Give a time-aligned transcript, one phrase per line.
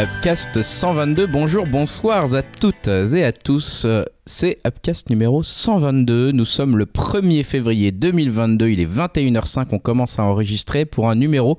[0.00, 1.26] Upcast 122.
[1.26, 3.86] Bonjour, bonsoir à toutes et à tous.
[4.26, 6.30] C'est Upcast numéro 122.
[6.32, 8.68] Nous sommes le 1er février 2022.
[8.68, 9.68] Il est 21h05.
[9.72, 11.56] On commence à enregistrer pour un numéro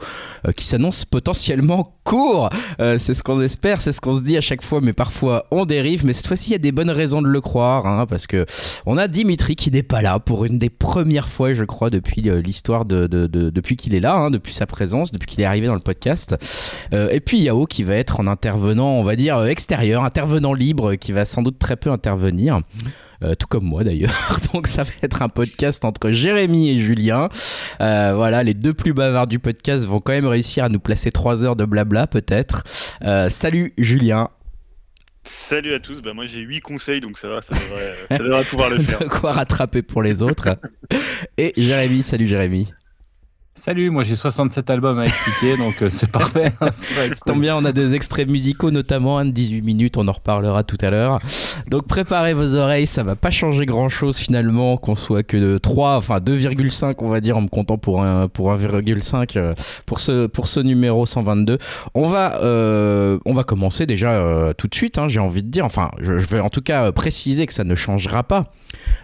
[0.48, 2.50] euh, qui s'annonce potentiellement court.
[2.80, 5.46] Euh, c'est ce qu'on espère, c'est ce qu'on se dit à chaque fois, mais parfois
[5.52, 6.06] on dérive.
[6.06, 8.46] Mais cette fois-ci, il y a des bonnes raisons de le croire, hein, parce que
[8.86, 12.30] on a Dimitri qui n'est pas là pour une des premières fois, je crois, depuis
[12.30, 15.42] euh, l'histoire de, de- de- depuis qu'il est là, hein, depuis sa présence, depuis qu'il
[15.42, 16.36] est arrivé dans le podcast.
[16.94, 21.12] Et puis Yao qui va être en intervenant, on va dire extérieur, intervenant libre, qui
[21.12, 22.51] va sans doute très peu intervenir.
[23.24, 24.14] Euh, tout comme moi d'ailleurs.
[24.54, 27.30] Donc ça va être un podcast entre Jérémy et Julien.
[27.80, 31.12] Euh, voilà, les deux plus bavards du podcast vont quand même réussir à nous placer
[31.12, 32.64] trois heures de blabla peut-être.
[33.04, 34.30] Euh, salut Julien.
[35.24, 38.44] Salut à tous, bah moi j'ai 8 conseils donc ça va, ça devrait, ça devrait
[38.44, 39.00] pouvoir le faire.
[39.00, 40.58] De quoi rattraper pour les autres.
[41.38, 42.74] Et Jérémy, salut Jérémy.
[43.64, 46.52] Salut, moi j'ai 67 albums à expliquer, donc euh, c'est parfait.
[46.60, 49.98] Ça être Ça tombe bien, on a des extraits musicaux notamment, un de 18 minutes,
[49.98, 51.20] on en reparlera tout à l'heure.
[51.70, 55.60] Donc préparez vos oreilles, ça va pas changer grand chose finalement, qu'on soit que de
[55.60, 59.54] 3, enfin 2,5 on va dire en me comptant pour un pour 1,5 euh,
[59.86, 61.60] pour ce pour ce numéro 122.
[61.94, 65.66] On va euh, on va commencer déjà tout de suite, hein, j'ai envie de dire.
[65.66, 68.52] Enfin, je, je vais en tout cas préciser que ça ne changera pas.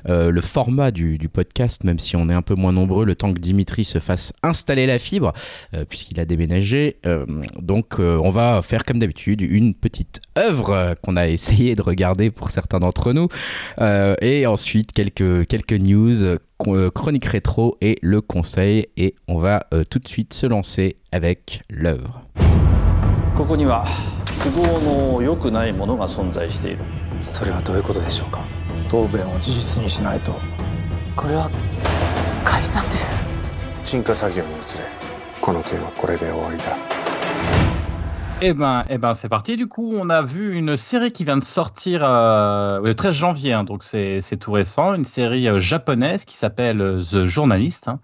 [0.08, 3.32] le format du, du podcast, même si on est un peu moins nombreux, le temps
[3.32, 5.33] que Dimitri se fasse installer la fibre,
[5.75, 6.99] euh, puisqu'il a déménagé.
[7.07, 7.25] Euh,
[7.61, 11.83] donc euh, on va faire comme d'habitude une petite œuvre euh, qu'on a essayé de
[11.83, 13.29] regarder pour certains d'entre nous,
[13.81, 19.15] Euh, et ensuite quelques, quelques news, euh, chron- euh, chronique rétro et le conseil, et
[19.29, 22.21] on va euh, tout de suite se lancer avec l'œuvre.
[23.35, 23.87] ここには
[24.45, 26.79] 都合の良くないものが存在している
[27.23, 28.45] それはどういうことでしょうか
[28.89, 30.33] 答弁を事実にしないと
[31.17, 31.51] これは
[32.45, 33.06] 改ざんです
[33.87, 34.85] 鎮火作業に移れ
[35.41, 36.77] この件はこれで終わりだ
[38.45, 39.57] Eh ben, eh ben c'est parti.
[39.57, 43.53] Du coup, on a vu une série qui vient de sortir euh, le 13 janvier,
[43.53, 47.87] hein, donc c'est c'est tout récent, une série euh, japonaise qui s'appelle euh, The Journalist.
[47.87, 48.01] hein.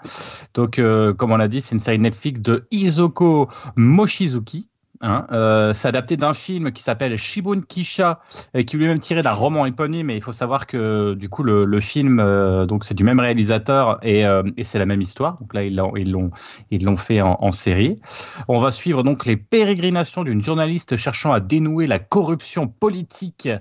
[0.54, 4.68] Donc, euh, comme on l'a dit, c'est une série Netflix de Izoko Mochizuki.
[5.03, 8.21] Hein, euh, c'est adapté d'un film qui s'appelle Shibun Kisha
[8.53, 10.07] et qui lui-même tiré d'un roman éponyme.
[10.07, 13.99] Mais il faut savoir que du coup le, film, euh, donc c'est du même réalisateur
[14.01, 15.37] et, euh, et c'est la même histoire.
[15.39, 16.31] Donc là ils l'ont ils l'ont
[16.71, 17.99] ils l'ont fait en, série.
[18.47, 23.59] On va suivre donc les pérégrinations d'une journaliste cherchant à dénouer la corruption politique euh,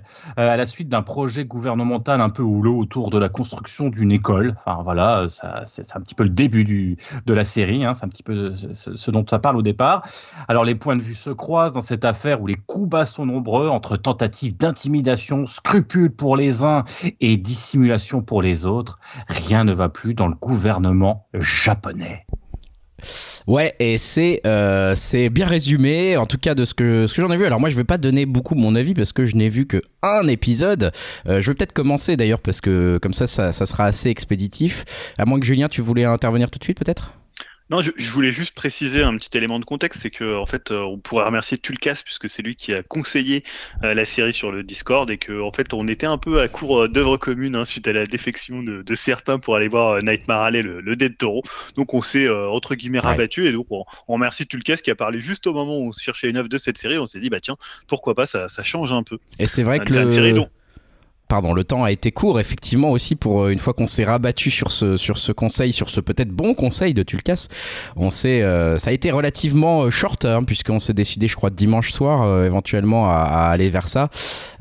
[0.53, 4.55] à la suite d'un projet gouvernemental un peu houleux autour de la construction d'une école.
[4.65, 8.09] Enfin voilà, euh, c'est un petit peu le début de la série, hein, c'est un
[8.09, 10.07] petit peu ce, ce- dont ça parle au départ.
[10.47, 13.67] Alors les points de vue croisent dans cette affaire où les coups bas sont nombreux
[13.69, 16.85] entre tentatives d'intimidation, scrupules pour les uns
[17.19, 18.99] et dissimulation pour les autres.
[19.27, 22.25] Rien ne va plus dans le gouvernement japonais.
[23.47, 27.21] Ouais, et c'est euh, c'est bien résumé, en tout cas de ce que, ce que
[27.21, 27.45] j'en ai vu.
[27.45, 29.81] Alors moi, je vais pas donner beaucoup mon avis parce que je n'ai vu que
[30.01, 30.91] un épisode.
[31.27, 34.85] Euh, je vais peut-être commencer d'ailleurs parce que comme ça, ça, ça sera assez expéditif.
[35.17, 37.13] À moins que Julien, tu voulais intervenir tout de suite peut-être?
[37.69, 40.71] Non, je, je voulais juste préciser un petit élément de contexte, c'est que en fait,
[40.71, 43.43] euh, on pourrait remercier Tulkas puisque c'est lui qui a conseillé
[43.83, 46.47] euh, la série sur le Discord et que en fait, on était un peu à
[46.49, 49.91] court euh, d'œuvres communes hein, suite à la défection de, de certains pour aller voir
[49.93, 51.41] euh, Nightmare Alley, le, le Dead Toro.
[51.75, 53.05] Donc, on s'est euh, entre guillemets Ouais.
[53.07, 55.91] rabattu et donc on, on remercie Tulkas qui a parlé juste au moment où on
[55.93, 56.97] cherchait une œuvre de cette série.
[56.97, 57.55] On s'est dit bah tiens,
[57.87, 59.17] pourquoi pas, ça, ça change un peu.
[59.39, 60.43] Et c'est vrai Ah, que le.
[61.33, 64.51] Pardon, le temps a été court effectivement aussi pour euh, une fois qu'on s'est rabattu
[64.51, 67.47] sur ce sur ce conseil, sur ce peut-être bon conseil de Tulkas.
[67.95, 71.49] On s'est, euh, ça a été relativement euh, short hein, puisqu'on s'est décidé, je crois,
[71.49, 74.09] dimanche soir euh, éventuellement à, aller vers ça.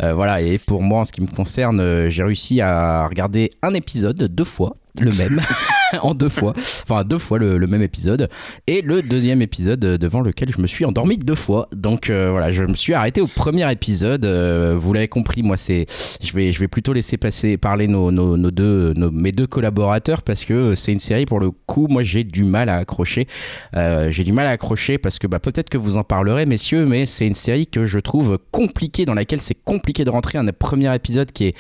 [0.00, 0.40] Voilà.
[0.40, 4.44] Et pour moi, en ce qui me concerne, j'ai réussi à regarder un épisode deux
[4.44, 4.76] fois.
[4.98, 5.40] Le même,
[6.02, 8.28] en deux fois, enfin deux fois le, même épisode,
[8.66, 11.68] et le deuxième épisode euh, devant lequel je me suis endormi deux fois.
[11.74, 14.24] Donc euh, voilà, je me suis arrêté au premier épisode.
[14.24, 15.86] euh, vous l'avez compris, moi c'est,
[16.22, 20.44] je vais, je vais plutôt laisser passer parler nos, nos, deux, mes deux collaborateurs parce
[20.44, 23.26] que c'est une série pour le coup, moi j'ai du mal à accrocher.
[23.74, 27.06] J'ai du mal à accrocher parce que bah, peut-être que vous en parlerez, messieurs, mais
[27.06, 30.38] c'est une série que je trouve compliquée, dans laquelle c'est compliqué de rentrer.
[30.38, 31.58] Un premier épisode qui est,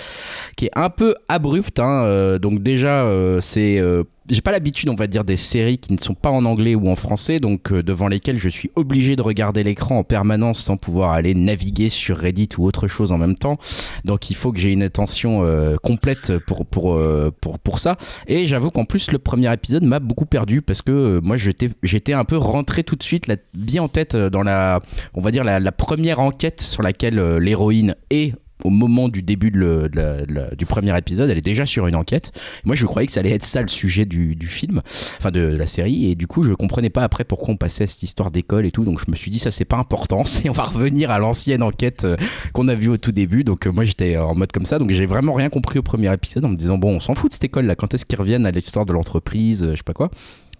[0.56, 1.78] qui est un peu abrupt.
[1.80, 3.06] hein, donc déjà,
[3.40, 3.80] c'est
[4.30, 6.88] j'ai pas l'habitude, on va dire, des séries qui ne sont pas en anglais ou
[6.88, 10.76] en français, donc euh, devant lesquelles je suis obligé de regarder l'écran en permanence sans
[10.76, 13.58] pouvoir aller naviguer sur Reddit ou autre chose en même temps.
[14.04, 17.96] Donc il faut que j'ai une attention euh, complète pour pour euh, pour pour ça.
[18.26, 22.12] Et j'avoue qu'en plus le premier épisode m'a beaucoup perdu parce que moi j'étais j'étais
[22.12, 24.80] un peu rentré tout de suite bien en tête dans la
[25.14, 28.34] on va dire la, première enquête sur laquelle l'héroïne est
[28.64, 32.32] au moment du début du premier épisode, elle est déjà sur une enquête.
[32.64, 34.82] Moi, je croyais que ça allait être ça le sujet du, film,
[35.18, 37.86] enfin de la série, et du coup, je comprenais pas après pourquoi on passait à
[37.86, 38.84] cette histoire d'école et tout.
[38.84, 41.62] Donc, je me suis dit, ça, c'est pas important, c'est on va revenir à l'ancienne
[41.62, 42.16] enquête euh,
[42.52, 43.44] qu'on a vue au tout début.
[43.44, 46.12] Donc, euh, moi, j'étais en mode comme ça, donc j'ai vraiment rien compris au premier
[46.12, 48.18] épisode en me disant, bon, on s'en fout de cette école là, quand est-ce qu'ils
[48.18, 50.10] reviennent à l'histoire de l'entreprise, euh, je sais pas quoi.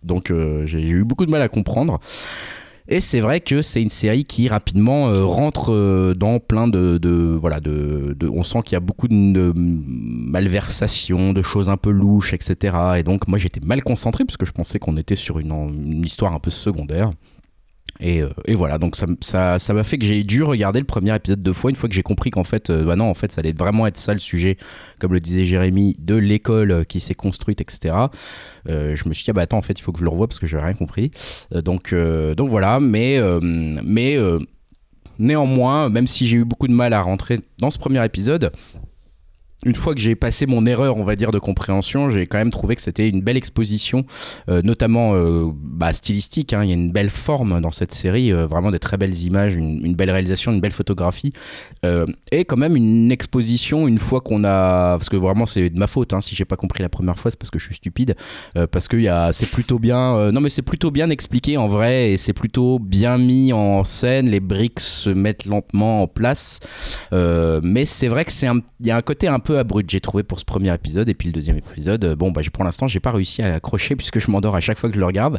[0.03, 0.33] Donc,
[0.65, 2.01] j'ai eu beaucoup de mal à comprendre.
[2.93, 7.39] Et c'est vrai que c'est une série qui rapidement euh, rentre euh, dans plein de,
[7.41, 12.35] voilà de, on sent qu'il y a beaucoup de, malversations, de choses un peu louches,
[12.35, 12.77] etc.
[12.99, 16.35] Et donc moi j'étais mal concentré parce que je pensais qu'on était sur une histoire
[16.35, 17.12] un peu secondaire.
[18.05, 20.81] Et, euh, et voilà, donc ça m- ça ça m'a fait que j'ai dû regarder
[20.81, 23.05] le premier épisode deux fois, une fois que j'ai compris qu'en fait, euh, bah non,
[23.05, 24.57] en fait, ça allait vraiment être ça le sujet,
[25.01, 27.95] comme le disait Jérémy, de l'école euh, qui s'est construite, etc.
[28.67, 30.27] Je me suis dit, ah bah attends, en fait, il faut que je le revoie
[30.27, 31.11] parce que j'avais rien compris.
[31.53, 34.17] Donc, donc voilà, mais, mais
[35.19, 38.53] néanmoins, même si j'ai eu beaucoup de mal à rentrer dans ce premier épisode,
[39.64, 42.50] une fois que j'ai passé mon erreur, on va dire, de compréhension, j'ai quand même
[42.50, 44.05] trouvé que c'était une belle exposition,
[44.49, 46.53] euh, notamment euh, bah, stylistique.
[46.53, 46.64] hein.
[46.64, 49.55] Il y a une belle forme dans cette série, euh, vraiment des très belles images,
[49.55, 51.32] une, belle réalisation, une belle photographie,
[52.32, 55.87] et quand même une exposition une fois qu'on a, parce que vraiment c'est de ma
[55.87, 58.17] faute, hein, si j'ai pas compris la première fois, c'est parce que je suis stupide,
[58.70, 62.17] parce que a, c'est plutôt bien, non mais c'est plutôt bien expliqué en vrai, et
[62.17, 64.29] c'est plutôt bien mis en scène.
[64.29, 66.61] Les briques se mettent lentement en place.
[67.12, 68.49] Mais c'est vrai que c'est
[68.81, 71.15] il y a un côté un peu abrupt j'ai trouvé pour ce premier épisode et
[71.15, 72.05] puis le deuxième épisode.
[72.05, 74.79] euh, Bon bah pour l'instant j'ai pas réussi à accrocher puisque je m'endors à chaque
[74.79, 75.39] fois que je le regarde.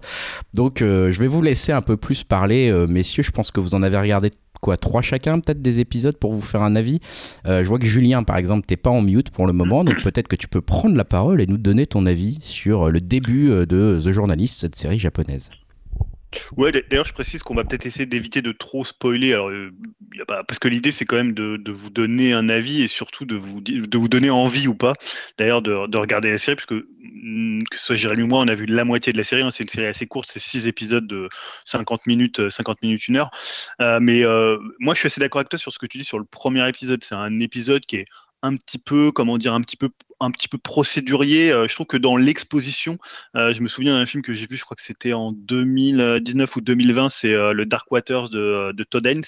[0.54, 3.24] Donc euh, je vais vous laisser un peu plus parler, euh, messieurs.
[3.24, 4.32] Je pense que vous en avez regardé
[4.62, 7.00] quoi trois chacun peut-être des épisodes pour vous faire un avis.
[7.46, 10.02] Euh, je vois que Julien par exemple t'es pas en mute pour le moment, donc
[10.04, 13.50] peut-être que tu peux prendre la parole et nous donner ton avis sur le début
[13.50, 15.50] de The Journalist, cette série japonaise.
[16.58, 19.34] Ouais, d'ailleurs, je précise qu'on va peut-être essayer d'éviter de trop spoiler.
[19.34, 19.72] Alors, euh.
[20.28, 23.62] Parce que l'idée, c'est quand même de, vous donner un avis et surtout de vous,
[24.08, 24.94] donner envie ou pas,
[25.38, 28.48] d'ailleurs, de, de regarder la série, puisque mm, que ce soit Jérémy ou moi, on
[28.48, 29.42] a vu la moitié de la série.
[29.42, 29.52] hein.
[29.52, 31.30] C'est une série assez courte, c'est six épisodes de
[31.66, 33.32] 50 minutes, euh, 50 minutes, une heure.
[33.82, 36.04] Euh, mais euh, moi, je suis assez d'accord avec toi sur ce que tu dis
[36.06, 37.04] sur le premier épisode.
[37.04, 38.06] C'est un épisode qui est
[38.44, 41.52] un petit peu, comment dire, un petit peu, un petit peu procédurier.
[41.52, 43.00] Euh, je trouve que dans l'exposition,
[43.36, 46.56] euh, je me souviens d'un film que j'ai vu, je crois que c'était en 2019
[46.58, 49.24] ou 2020, c'est euh, le Dark Waters de, de Todd Haynes,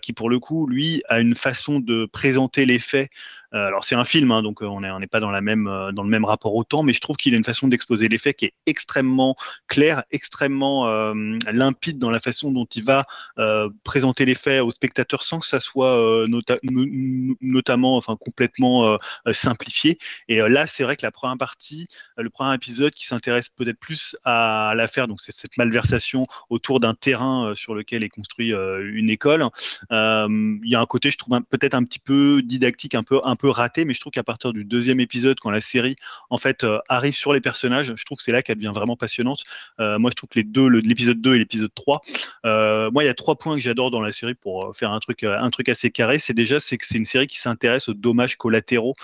[0.00, 3.10] qui pour le coup, lui, a une façon de présenter les faits.
[3.54, 5.40] Euh, alors c'est un film, hein, donc euh, on n'est on n'est pas dans, la
[5.40, 7.66] même, euh, dans le même rapport au temps, mais je trouve qu'il a une façon
[7.68, 9.36] d'exposer les faits qui est extrêmement
[9.68, 11.14] claire, extrêmement euh,
[11.50, 13.06] limpide dans la façon dont il va
[13.38, 17.96] euh, présenter les faits aux spectateurs sans que ça soit euh, nota- no- no- notamment,
[17.96, 18.98] enfin complètement
[19.30, 19.98] simplifié.
[20.28, 24.16] Et là, c'est vrai que la première partie, le premier épisode qui s'intéresse peut-être plus
[24.24, 29.10] à l'affaire, donc c'est cette malversation autour d'un terrain sur lequel est construit euh, une
[29.10, 29.48] école.
[29.90, 33.36] Il y a un côté, je trouve, peut-être un petit peu didactique, un peu, un
[33.46, 35.96] raté, mais je trouve qu'à partir du deuxième épisode, quand la série
[36.30, 38.96] en fait euh, arrive sur les personnages, je trouve que c'est là qu'elle devient vraiment
[38.96, 39.44] passionnante.
[39.78, 42.00] Euh, moi, je trouve que les deux, l'épisode 2 et l'épisode 3,
[42.46, 44.98] euh, moi, il y a trois points que j'adore dans la série pour faire un
[44.98, 46.18] truc, un truc assez carré.
[46.18, 48.94] C'est déjà, c'est que c'est une série qui s'intéresse aux dommages collatéraux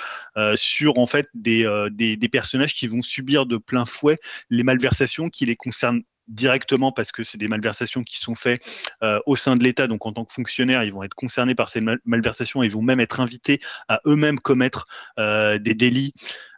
[0.56, 4.18] sur en fait des, des personnages qui vont subir de plein fouet
[4.50, 8.64] les malversations qui les concernent directement parce que c'est des malversations qui sont faites
[9.02, 9.86] euh, au sein de l'État.
[9.86, 12.72] Donc en tant que fonctionnaires, ils vont être concernés par ces mal- malversations et ils
[12.72, 14.86] vont même être invités à eux-mêmes commettre
[15.18, 16.14] euh, des délits.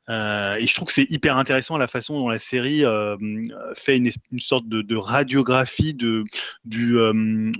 [0.08, 3.16] Euh, et je trouve que c'est hyper intéressant la façon dont la série euh,
[3.74, 6.24] fait une, sorte de, radiographie de,
[6.64, 7.50] du, euh,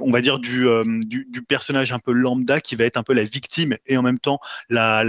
[0.00, 0.66] on va dire du,
[1.48, 4.40] personnage un peu lambda qui va être un peu la victime et en même temps
[4.68, 5.02] la,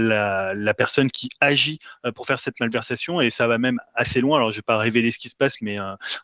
[0.76, 1.78] personne qui agit
[2.14, 4.36] pour faire cette malversation et ça va même assez loin.
[4.36, 5.78] Alors je vais pas révéler ce qui se passe, mais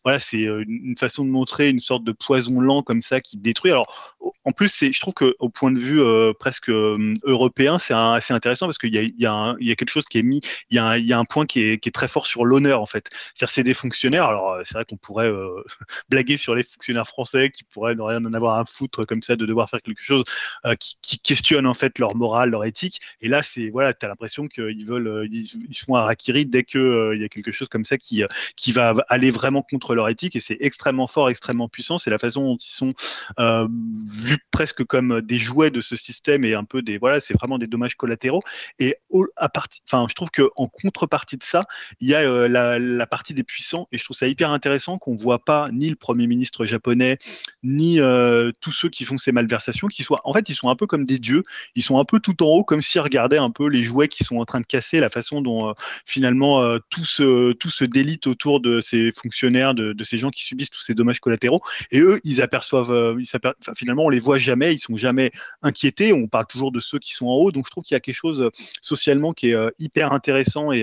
[0.04, 3.70] voilà, c'est une façon de montrer une sorte de poison lent comme ça qui détruit.
[3.70, 6.02] Alors en plus, je trouve que au point de vue
[6.38, 10.06] presque européen, c'est assez intéressant parce qu'il y y, a un- y a quelque chose
[10.06, 10.40] qui est mis,
[10.70, 13.10] il y a un, point qui est, très fort sur l'honneur en fait.
[13.34, 14.24] C'est-à-dire c'est des fonctionnaires.
[14.24, 15.62] Alors euh, c'est vrai qu'on pourrait euh,
[16.08, 19.36] blaguer sur les fonctionnaires français qui pourraient ne rien en avoir à foutre comme ça
[19.36, 20.24] de devoir faire quelque chose
[20.64, 23.00] euh, qui, qui questionnent en fait leur morale, leur éthique.
[23.20, 26.46] Et là, c'est voilà, tu as l'impression qu'ils veulent, ils, ils se font un harakiri
[26.46, 28.24] dès que il y a quelque chose comme ça qui
[28.56, 30.36] qui va aller vraiment contre leur éthique.
[30.36, 31.98] Et c'est extrêmement fort, extrêmement puissant.
[31.98, 32.94] C'est la façon dont ils sont
[33.38, 37.58] vus presque comme des jouets de ce système et un peu des voilà, c'est vraiment
[37.58, 38.42] des dommages collatéraux.
[38.78, 38.96] Et
[39.36, 41.64] à partir, enfin, je trouve que en contrepartie de ça,
[42.00, 45.16] il y a euh, la, partie des puissants, et je trouve ça hyper intéressant qu'on
[45.16, 47.18] voit pas ni le premier ministre japonais,
[47.62, 50.76] ni euh, tous ceux qui font ces malversations, qui soient, en fait, ils sont un
[50.76, 51.42] peu comme des dieux,
[51.74, 54.24] ils sont un peu tout en haut, comme s'ils regardaient un peu les jouets qui
[54.24, 55.72] sont en train de casser, la façon dont euh,
[56.06, 60.94] finalement tout se, délite autour de ces fonctionnaires, de, ces gens qui subissent tous ces
[60.94, 63.16] dommages collatéraux, et eux, ils aperçoivent,
[63.74, 65.30] finalement, on les voit jamais, ils sont jamais
[65.62, 67.96] inquiétés, on parle toujours de ceux qui sont en haut, donc je trouve qu'il y
[67.96, 70.41] a quelque chose socialement qui est hyper intéressant
[70.72, 70.82] et,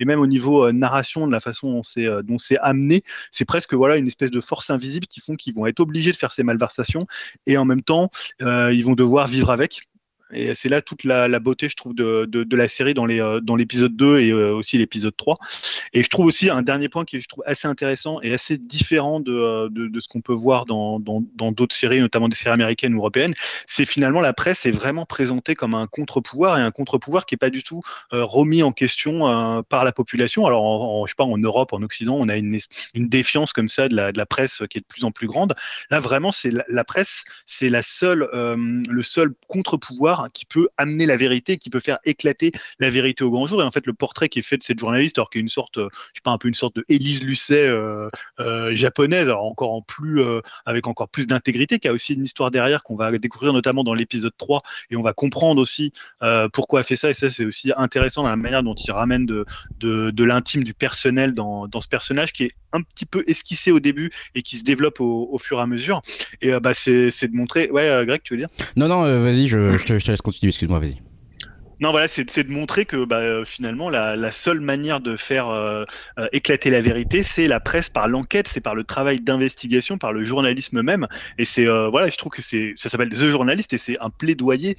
[0.00, 3.74] et même au niveau narration, de la façon dont c'est dont c'est amené, c'est presque
[3.74, 6.42] voilà une espèce de force invisible qui font qu'ils vont être obligés de faire ces
[6.42, 7.06] malversations
[7.46, 8.10] et en même temps
[8.40, 9.88] ils vont devoir vivre avec.
[10.32, 14.20] Et c'est là toute la, beauté, je trouve, de, la série dans euh, l'épisode 2
[14.20, 15.38] et euh, aussi l'épisode 3.
[15.92, 19.20] Et je trouve aussi un dernier point qui je trouve assez intéressant et assez différent
[19.20, 23.34] de, euh, ce qu'on peut voir dans d'autres séries, notamment des séries américaines ou européennes,
[23.66, 27.38] c'est finalement la presse est vraiment présentée comme un contre-pouvoir et un contre-pouvoir qui est
[27.38, 30.46] pas du tout remis en question par la population.
[30.46, 32.58] Alors, en, je sais pas, en Europe, en Occident, on a une,
[32.94, 35.54] défiance comme ça de la, presse qui est de plus en plus grande.
[35.90, 41.70] Là, vraiment, c'est la, presse, c'est le seul contre-pouvoir qui peut amener la vérité, qui
[41.70, 43.62] peut faire éclater la vérité au grand jour.
[43.62, 45.42] Et en fait, le portrait qui est fait de cette journaliste, alors qu'il y a
[45.42, 48.08] une sorte, euh, je sais pas, un peu une sorte de Élise Lucet euh,
[48.40, 52.24] euh, japonaise, alors encore en plus, euh, avec encore plus d'intégrité, qui a aussi une
[52.24, 55.92] histoire derrière qu'on va découvrir notamment dans l'épisode 3, et on va comprendre aussi
[56.22, 57.10] euh, pourquoi elle fait ça.
[57.10, 59.44] Et ça, c'est aussi intéressant dans la manière dont il ramène de,
[59.78, 63.70] de, de l'intime, du personnel dans, dans ce personnage qui est un petit peu esquissé
[63.70, 66.02] au début et qui se développe au, au fur et à mesure.
[66.40, 67.70] Et euh, bah, c'est de montrer.
[67.70, 68.48] Ouais, Greg, tu veux dire?
[68.76, 71.13] Non, non, vas-y, je, je, te, je te laisse continuer, excuse-moi, vas-y.
[71.80, 75.84] Non, voilà, c'est de montrer que bah, euh, finalement, la, seule manière de faire euh,
[76.18, 80.12] euh, éclater la vérité, c'est la presse par l'enquête, c'est par le travail d'investigation, par
[80.12, 81.08] le journalisme même.
[81.38, 84.76] Et c'est voilà, je trouve que ça s'appelle The Journalist et c'est un plaidoyer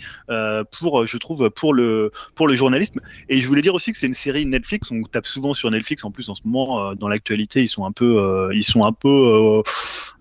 [0.72, 3.02] pour, je trouve, pour le pour le journalisme.
[3.30, 4.92] Et je voulais dire aussi que c'est une série Netflix.
[4.92, 6.04] On tape souvent sur Netflix.
[6.04, 9.62] En plus, en ce moment, dans l'actualité, ils sont un peu, ils sont un peu,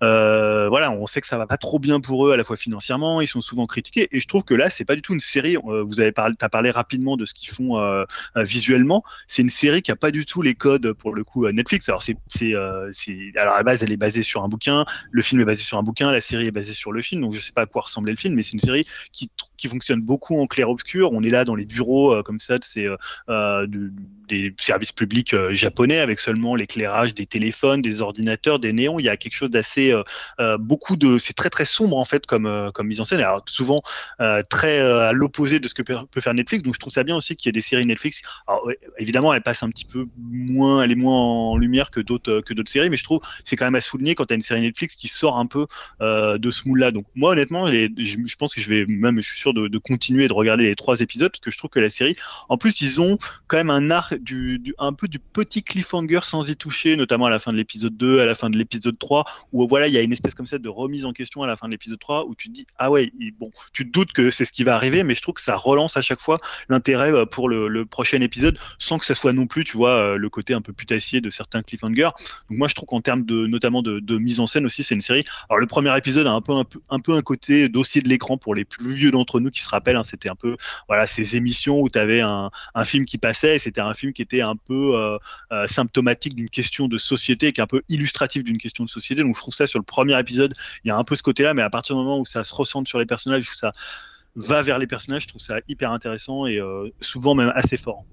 [0.00, 3.20] voilà, on sait que ça va pas trop bien pour eux à la fois financièrement.
[3.20, 4.08] Ils sont souvent critiqués.
[4.12, 5.56] Et je trouve que là, c'est pas du tout une série.
[5.56, 8.04] vous avez parlé, t'as parlé rapidement de ce qu'ils font euh,
[8.36, 9.02] euh, visuellement.
[9.26, 11.88] C'est une série qui a pas du tout les codes pour le coup Netflix.
[11.88, 12.90] Alors c'est c'est euh,
[13.36, 15.78] alors à la base elle est basée sur un bouquin, le film est basé sur
[15.78, 17.22] un bouquin, la série est basée sur le film.
[17.22, 19.68] Donc je sais pas à quoi ressemblait le film, mais c'est une série qui qui
[19.68, 21.12] fonctionne beaucoup en clair obscur.
[21.12, 22.88] On est là dans les bureaux comme ça de ces
[23.28, 23.92] de,
[24.28, 28.98] des services publics japonais avec seulement l'éclairage des téléphones, des ordinateurs, des néons.
[28.98, 29.94] Il y a quelque chose d'assez
[30.58, 33.20] beaucoup de c'est très très sombre en fait comme comme mise en scène.
[33.20, 33.82] Alors souvent
[34.48, 36.53] très à l'opposé de ce que peut faire Netflix.
[36.62, 38.22] Donc je trouve ça bien aussi qu'il y ait des séries Netflix.
[38.46, 38.68] Alors
[38.98, 42.54] évidemment, elle passe un petit peu moins, elle est moins en lumière que d'autres que
[42.54, 44.60] d'autres séries, mais je trouve c'est quand même à souligner quand tu as une série
[44.60, 45.66] Netflix qui sort un peu
[46.00, 46.90] euh, de ce moule-là.
[46.90, 50.32] Donc moi honnêtement, je, pense que je vais même, je suis sûr de, continuer de
[50.32, 52.16] regarder les trois épisodes parce que je trouve que la série,
[52.48, 56.48] en plus ils ont quand même un art du un peu du petit cliffhanger sans
[56.48, 59.24] y toucher, notamment à la fin de l'épisode 2, à la fin de l'épisode 3,
[59.52, 61.56] où voilà il y a une espèce comme ça de remise en question à la
[61.56, 64.30] fin de l'épisode 3 où tu te dis ah ouais bon tu te doutes que
[64.30, 67.12] c'est ce qui va arriver, mais je trouve que ça relance à chaque fois l'intérêt
[67.12, 70.28] euh, pour le, prochain épisode sans que ça soit non plus, tu vois, euh, le
[70.30, 72.10] côté un peu putassier de certains cliffhangers.
[72.48, 75.00] Donc moi, je trouve qu'en termes de, notamment de, mise en scène aussi, c'est une
[75.00, 75.24] série.
[75.50, 76.54] Alors le premier épisode a un peu,
[76.88, 79.96] un côté dossier de l'écran pour les plus vieux d'entre nous qui se rappellent.
[79.96, 80.56] Hein, c'était un peu,
[80.88, 82.50] voilà, ces émissions où tu avais un,
[82.84, 85.18] film qui passait et c'était un film qui était un peu
[85.52, 89.22] euh, symptomatique d'une question de société, qui est un peu illustratif d'une question de société.
[89.22, 91.54] Donc je trouve ça sur le premier épisode, il y a un peu ce côté-là,
[91.54, 93.72] mais à partir du moment où ça se ressente sur les personnages, où ça
[94.34, 98.04] va vers les personnages, je trouve ça hyper intéressant et euh, souvent même assez fort.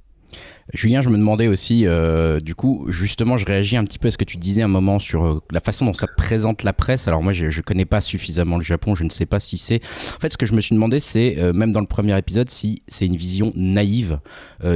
[0.73, 4.11] Julien, je me demandais aussi, euh, du coup, justement, je réagis un petit peu à
[4.11, 7.07] ce que tu disais un moment sur euh, la façon dont ça présente la presse.
[7.09, 9.81] Alors moi, je, je connais pas suffisamment le Japon, je ne sais pas si c'est.
[10.15, 12.49] En fait, ce que je me suis demandé, c'est euh, même dans le premier épisode,
[12.49, 14.19] si c'est une vision naïve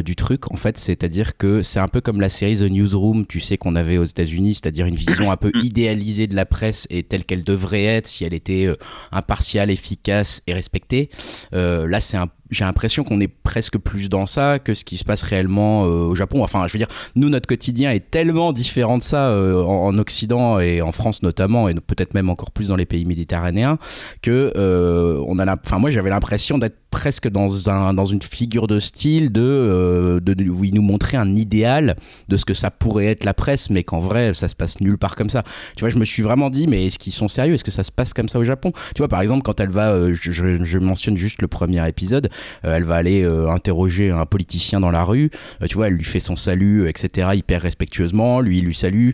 [0.03, 0.51] du truc.
[0.51, 3.75] En fait, c'est-à-dire que c'est un peu comme la série The Newsroom, tu sais qu'on
[3.75, 7.43] avait aux États-Unis, c'est-à-dire une vision un peu idéalisée de la presse et telle qu'elle
[7.43, 8.67] devrait être si elle était
[9.11, 11.09] impartiale, efficace et respectée.
[11.51, 15.03] Là, c'est un j'ai l'impression qu'on est presque plus dans ça que ce qui se
[15.03, 16.43] passe réellement euh, au Japon.
[16.43, 19.97] Enfin, je veux dire, nous, notre quotidien est tellement différent de ça euh, en, en,
[19.97, 23.77] Occident et en France notamment, et peut-être même encore plus dans les pays méditerranéens,
[24.21, 25.55] que euh, on a.
[25.55, 30.19] Enfin, moi, j'avais l'impression d'être presque dans un dans une figure de style de, euh,
[30.21, 31.97] de, de, où il nous montrait un idéal
[32.29, 34.97] de ce que ça pourrait être la presse, mais qu'en vrai, ça se passe nulle
[34.97, 35.43] part comme ça.
[35.75, 37.55] Tu vois, je me suis vraiment dit, mais est-ce qu'ils sont sérieux?
[37.55, 38.71] Est-ce que ça se passe comme ça au Japon?
[38.95, 42.29] Tu vois, par exemple, quand elle va, euh, je, je, mentionne juste le premier épisode
[42.63, 45.31] euh, elle va aller interroger un politicien dans la rue,
[45.67, 49.11] tu vois, elle lui fait son salut, etc., hyper respectueusement, lui, il lui salue,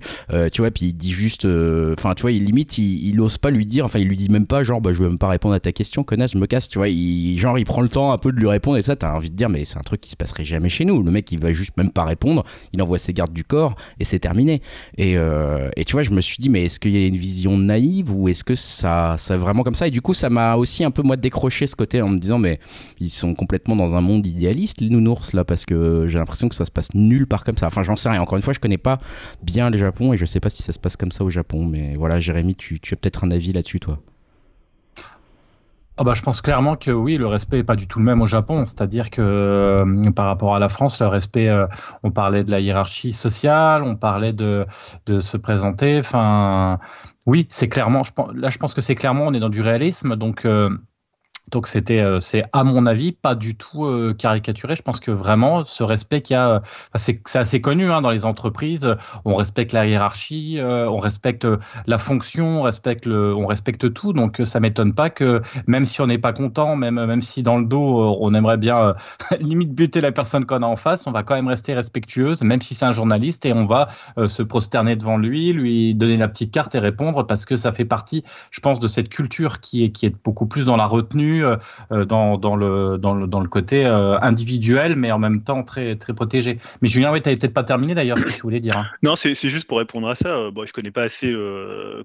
[0.52, 3.50] tu vois, puis il dit juste, enfin, tu vois, il limite, il, il ose pas
[3.50, 5.56] lui dire, enfin, il lui dit même pas, genre, bah, je veux même pas répondre
[5.56, 8.12] à ta question, connasse, je me casse, tu vois, il, genre, il prends le temps
[8.12, 10.02] un peu de lui répondre et ça, t'as envie de dire, mais c'est un truc
[10.02, 11.02] qui se passerait jamais chez nous.
[11.02, 14.04] Le mec, il va juste même pas répondre, il envoie ses gardes du corps et
[14.04, 14.62] c'est terminé.
[14.98, 17.16] Et, euh, et tu vois, je me suis dit, mais est-ce qu'il y a une
[17.16, 19.88] vision naïve ou est-ce que ça, ça vraiment comme ça?
[19.88, 22.40] Et du coup, ça m'a aussi un peu moi décroché ce côté en me disant,
[22.40, 22.60] mais
[23.00, 26.56] ils sont complètement dans un monde idéaliste, les nounours là, parce que j'ai l'impression que
[26.56, 27.68] ça se passe nulle part comme ça.
[27.68, 28.22] Enfin, j'en sais rien.
[28.22, 29.00] Encore une fois, je connais pas
[29.44, 31.66] bien le Japon et je sais pas si ça se passe comme ça au Japon.
[31.66, 34.02] Mais voilà, Jérémy, tu, tu as peut-être un avis là-dessus, toi.
[36.02, 38.24] Ah bah, je pense clairement que oui, le respect n'est pas du tout le même
[38.24, 38.66] au Japon.
[38.66, 41.68] C'est-à-dire que euh, par rapport à la France, le respect, euh,
[42.02, 44.66] on parlait de la hiérarchie sociale, on parlait de,
[45.06, 46.00] de se présenter.
[46.00, 46.80] Enfin,
[47.28, 50.16] oui, c'est clairement, je, là je pense que c'est clairement, on est dans du réalisme.
[50.16, 50.76] Donc, euh,
[51.50, 54.76] donc c'était, euh, c'est à mon avis pas du tout euh, caricaturé.
[54.76, 56.62] Je pense que vraiment ce respect qu'il y a,
[56.96, 58.96] c'est, assez connu hein, dans les entreprises.
[59.26, 61.48] On respecte la hiérarchie, euh, on respecte
[61.88, 64.14] la fonction, on respecte le, on respecte tout.
[64.14, 67.58] Donc ça m'étonne pas que même si on n'est pas content, même même si dans
[67.58, 68.96] le dos on aimerait bien
[69.40, 72.62] limite buter la personne qu'on a en face, on va quand même rester respectueuse, même
[72.62, 73.90] si c'est un journaliste et on va
[74.28, 77.86] se prosterner devant lui, lui donner la petite carte et répondre parce que ça fait
[77.86, 81.31] partie, je pense, de cette culture qui est qui est beaucoup plus dans la retenue
[81.40, 81.56] euh,
[81.92, 85.96] euh, dans, le, dans, le, dans le côté euh, individuel, mais en même temps très,
[85.96, 86.60] très protégé.
[86.82, 88.78] Mais Julien, oui, tu n'avais peut-être pas terminé d'ailleurs ce que tu voulais dire.
[88.78, 88.88] Hein.
[89.04, 90.52] Non, c'est juste pour répondre à ça.
[90.52, 91.34] Bon, je connais pas assez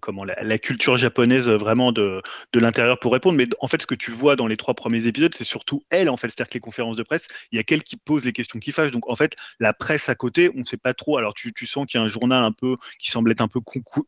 [0.00, 3.94] comment, la, culture japonaise vraiment de, de l'intérieur pour répondre, mais en fait, ce que
[3.94, 6.28] tu vois dans les trois premiers épisodes, c'est surtout elle, en fait.
[6.28, 8.72] C'est-à-dire que les conférences de presse, il y a qu'elle qui pose les questions qui
[8.72, 8.90] fâchent.
[8.90, 11.18] Donc, en fait, la presse à côté, on ne sait pas trop.
[11.18, 13.48] Alors, tu, tu sens qu'il y a un journal un peu qui semble être un
[13.48, 13.60] peu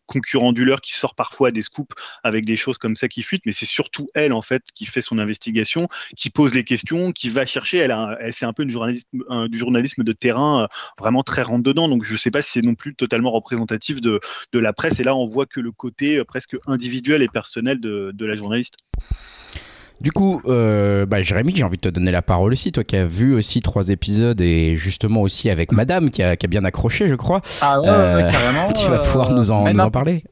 [0.06, 3.46] concurrent du leur, qui sort parfois des scoops avec des choses comme ça qui fuitent,
[3.46, 7.28] mais c'est surtout elle, en fait, qui fait son investigation, qui pose les questions, qui
[7.28, 7.78] va chercher.
[7.78, 10.66] Elle, elle c'est un peu une journaliste, du journalisme de terrain euh,
[10.98, 11.88] vraiment très rentre dedans.
[11.88, 14.20] Donc je ne sais pas si c'est non plus totalement représentatif de,
[14.52, 15.00] de, la presse.
[15.00, 18.34] Et là, on voit que le côté euh, presque individuel et personnel de, de la
[18.34, 18.76] journaliste.
[20.00, 22.96] Du coup, euh, bah, Jérémy, j'ai envie de te donner la parole aussi, toi qui
[22.96, 26.64] as vu aussi trois épisodes et justement aussi avec Madame qui a, qui a bien
[26.64, 27.40] accroché, je crois.
[27.62, 28.72] Ah ouais, euh, carrément.
[28.76, 30.22] tu vas pouvoir nous en, nous en parler.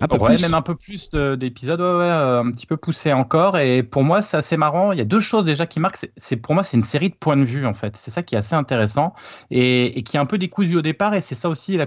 [0.00, 3.12] Un peu ouais, même un peu plus d'épisodes, ouais, ouais, euh, un petit peu poussé
[3.12, 3.58] encore.
[3.58, 4.92] Et pour moi, c'est assez marrant.
[4.92, 6.06] Il y a deux choses déjà qui marquent.
[6.16, 7.96] C'est pour moi, c'est une série de points de vue en fait.
[7.96, 9.14] C'est ça qui est assez intéressant
[9.50, 11.14] et, et qui est un peu décousu au départ.
[11.14, 11.78] Et c'est ça aussi.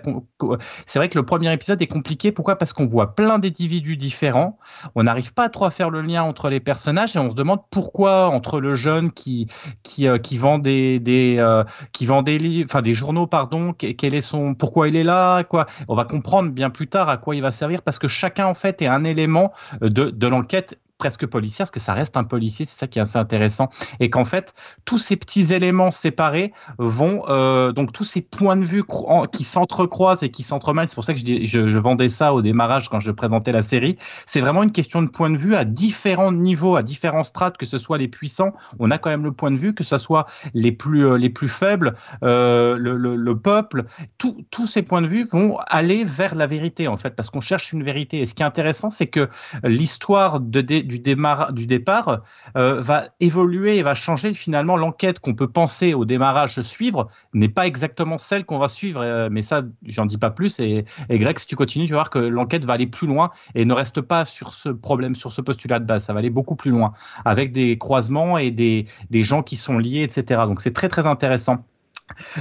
[0.85, 2.31] C'est vrai que le premier épisode est compliqué.
[2.31, 2.55] Pourquoi?
[2.57, 4.59] Parce qu'on voit plein d'individus différents.
[4.95, 7.61] On n'arrive pas trop à faire le lien entre les personnages et on se demande
[7.71, 9.47] pourquoi entre le jeune qui
[9.83, 13.73] qui, euh, qui vend des, des euh, qui vend des livres, enfin des journaux, pardon.
[13.73, 17.17] Quel est son pourquoi il est là Quoi On va comprendre bien plus tard à
[17.17, 20.27] quoi il va servir parce que que chacun en fait est un élément de, de
[20.27, 23.69] l'enquête presque policière, parce que ça reste un policier, c'est ça qui est assez intéressant,
[23.99, 24.53] et qu'en fait,
[24.85, 28.85] tous ces petits éléments séparés vont, euh, donc tous ces points de vue
[29.33, 33.01] qui s'entrecroisent et qui s'entremêlent, c'est pour ça que je, vendais ça au démarrage quand
[33.01, 36.77] je présentais la série, c'est vraiment une question de point de vue à différents niveaux,
[36.77, 39.57] à différents strates, que ce soit les puissants, on a quand même le point de
[39.57, 43.83] vue, que ce soit les plus, euh, les plus faibles, euh, le, le, le, peuple,
[44.17, 47.73] tous ces points de vue vont aller vers la vérité, en fait, parce qu'on cherche
[47.73, 48.21] une vérité.
[48.21, 49.27] Et ce qui est intéressant, c'est que
[49.65, 51.15] l'histoire de, de du,
[51.53, 52.21] du départ
[52.57, 54.33] euh, va évoluer et va changer.
[54.33, 59.01] Finalement, l'enquête qu'on peut penser au démarrage suivre n'est pas exactement celle qu'on va suivre.
[59.01, 60.59] Euh, mais ça, j'en dis pas plus.
[60.59, 63.65] Et, Greg, si tu continues, tu vas voir que l'enquête va aller plus loin et
[63.65, 66.03] ne reste pas sur ce problème, sur ce postulat de base.
[66.05, 66.93] Ça va aller beaucoup plus loin
[67.25, 70.41] avec des croisements et des, des gens qui sont liés, etc.
[70.45, 71.65] Donc c'est très très intéressant.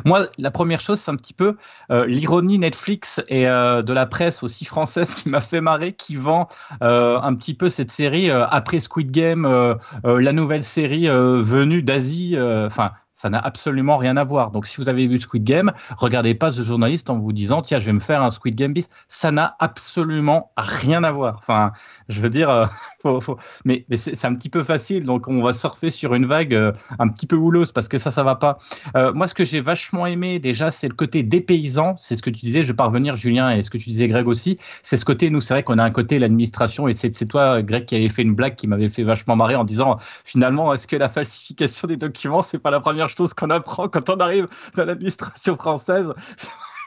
[0.05, 1.57] Moi, la première chose, c'est un petit peu
[1.91, 6.17] euh, l'ironie Netflix et euh, de la presse aussi française qui m'a fait marrer, qui
[6.17, 6.49] vend
[6.83, 9.47] euh, un petit peu cette série après Squid Game,
[10.05, 12.37] la nouvelle série venue d'Asie.
[13.13, 14.51] Ça n'a absolument rien à voir.
[14.51, 17.79] Donc, si vous avez vu Squid Game, regardez pas ce journaliste en vous disant tiens,
[17.79, 18.89] je vais me faire un Squid Game bis.
[19.09, 21.37] Ça n'a absolument rien à voir.
[21.39, 21.73] Enfin,
[22.09, 22.71] je veux dire,
[23.65, 25.05] mais, mais c'est un petit peu facile.
[25.05, 28.11] Donc, on va surfer sur une vague euh, un petit peu houleuse parce que ça,
[28.11, 28.59] ça va pas.
[28.97, 31.95] Euh, moi, ce que j'ai vachement aimé déjà, c'est le côté des paysans.
[31.99, 32.63] C'est ce que tu disais.
[32.63, 34.59] Je vais parvenir, Julien, et ce que tu disais, Greg aussi.
[34.83, 35.31] C'est ce côté.
[35.31, 38.23] Nous, c'est vrai qu'on a un côté l'administration, et c'est toi, Greg, qui avait fait
[38.23, 41.97] une blague qui m'avait fait vachement marrer en disant finalement, est-ce que la falsification des
[41.97, 46.13] documents, c'est pas la première chose qu'on apprend quand on arrive dans l'administration française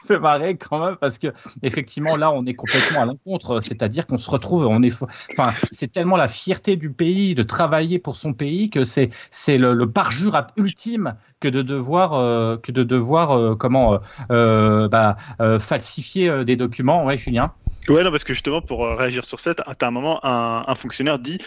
[0.06, 1.28] fait marrer quand même parce que
[1.62, 3.60] effectivement là on est complètement à l'encontre.
[3.60, 7.98] C'est-à-dire qu'on se retrouve on est enfin c'est tellement la fierté du pays de travailler
[7.98, 12.72] pour son pays que c'est c'est le, le, parjure ultime que de devoir euh, que
[12.72, 14.00] de devoir euh, comment
[14.30, 15.16] euh, bah,
[15.58, 17.04] falsifier des documents.
[17.04, 17.52] Ouais Julien.
[17.88, 21.38] Ouais non parce que justement pour réagir sur ça à un moment un fonctionnaire dit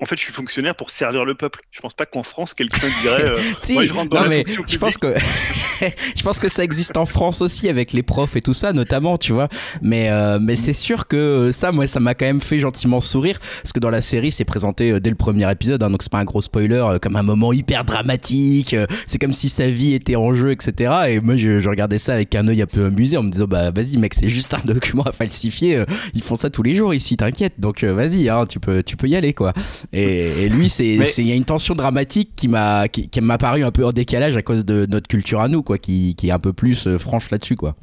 [0.00, 1.60] en fait, je suis fonctionnaire pour servir le peuple.
[1.70, 3.22] Je pense pas qu'en France, quelqu'un dirait.
[3.22, 5.14] Euh, si, ouais, non la mais je pense que
[6.16, 9.16] je pense que ça existe en France aussi avec les profs et tout ça notamment,
[9.16, 9.48] tu vois.
[9.82, 13.38] Mais euh, mais c'est sûr que ça, moi, ça m'a quand même fait gentiment sourire
[13.62, 16.12] parce que dans la série, c'est présenté euh, dès le premier épisode, hein, donc c'est
[16.12, 18.74] pas un gros spoiler, euh, comme un moment hyper dramatique.
[18.74, 20.92] euh, c'est comme si sa vie était en jeu, etc.
[21.08, 23.46] Et moi, je, je regardais ça avec un œil un peu amusé en me disant,
[23.46, 25.84] bah vas-y mec, c'est juste un document à falsifier.
[26.14, 27.54] ils font ça tous les jours ici, t'inquiète.
[27.58, 29.52] Donc vas-y, hein, tu peux tu peux y aller quoi.
[29.92, 33.38] Et, et lui, c'est il y a une tension dramatique qui m'a qui, qui m'a
[33.38, 36.28] paru un peu en décalage à cause de notre culture à nous quoi, qui, qui
[36.28, 37.74] est un peu plus euh, franche là-dessus quoi.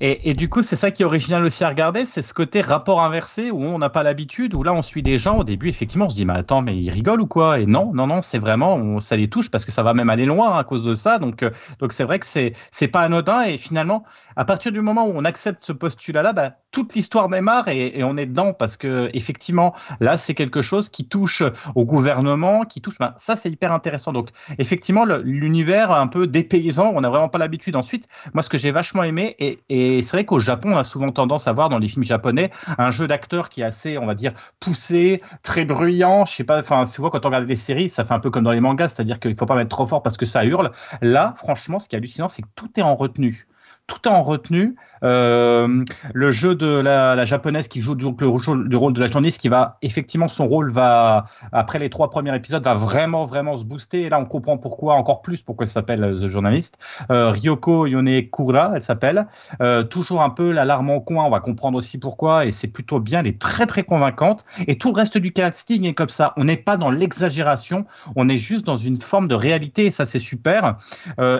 [0.00, 2.60] Et, et du coup, c'est ça qui est original aussi à regarder, c'est ce côté
[2.60, 5.68] rapport inversé où on n'a pas l'habitude, où là on suit des gens au début,
[5.68, 7.60] effectivement, on se dit, mais attends, mais ils rigolent ou quoi?
[7.60, 10.08] Et non, non, non, c'est vraiment, on, ça les touche parce que ça va même
[10.08, 11.18] aller loin hein, à cause de ça.
[11.18, 13.42] Donc, euh, donc c'est vrai que c'est, c'est pas anodin.
[13.42, 14.04] Et finalement,
[14.36, 18.16] à partir du moment où on accepte ce postulat-là, bah, toute l'histoire démarre et, on
[18.16, 21.42] est dedans parce que effectivement, là, c'est quelque chose qui touche
[21.74, 22.98] au gouvernement, qui touche.
[22.98, 24.12] bah, ça, c'est hyper intéressant.
[24.12, 27.76] Donc, effectivement, l'univers un peu dépaysant, on n'a vraiment pas l'habitude.
[27.76, 31.10] Ensuite, moi, ce que j'ai vachement aimé, et, c'est vrai qu'au Japon, on a souvent
[31.10, 34.14] tendance à voir dans les films japonais un jeu d'acteur qui est assez, on va
[34.14, 36.26] dire, poussé, très bruyant.
[36.26, 38.44] Je sais pas, enfin, souvent quand on regarde des séries, ça fait un peu comme
[38.44, 40.72] dans les mangas, c'est-à-dire qu'il faut pas mettre trop fort parce que ça hurle.
[41.00, 43.46] Là, franchement, ce qui est hallucinant, c'est que tout est en retenue.
[43.86, 44.76] Tout en retenue.
[45.02, 49.06] Euh, le jeu de la, japonaise qui joue donc le, rôle- le rôle de la
[49.06, 53.56] journaliste, qui va effectivement son rôle va après les trois premiers épisodes va vraiment vraiment
[53.56, 54.02] se booster.
[54.02, 56.78] Et là, on comprend pourquoi encore plus pourquoi elle s'appelle euh, The Journalist.
[57.10, 59.26] Euh, Ryoko Yonekura, elle s'appelle.
[59.60, 61.24] Euh, toujours un peu l'alarme en coin.
[61.24, 62.46] On va comprendre aussi pourquoi.
[62.46, 63.20] Et c'est plutôt bien.
[63.20, 64.44] Elle est très très convaincante.
[64.66, 66.32] Et tout le reste du casting est comme ça.
[66.36, 67.86] On n'est pas dans l'exagération.
[68.16, 69.86] On est juste dans une forme de réalité.
[69.86, 70.76] Et ça, c'est super.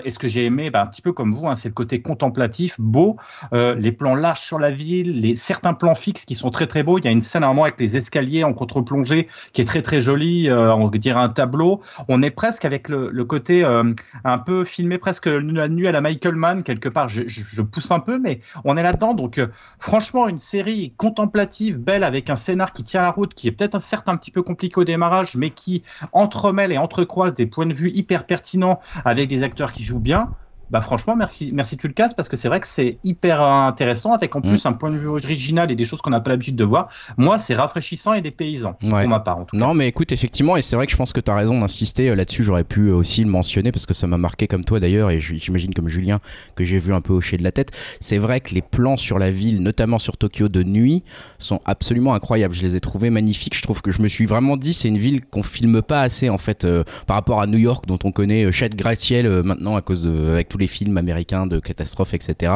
[0.05, 2.01] Et ce que j'ai aimé, bah, un petit peu comme vous, hein, c'est le côté
[2.03, 3.17] contemplatif, beau.
[3.53, 6.83] Euh, les plans larges sur la ville, les certains plans fixes qui sont très très
[6.83, 6.99] beaux.
[6.99, 9.65] Il y a une scène à un moment avec les escaliers en contre-plongée qui est
[9.65, 10.49] très très jolie.
[10.49, 11.81] Euh, on dirait un tableau.
[12.09, 13.93] On est presque avec le, côté euh,
[14.25, 17.09] un peu filmé presque la nuit à la Michael Mann quelque part.
[17.09, 19.15] Je, pousse un peu, mais on est là-dedans.
[19.15, 19.41] Donc
[19.79, 23.75] franchement, une série contemplative, belle avec un scénar qui tient la route, qui est peut-être
[23.75, 25.83] un certes un petit peu compliqué au démarrage, mais qui
[26.13, 30.31] entremêle et entrecroise des points de vue hyper pertinents avec des acteurs qui jouent bien.
[30.71, 34.13] Bah franchement, merci, merci tu le casses parce que c'est vrai que c'est hyper intéressant
[34.13, 36.57] avec en plus un point de vue original et des choses qu'on n'a pas l'habitude
[36.57, 36.89] de voir.
[37.17, 39.03] Moi, c'est rafraîchissant et des paysans Ouais.
[39.03, 39.59] pour ma part en tout cas.
[39.65, 42.11] Non, mais écoute, effectivement, et c'est vrai que je pense que tu as raison d'insister
[42.11, 42.43] euh, là-dessus.
[42.43, 45.21] J'aurais pu euh, aussi le mentionner parce que ça m'a marqué comme toi d'ailleurs, et
[45.21, 46.19] j'imagine comme Julien
[46.57, 47.71] que j'ai vu un peu hocher de la tête.
[48.01, 51.05] C'est vrai que les plans sur la ville, notamment sur Tokyo de nuit,
[51.39, 52.55] sont absolument incroyables.
[52.55, 53.57] Je les ai trouvés magnifiques.
[53.57, 56.29] Je trouve que je me suis vraiment dit, c'est une ville qu'on filme pas assez
[56.29, 59.77] en fait euh, par rapport à New York, dont on connaît Chat gratte-ciel euh, maintenant
[59.77, 62.53] à cause de, avec les films américains de catastrophes, etc.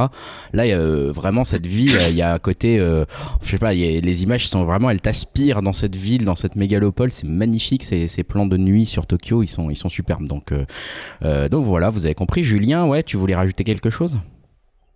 [0.52, 3.04] Là, euh, vraiment cette ville, il y a un côté, euh,
[3.42, 7.12] je sais pas, les images sont vraiment, elles t'aspirent dans cette ville, dans cette mégalopole.
[7.12, 10.26] C'est magnifique, ces, ces plans de nuit sur Tokyo, ils sont, ils sont superbes.
[10.26, 12.42] Donc, euh, donc voilà, vous avez compris.
[12.42, 14.18] Julien, ouais, tu voulais rajouter quelque chose?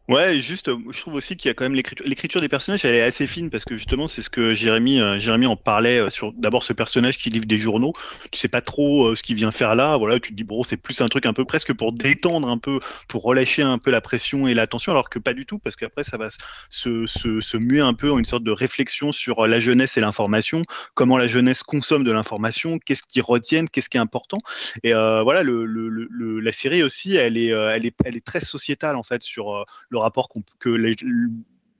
[0.06, 2.84] Ouais, juste, euh, je trouve aussi qu'il y a quand même l'écriture, l'écriture des personnages,
[2.84, 5.98] elle est assez fine parce que justement, c'est ce que Jérémy, euh, Jérémy en parlait
[5.98, 7.94] euh, sur d'abord ce personnage qui livre des journaux.
[8.30, 9.96] Tu sais pas trop ce qu'il vient faire là.
[9.96, 12.58] Voilà, tu te dis bon, c'est plus un truc un peu presque pour détendre un
[12.58, 15.58] peu, pour relâcher un peu la pression et la tension, alors que pas du tout
[15.58, 16.28] parce qu'après ça va
[16.68, 20.02] se, se, se muer un peu en une sorte de réflexion sur la jeunesse et
[20.02, 24.40] l'information, comment la jeunesse consomme de l'information, qu'est-ce qu'ils retiennent, qu'est-ce qui est important.
[24.82, 28.40] Et voilà, le, le, le, la série aussi, elle est, elle est, elle est très
[28.40, 30.28] sociétale en fait sur le rapport
[30.58, 30.96] que les,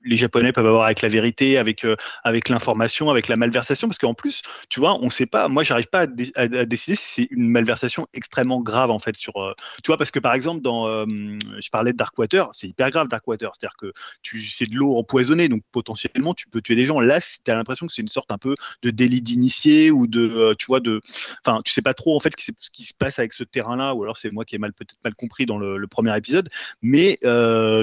[0.05, 3.97] les Japonais peuvent avoir avec la vérité, avec euh, avec l'information, avec la malversation, parce
[3.97, 5.47] qu'en plus, tu vois, on sait pas.
[5.47, 8.99] Moi, j'arrive pas à, dé- à- à décider si c'est une malversation extrêmement grave en
[8.99, 9.35] fait sur.
[9.37, 11.05] euh, tu vois, parce que par exemple, dans, euh,
[11.59, 13.91] je parlais de Darkwater, c'est hyper grave Darkwater, c'est-à-dire que
[14.23, 16.99] c'est de l'eau empoisonnée, donc potentiellement tu peux tuer des gens.
[16.99, 20.53] Là, tu as l'impression que c'est une sorte un peu de délit d'initié ou de,
[20.59, 21.01] tu vois, de,
[21.45, 24.03] enfin, tu sais pas trop en fait ce qui, se passe avec ce terrain-là, ou
[24.03, 26.49] alors c'est moi qui ai peut-être mal compris dans le, le premier épisode,
[26.81, 27.17] mais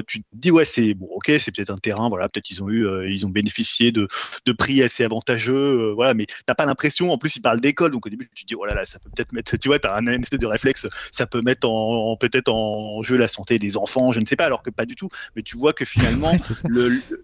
[0.07, 2.69] tu te dis ouais, c'est bon, ok, c'est peut-être un terrain, voilà, peut-être ils ont
[2.69, 4.09] eu, euh, ils ont bénéficié de,
[4.47, 7.91] de prix assez avantageux, euh, voilà, mais t'as pas l'impression, en plus ils parlent d'école,
[7.91, 9.79] donc au début tu te dis oh là là, ça peut peut-être mettre, tu vois,
[9.79, 13.59] t'as un, espèce de réflexe, ça peut mettre en, en- peut-être en jeu la santé
[13.59, 15.85] des enfants, je ne sais pas, alors que pas du tout, mais tu vois que
[15.85, 16.39] finalement Ouais,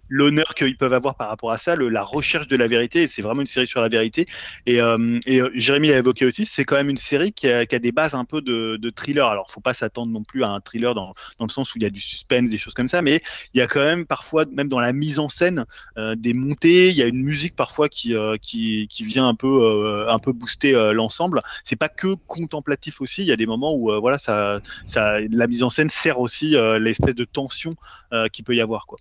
[0.09, 3.22] l'honneur qu'ils peuvent avoir par rapport à ça, le- la recherche de la vérité, c'est
[3.22, 4.27] vraiment une série sur la vérité.
[4.66, 7.66] Et, euh, et euh, Jérémy l'a évoqué aussi, c'est quand même une série qui a,
[7.66, 9.27] qui a des bases un peu de, de thriller.
[9.27, 11.83] Alors, faut pas s'attendre non plus à un thriller dans, dans le sens où il
[11.83, 13.20] y a du suspense, des choses comme ça, mais
[13.55, 15.64] il y a quand même parfois, même dans la mise en scène,
[15.96, 16.90] euh, des montées.
[16.90, 20.32] Il y a une musique parfois qui, euh, qui, vient un peu, euh, un peu
[20.32, 21.42] booster l'ensemble.
[21.64, 23.22] C'est pas que contemplatif aussi.
[23.22, 26.54] Il y a des moments où voilà, ça, ça, la mise en scène sert aussi
[26.80, 27.74] l'espèce de tension
[28.32, 28.86] qu'il peut y avoir.
[28.86, 28.98] Quoi.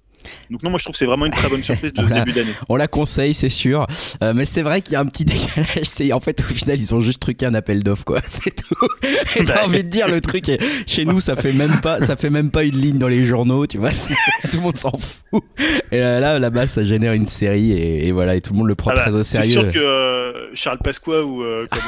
[0.50, 2.52] Donc non, moi je trouve que c'est vraiment une très bonne surprise de début d'année.
[2.70, 3.86] On la conseille, c'est sûr.
[4.24, 5.80] Euh, mais c'est vrai qu'il y a un petit décalage.
[5.84, 8.20] C'est en fait au final ils ont juste truqué un appel d'offres quoi.
[8.28, 8.88] C'est tout.
[9.36, 10.50] Et T'as envie de dire le truc.
[10.50, 13.26] est- Chez nous ça fait même pas, ça fait même pas une ligne dans les
[13.26, 13.92] journaux, tu vois.
[13.92, 14.14] c'est-
[14.52, 15.44] Tout le monde s'en fout.
[15.92, 18.68] Et euh, là là-bas ça génère une série et, et voilà et tout le monde
[18.68, 19.52] le prend Ah bah, très au c'est sérieux.
[19.64, 21.84] sûr que euh, Charles Pasqua ou euh, comment,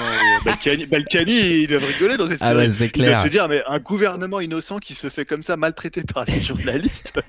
[0.46, 2.68] Balkany, Balkany, ils doivent rigoler dans cette Ah série.
[2.68, 3.12] bah c'est Ils clair.
[3.12, 6.42] doivent se dire, mais un gouvernement innocent qui se fait comme ça maltraité par les
[6.42, 7.20] journalistes.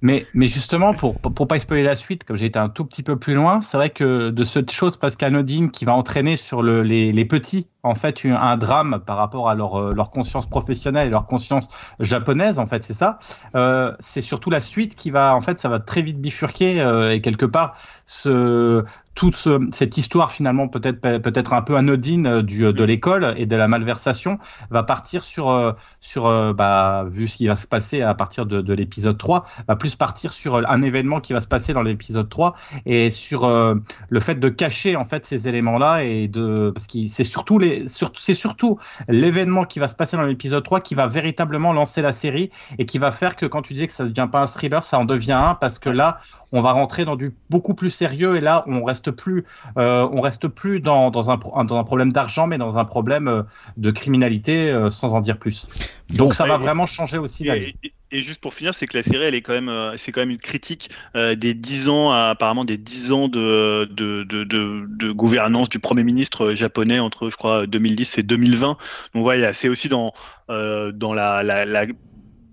[0.00, 3.02] Mais, mais justement, pour, pour, pas spoiler la suite, comme j'ai été un tout petit
[3.02, 6.62] peu plus loin, c'est vrai que de cette chose presque anodine qui va entraîner sur
[6.62, 10.46] le, les, les petits, en fait, un, drame par rapport à leur, euh, leur conscience
[10.46, 13.18] professionnelle et leur conscience japonaise, en fait, c'est ça.
[13.56, 17.12] Euh, c'est surtout la suite qui va, en fait, ça va très vite bifurquer euh,
[17.12, 18.84] et quelque part, ce,
[19.18, 23.46] toute ce- cette histoire finalement peut-être peut-être un peu anodine euh, du, de l'école et
[23.46, 24.38] de la malversation
[24.70, 28.46] va partir sur, euh, sur euh, bah, vu ce qui va se passer à partir
[28.46, 31.72] de, de l'épisode 3, va plus partir sur euh, un événement qui va se passer
[31.72, 32.54] dans l'épisode 3
[32.86, 33.74] et sur euh,
[34.08, 37.88] le fait de cacher en fait ces éléments-là et de parce que c'est surtout les
[37.88, 38.78] sur- c'est surtout
[39.08, 42.86] l'événement qui va se passer dans l'épisode 3 qui va véritablement lancer la série et
[42.86, 44.96] qui va faire que quand tu dis que ça ne devient pas un thriller, ça
[45.00, 46.20] en devient un parce que là
[46.52, 49.44] on va rentrer dans du beaucoup plus sérieux et là on reste plus
[49.76, 52.84] euh, on reste plus dans, dans, un, pro- dans un problème d'argent mais dans un
[52.84, 53.42] problème euh,
[53.76, 55.68] de criminalité euh, sans en dire plus.
[56.10, 57.74] Donc ça va vraiment changer aussi la vie.
[58.10, 60.22] Et, juste pour finir, c'est que la série, elle est quand même, euh, c'est quand
[60.22, 64.44] même une critique euh, des 10 ans, à- apparemment des 10 ans de, de, de,
[64.44, 68.78] de, de gouvernance du premier ministre japonais entre, je crois, 2010 et 2020.
[69.14, 70.14] Donc voilà, c'est aussi dans,
[70.48, 71.84] euh, dans la, la, la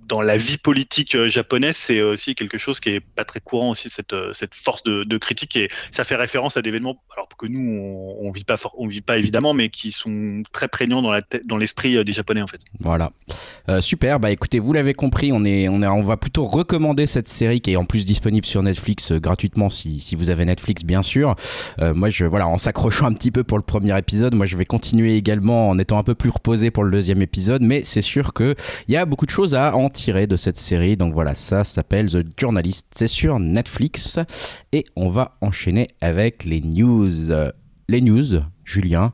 [0.06, 3.72] dans la vie politique euh, japonaise, c'est aussi quelque chose qui est pas très courant
[3.72, 7.48] aussi cette euh, force de, critique et ça fait référence à des événements alors que
[7.48, 12.14] nous on, on vit pas évidemment mais qui sont très prégnants dans l'esprit euh, des
[12.14, 12.60] japonais en fait.
[12.82, 13.12] Voilà.
[13.70, 14.20] Euh, super.
[14.20, 17.76] Bah écoutez, vous l'avez compris, on est, on va plutôt recommander cette série qui est
[17.76, 21.36] en plus disponible sur Netflix euh, gratuitement si, vous avez Netflix, bien sûr.
[21.80, 24.56] Euh, moi, je, voilà, en s'accrochant un petit peu pour le premier épisode, moi, je
[24.56, 28.02] vais continuer également en étant un peu plus reposé pour le deuxième épisode, mais c'est
[28.02, 28.56] sûr que
[28.88, 30.98] il y a beaucoup de choses à en tirer de cette série.
[30.98, 32.92] Donc voilà, ça s'appelle The Journalist.
[32.96, 34.20] C'est sur Netflix
[34.72, 37.32] et on va enchaîner avec les news.
[37.32, 37.52] Euh,
[37.88, 39.14] Les news, Julien.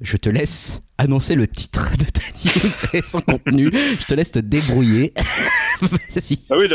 [0.00, 3.70] Je te laisse annoncer le titre de ta news et son contenu.
[3.72, 5.14] Je te laisse te débrouiller.
[6.50, 6.66] Ah oui,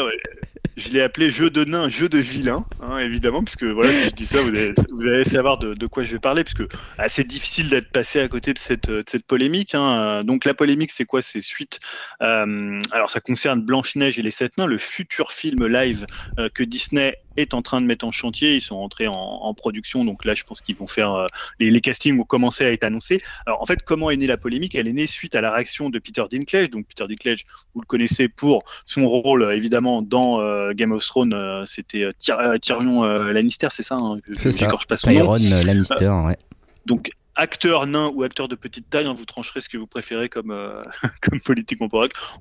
[0.76, 4.10] je l'ai appelé jeu de nain, jeu de vilain, hein, évidemment, puisque voilà, si je
[4.10, 6.64] dis ça, vous allez, savoir de, quoi je vais parler, puisque
[6.98, 8.88] ah, c'est difficile d'être passé à côté de cette,
[9.28, 9.76] polémique.
[9.76, 10.24] Hein.
[10.24, 11.22] Donc la polémique, c'est quoi?
[11.22, 11.80] C'est suite.
[12.22, 16.08] euh, alors ça concerne Blanche Neige et les Sept Nains, le futur film live
[16.40, 18.56] euh, que Disney est en train de mettre en chantier.
[18.56, 21.28] Ils sont entrés en, production, donc là, je pense qu'ils vont faire euh,
[21.60, 23.22] les, castings vont commencer à être annoncés.
[23.46, 25.90] Alors en fait, comment est née la polémique Elle est née suite à la réaction
[25.90, 26.70] de Peter Dinklage.
[26.70, 31.34] Donc Peter Dinklage, vous le connaissez pour son rôle évidemment dans euh, Game of Thrones,
[31.34, 34.66] euh, c'était euh, Tyr- Tyrion Lannister, c'est ça hein, C'est ça.
[34.66, 35.38] j'écorche pas son nom.
[35.38, 36.38] Tyron Lannister, ouais.
[36.86, 40.30] Donc acteur nain ou acteur de petite taille, hein, vous trancherez ce que vous préférez
[40.30, 40.84] comme euh,
[41.22, 41.40] comme.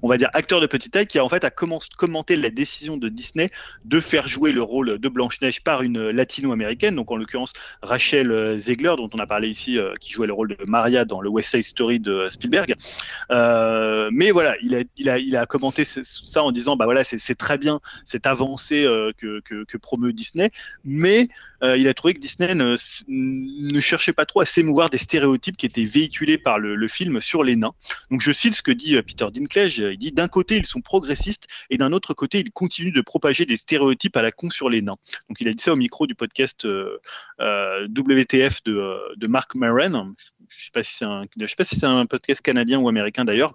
[0.02, 2.96] On va dire acteur de petite taille qui a en fait commencé commenté la décision
[2.96, 3.50] de Disney
[3.84, 7.52] de faire jouer le rôle de Blanche Neige par une latino-américaine, donc en l'occurrence
[7.82, 11.04] Rachel euh, Zegler dont on a parlé ici, euh, qui jouait le rôle de Maria
[11.04, 12.74] dans le West Side Story de Spielberg.
[13.30, 18.26] Euh, mais voilà, il a, commenté ça en disant bah voilà, c'est très bien cette
[18.26, 18.84] avancée
[19.18, 20.50] que, promeut Disney,
[20.84, 21.28] mais
[21.62, 22.76] il a trouvé que Disney ne,
[23.08, 27.42] ne cherchait pas trop à s'émouvoir des stéréotypes qui étaient véhiculés par le, film sur
[27.42, 27.72] les nains.
[28.10, 30.80] Donc je cite ce que dit euh, Peter Dinklage, il dit d'un côté ils sont
[30.80, 34.68] progressistes et d'un autre côté ils continuent de propager des stéréotypes à la con sur
[34.68, 34.96] les nains.
[35.28, 36.98] Donc il a dit ça au micro du podcast euh,
[37.40, 40.14] euh, WTF de, de Mark Maron.
[40.56, 40.70] Je sais
[41.46, 43.52] sais pas si c'est un podcast canadien ou américain d'ailleurs.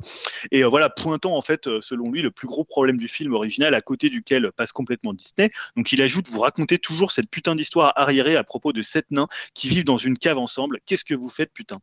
[0.51, 3.33] Et euh, voilà, pointant en fait, euh, selon lui, le plus gros problème du film
[3.33, 5.51] original à côté duquel passe complètement Disney.
[5.75, 9.27] Donc il ajoute, vous racontez toujours cette putain d'histoire arriérée à propos de sept nains
[9.53, 10.79] qui vivent dans une cave ensemble.
[10.85, 11.79] Qu'est-ce que vous faites, putain?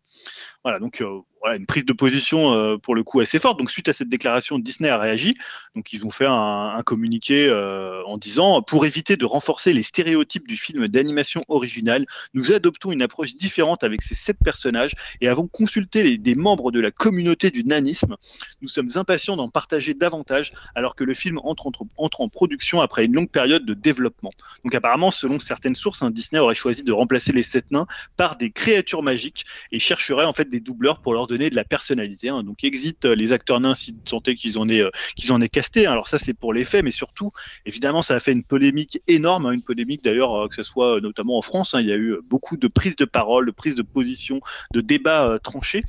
[0.62, 1.20] Voilà, donc euh,
[1.52, 3.58] une prise de position euh, pour le coup assez forte.
[3.58, 5.34] Donc suite à cette déclaration, Disney a réagi.
[5.74, 9.82] Donc ils ont fait un, un communiqué euh, en disant, pour éviter de renforcer les
[9.82, 15.28] stéréotypes du film d'animation original, nous adoptons une approche différente avec ces sept personnages et
[15.28, 18.16] avons consulté des membres de la communauté du nanisme.
[18.62, 23.14] Nous sommes impatients d'en partager davantage alors que le film entre en production après une
[23.14, 24.30] longue période de développement.
[24.64, 28.36] Donc apparemment, selon certaines sources, hein, Disney aurait choisi de remplacer les sept nains par
[28.36, 32.28] des créatures magiques et chercherait en fait des doubleurs pour leur donner de la personnalité.
[32.28, 32.42] hein.
[32.42, 35.48] Donc exit euh, les acteurs nains si est qu'ils en aient euh, qu'ils en aient
[35.48, 35.86] casté.
[35.86, 35.92] hein.
[35.92, 37.32] Alors ça c'est pour les faits, mais surtout
[37.66, 41.00] évidemment ça a fait une polémique énorme, hein, une polémique d'ailleurs euh, que ce soit
[41.00, 41.74] notamment en France.
[41.78, 44.40] il y a eu beaucoup de prises de parole, de prises de position,
[44.72, 45.82] de débats tranchés.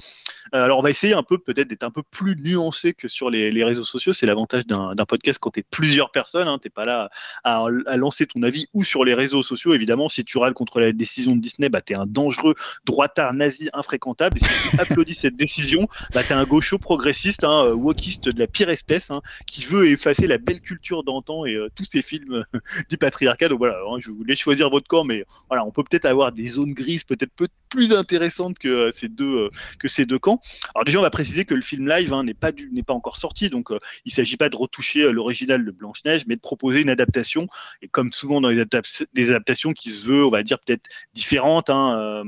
[0.63, 3.63] Alors on va essayer un peu peut-être d'être un peu plus nuancé que sur les,
[3.63, 4.13] réseaux sociaux.
[4.13, 6.47] C'est l'avantage d'un podcast quand tu es plusieurs personnes.
[6.47, 7.09] Hein, t'es pas là
[7.43, 9.73] à, lancer ton avis ou sur les réseaux sociaux.
[9.73, 13.33] Évidemment, si tu râles contre la décision de Disney, bah, tu es un dangereux droitard
[13.33, 14.37] nazi infréquentable.
[14.37, 18.39] Et si tu applaudis cette décision, bah, tu es un gaucho progressiste, hein, wokiste de
[18.39, 22.01] la pire espèce, hein, qui veut effacer la belle culture d'antan et euh, tous ces
[22.01, 22.45] films
[22.89, 23.49] du patriarcat.
[23.49, 26.47] Donc voilà, hein, je voulais choisir votre camp, mais voilà, on peut peut-être avoir des
[26.49, 27.31] zones grises peut-être
[27.69, 30.39] plus intéressantes que euh, ces deux euh, que ces deux camps.
[30.73, 33.17] Alors déjà, on va préciser que le film live hein, n'est pas n'est pas encore
[33.17, 36.81] sorti, donc il il s'agit pas de retoucher l'original de Blanche Neige, mais de proposer
[36.81, 37.47] une adaptation.
[37.81, 41.69] Et comme souvent dans les, adaptations qui se veut, on va dire peut-être différentes.
[41.69, 42.23] Hein,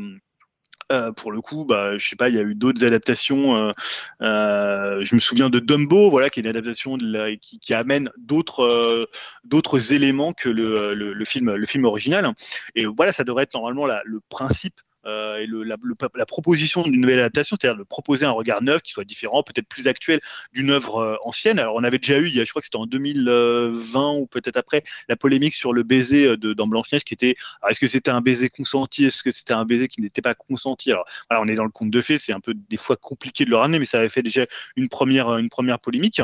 [0.91, 3.57] euh, pour le coup, bah, je sais pas, il y a eu d'autres adaptations.
[3.57, 3.71] Euh,
[4.21, 9.09] euh, je me souviens de Dumbo, voilà, qui est une adaptation qui, amène d'autres
[9.43, 12.31] d'autres éléments que le, film le film original.
[12.75, 15.77] Et voilà, ça devrait être normalement le principe euh, et le, la,
[16.25, 19.87] proposition d'une nouvelle adaptation, c'est-à-dire de proposer un regard neuf qui soit différent, peut-être plus
[19.87, 20.19] actuel
[20.53, 21.59] d'une œuvre euh, ancienne.
[21.59, 25.15] Alors on avait déjà eu, je crois que c'était en 2020 ou peut-être après, la
[25.15, 27.35] polémique sur le baiser de, dans Blanche-Neige qui était,
[27.69, 30.91] est-ce que c'était un baiser consenti, est-ce que c'était un baiser qui n'était pas consenti?
[30.91, 33.49] Alors on est dans le conte de fées, c'est un peu des fois compliqué de
[33.49, 36.21] le ramener, mais ça avait fait déjà une première, une première polémique.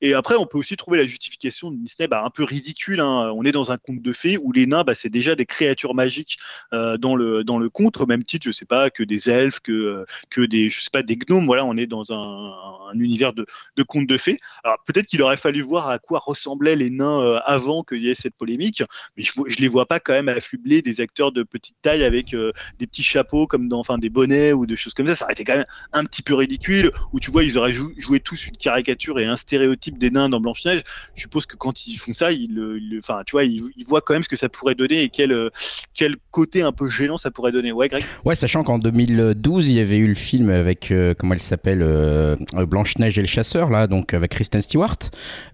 [0.00, 3.00] Et après, on peut aussi trouver la justification de Disney bah, un peu ridicule.
[3.00, 3.32] Hein.
[3.34, 5.94] On est dans un conte de fées où les nains, bah, c'est déjà des créatures
[5.94, 6.38] magiques
[6.72, 10.04] euh, dans, le, dans le conte même titre, je sais pas, que des elfes, que,
[10.28, 11.46] que des, je sais pas, des gnomes.
[11.46, 12.52] Voilà, on est dans un,
[12.92, 13.46] un univers de,
[13.76, 14.38] de contes de fées.
[14.64, 18.10] Alors peut-être qu'il aurait fallu voir à quoi ressemblaient les nains euh, avant qu'il y
[18.10, 18.82] ait cette polémique,
[19.16, 22.34] mais je, je les vois pas quand même affubler des acteurs de petite taille avec
[22.34, 25.14] euh, des petits chapeaux comme dans, enfin, des bonnets ou des choses comme ça.
[25.14, 26.90] Ça aurait été quand même un petit peu ridicule.
[27.12, 30.40] Où tu vois, ils auraient joué tous une caricature et un stéréotype des nains dans
[30.40, 30.82] Blanche Neige.
[31.14, 34.14] Je suppose que quand ils font ça, ils, enfin, tu vois, ils, ils, voient quand
[34.14, 35.50] même ce que ça pourrait donner et quel, euh,
[35.94, 37.72] quel côté un peu gênant ça pourrait donner.
[37.72, 38.04] Ouais, Greg.
[38.24, 41.80] Ouais, sachant qu'en 2012, il y avait eu le film avec, euh, comment elle s'appelle,
[41.82, 44.96] euh, Blanche-Neige et le chasseur, là, donc avec Kristen Stewart,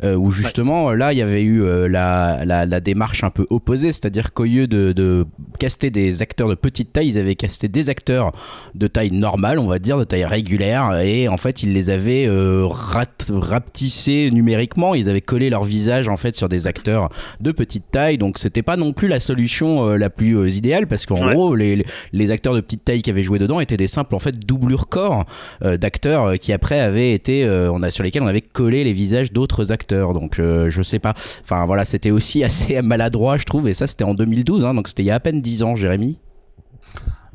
[0.04, 0.96] euh, où justement, ouais.
[0.96, 4.44] là, il y avait eu euh, la, la, la, démarche un peu opposée, c'est-à-dire qu'au
[4.44, 5.26] lieu de, de,
[5.58, 8.32] caster des acteurs de petite taille, ils avaient casté des acteurs
[8.74, 12.28] de taille normale, on va dire, de taille régulière, et en fait, ils les avaient
[12.28, 17.08] rat, rapetissés numériquement, ils avaient collé leur visage, en fait, sur des acteurs
[17.40, 21.26] de petite taille, donc c'était pas non plus la solution la plus idéale, parce qu'en
[21.26, 21.34] ouais.
[21.34, 24.18] gros, les, les acteurs de petite taille qui avaient joué dedans étaient des simples en
[24.18, 25.24] fait doublures corps
[25.62, 28.92] euh, d'acteurs qui après avaient été euh, on a sur lesquels on avait collé les
[28.92, 30.12] visages d'autres acteurs.
[30.12, 31.14] Donc euh, je sais pas.
[31.42, 34.88] Enfin voilà c'était aussi assez maladroit je trouve et ça c'était en 2012 hein, donc
[34.88, 36.18] c'était il y a à peine 10 ans Jérémy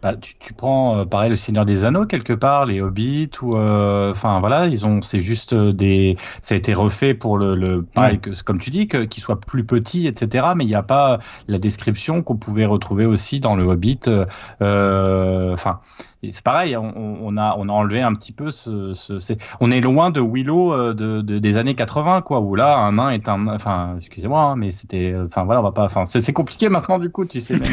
[0.01, 3.49] bah, tu, tu, prends euh, pareil le Seigneur des Anneaux quelque part, les Hobbits ou
[3.49, 7.83] enfin euh, voilà, ils ont c'est juste des ça a été refait pour le, le
[7.83, 8.19] pareil ouais.
[8.19, 10.47] que comme tu dis que qu'il soit plus petit etc.
[10.55, 14.01] Mais il n'y a pas la description qu'on pouvait retrouver aussi dans le Hobbit.
[14.59, 15.79] Enfin.
[16.23, 18.93] Euh, c'est pareil, on, on, a, on a enlevé un petit peu ce.
[18.93, 22.77] ce on est loin de Willow euh, de, de, des années 80, quoi, où là,
[22.77, 23.47] un nain est un.
[23.47, 25.15] Enfin, excusez-moi, hein, mais c'était.
[25.25, 25.85] Enfin, voilà, on va pas.
[25.85, 27.63] Enfin, c'est compliqué maintenant, du coup, tu sais même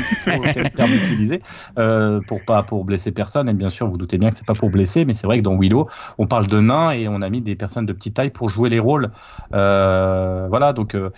[0.54, 1.42] quel terme utiliser
[1.78, 3.48] euh, pour pas pour blesser personne.
[3.48, 5.44] Et bien sûr, vous doutez bien que c'est pas pour blesser, mais c'est vrai que
[5.44, 8.30] dans Willow, on parle de nains et on a mis des personnes de petite taille
[8.30, 9.10] pour jouer les rôles.
[9.54, 10.94] Euh, voilà, donc.
[10.94, 11.10] Euh,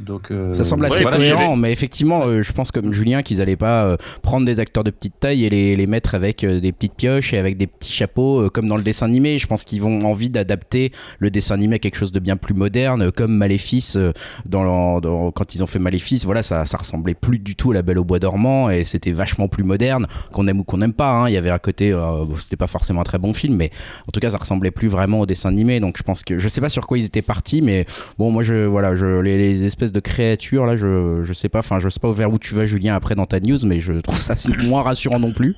[0.00, 3.40] donc, euh, ça semble assez ouais, cohérent, mais effectivement, euh, je pense comme Julien qu'ils
[3.42, 6.58] allaient pas euh, prendre des acteurs de petite taille et les, les mettre avec euh,
[6.58, 9.38] des petites pioches et avec des petits chapeaux comme dans le dessin animé.
[9.38, 12.54] Je pense qu'ils vont envie d'adapter le dessin animé à quelque chose de bien plus
[12.54, 13.98] moderne, comme Maléfice.
[14.46, 17.74] Dans, dans, quand ils ont fait Maléfice, voilà, ça, ça ressemblait plus du tout à
[17.74, 20.92] La Belle au Bois dormant et c'était vachement plus moderne, qu'on aime ou qu'on n'aime
[20.92, 21.10] pas.
[21.10, 21.28] Hein.
[21.28, 21.94] Il y avait un côté,
[22.38, 23.70] c'était pas forcément un très bon film, mais
[24.08, 25.80] en tout cas, ça ressemblait plus vraiment au dessin animé.
[25.80, 27.86] Donc je pense que je sais pas sur quoi ils étaient partis, mais
[28.18, 31.60] bon, moi je voilà, je les, les espèces de créatures là je, je sais pas
[31.60, 33.92] enfin je sais pas vers où tu vas Julien après dans ta news mais je
[33.94, 34.34] trouve ça
[34.66, 35.56] moins rassurant non plus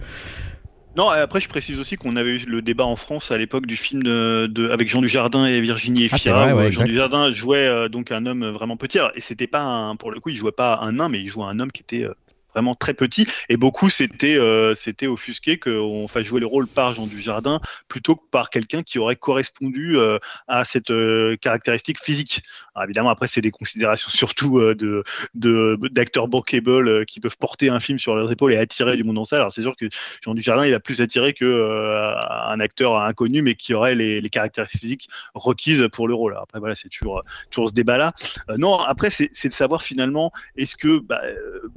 [0.97, 3.77] non, après je précise aussi qu'on avait eu le débat en France à l'époque du
[3.77, 6.43] film de, de, avec Jean Dujardin et Virginie Efira.
[6.43, 8.99] Ah, vrai, ouais, Jean Dujardin jouait euh, donc un homme vraiment petit.
[8.99, 11.29] Alors, et c'était pas un, pour le coup, il jouait pas un nain, mais il
[11.29, 12.15] jouait un homme qui était euh,
[12.55, 16.95] vraiment très petit et beaucoup c'était euh, c'était offusqué qu'on fasse jouer le rôle par
[16.95, 22.43] Jean Dujardin plutôt que par quelqu'un qui aurait correspondu euh, à cette euh, caractéristique physique.
[22.75, 25.03] Alors évidemment après c'est des considérations surtout euh, de
[25.35, 29.19] d'acteurs bankable euh, qui peuvent porter un film sur leurs épaules et attirer du monde
[29.19, 29.41] en salle.
[29.41, 29.87] Alors c'est sûr que
[30.23, 32.15] Jean Dujardin il va plus attirer que euh,
[32.47, 36.37] un acteur inconnu mais qui aurait les, caractéristiques physiques requises pour le rôle.
[36.41, 38.13] Après voilà c'est toujours toujours ce débat là.
[38.57, 41.21] non après c'est de savoir finalement est-ce que bah,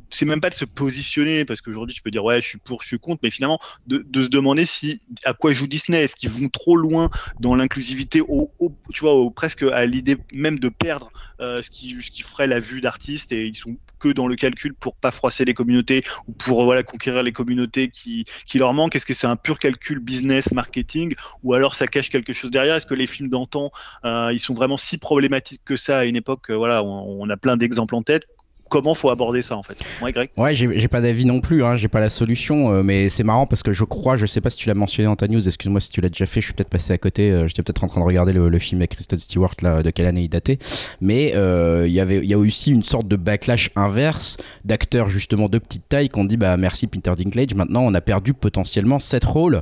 [0.09, 2.81] c'est même pas de se positionner, parce qu'aujourd'hui tu peux dire ouais je suis pour,
[2.81, 6.29] je suis contre, mais finalement de, se demander si à quoi joue Disney, est-ce qu'ils
[6.29, 8.53] vont trop loin dans l'inclusivité, au,
[8.93, 12.47] tu vois, au- presque à l'idée même de perdre euh, ce, qui, ce qui ferait
[12.47, 16.03] la vue d'artiste et ils sont que dans le calcul pour pas froisser les communautés
[16.27, 18.95] ou pour voilà conquérir les communautés qui, qui leur manquent?
[18.95, 22.75] Est-ce que c'est un pur calcul business marketing ou alors ça cache quelque chose derrière?
[22.75, 23.71] Est-ce que les films d'antan
[24.03, 27.37] euh, ils sont vraiment si problématiques que ça à une époque euh, Voilà, on a
[27.37, 28.25] plein d'exemples en tête.
[28.69, 29.77] Comment faut aborder ça en fait.
[30.01, 30.29] Ouais, Greg.
[30.37, 33.45] Ouais, j'ai pas d'avis non plus, hein, j'ai pas la solution, euh, mais c'est marrant
[33.45, 35.79] parce que je crois, je sais pas si tu l'as mentionné dans ta news, excuse-moi
[35.79, 37.87] si tu l'as déjà fait, je suis peut-être passé à côté, euh, j'étais peut-être en
[37.87, 40.57] train de regarder le, film avec Kristen Stewart de quelle année il datait,
[40.99, 45.09] mais euh, il y avait, il y a aussi une sorte de backlash inverse d'acteurs
[45.09, 48.33] justement de petite taille qui ont dit bah merci Peter Dinklage, maintenant on a perdu
[48.33, 49.61] potentiellement sept rôles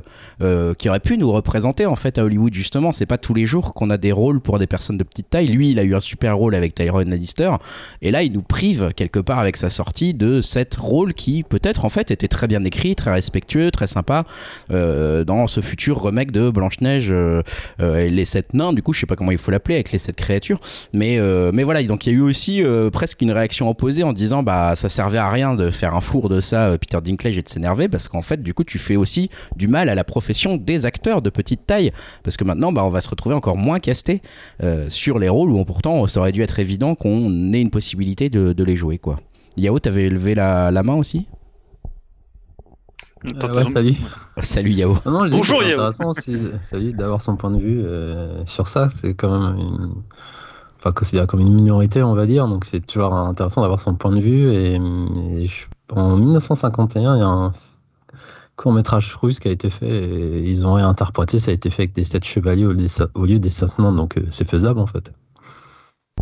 [0.78, 3.74] qui auraient pu nous représenter en fait à Hollywood justement, c'est pas tous les jours
[3.74, 6.00] qu'on a des rôles pour des personnes de petite taille, lui il a eu un
[6.00, 7.50] super rôle avec Tyrone Lannister,
[8.00, 11.84] et là il nous prive quelque part avec sa sortie de sept rôles qui peut-être
[11.84, 14.24] en fait étaient très bien écrits, très respectueux, très sympa
[14.70, 17.42] euh, dans ce futur remake de Blanche-Neige euh,
[17.80, 19.92] euh, et les sept nains, du coup je sais pas comment il faut l'appeler avec
[19.92, 20.60] les sept créatures,
[20.92, 21.18] mais,
[21.52, 24.74] mais voilà, donc il y a eu aussi presque une réaction opposée en disant bah
[24.74, 27.88] ça servait à rien de faire un four de ça Peter Dinklage et de s'énerver
[27.88, 31.22] parce qu'en fait du coup tu fais aussi du mal à la profession des acteurs
[31.22, 31.92] de petite taille.
[32.22, 34.20] Parce que maintenant bah, on va se retrouver encore moins casté
[34.88, 38.52] sur les rôles où pourtant ça aurait dû être évident qu'on ait une possibilité de,
[38.52, 39.18] de les jouer quoi.
[39.56, 41.26] Yao, t'avais levé la, la main aussi?
[43.24, 43.94] Euh, ouais, salut.
[44.40, 44.98] Salut Yao.
[45.06, 45.72] Non, non, je dis que Bonjour, c'est Yao.
[45.74, 48.88] intéressant aussi, salut, d'avoir son point de vue euh, sur ça.
[48.90, 49.94] C'est quand même une...
[50.78, 52.46] enfin, considéré comme une minorité, on va dire.
[52.48, 54.50] Donc, c'est toujours intéressant d'avoir son point de vue.
[54.52, 54.74] Et,
[55.42, 57.52] et je- en 1951, il y a un
[58.56, 61.38] court métrage russe qui a été fait et ils ont réinterprété.
[61.38, 63.50] Ça a été fait avec des sept chevaliers au lieu des sept- au lieu des
[63.50, 63.92] sept nains.
[63.92, 65.12] Donc, euh, c'est faisable en fait.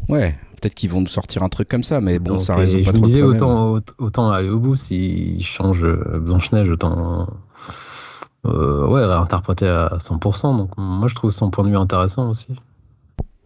[0.08, 2.78] Ouais, peut-être qu'ils vont nous sortir un truc comme ça, mais bon, Donc, ça résout
[2.78, 3.42] je pas me trop disais, le problème.
[3.42, 7.26] autant, aut- autant aller au bout s'ils changent euh, Blanche-Neige, autant
[8.46, 10.56] euh, ouais, réinterpréter à 100%.
[10.56, 12.54] Donc moi, je trouve son point de vue intéressant aussi.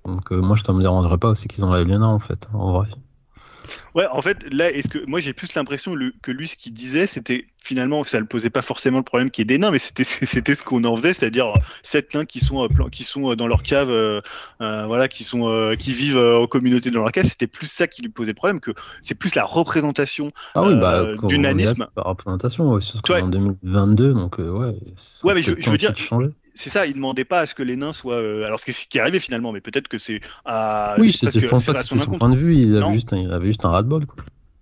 [0.04, 2.48] Donc euh, moi, je ne me dérangerais pas aussi qu'ils enlèvent les nains, en fait,
[2.54, 2.88] en vrai.
[3.94, 7.06] Ouais, en fait, là, est-ce que moi j'ai plus l'impression que lui, ce qu'il disait,
[7.06, 9.78] c'était finalement, ça ne posait pas forcément le problème qu'il y ait des nains, mais
[9.78, 11.52] c'était c'était ce qu'on en faisait, c'est-à-dire
[11.82, 14.20] sept nains qui sont euh, qui sont euh, dans leur cave, euh,
[14.60, 17.24] voilà, qui sont euh, qui vivent en communauté dans leur cave.
[17.24, 18.70] C'était plus ça qui lui posait problème que
[19.02, 20.30] c'est plus la représentation.
[20.54, 21.86] Ah oui, bah, du est nanisme.
[21.94, 23.22] par représentation, ouais, surtout Ouais.
[23.22, 24.74] en 2022, donc ouais.
[24.96, 26.30] ça Ouais, mais je- je veux dire- changeait.
[26.66, 28.16] C'est ça, il demandait pas à ce que les nains soient.
[28.20, 30.18] euh, alors, ce qui est arrivé finalement, mais peut-être que c'est.
[30.44, 32.76] à- Oui, c'est c'était- je que- pense pas que c'était son point de vue, il
[32.76, 34.04] avait juste un, il avait juste un ras-de-bol.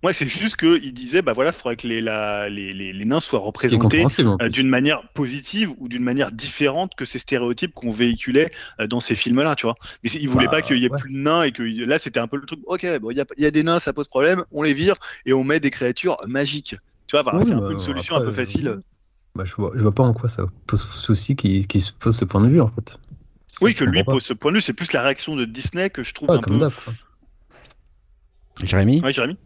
[0.03, 3.05] Ouais, c'est juste qu'il disait, bah voilà, il faudrait que les, la- les, les, les
[3.05, 4.05] nains soient représentés
[4.39, 8.99] euh, d'une manière positive ou d'une manière différente que ces stéréotypes qu'on véhiculait euh, dans
[8.99, 9.73] ces films-là, tu vois.
[10.03, 10.97] Mais il voulait Bah, pas qu'il y ait ouais.
[10.99, 12.59] plus de nains et que là c'était un peu le truc.
[12.67, 14.75] Ok, bon, il y a, il y a des nains, ça pose problème, on les
[14.75, 14.93] vire
[15.25, 16.75] et on met des créatures magiques.
[17.07, 18.77] Tu vois, Oui, c'est un bah, peu une solution après, un peu facile.
[19.35, 22.15] Bah, je, vois, je vois pas en quoi ça pose souci qu'il qu'il se pose
[22.15, 22.97] ce point de vue, en fait.
[23.61, 26.03] oui, que lui pose ce point de vue, c'est plus la réaction de Disney que
[26.03, 26.69] je trouve Ouais, un comme peu.
[28.63, 29.01] Jérémy?
[29.01, 29.37] Ouais, Jérémy.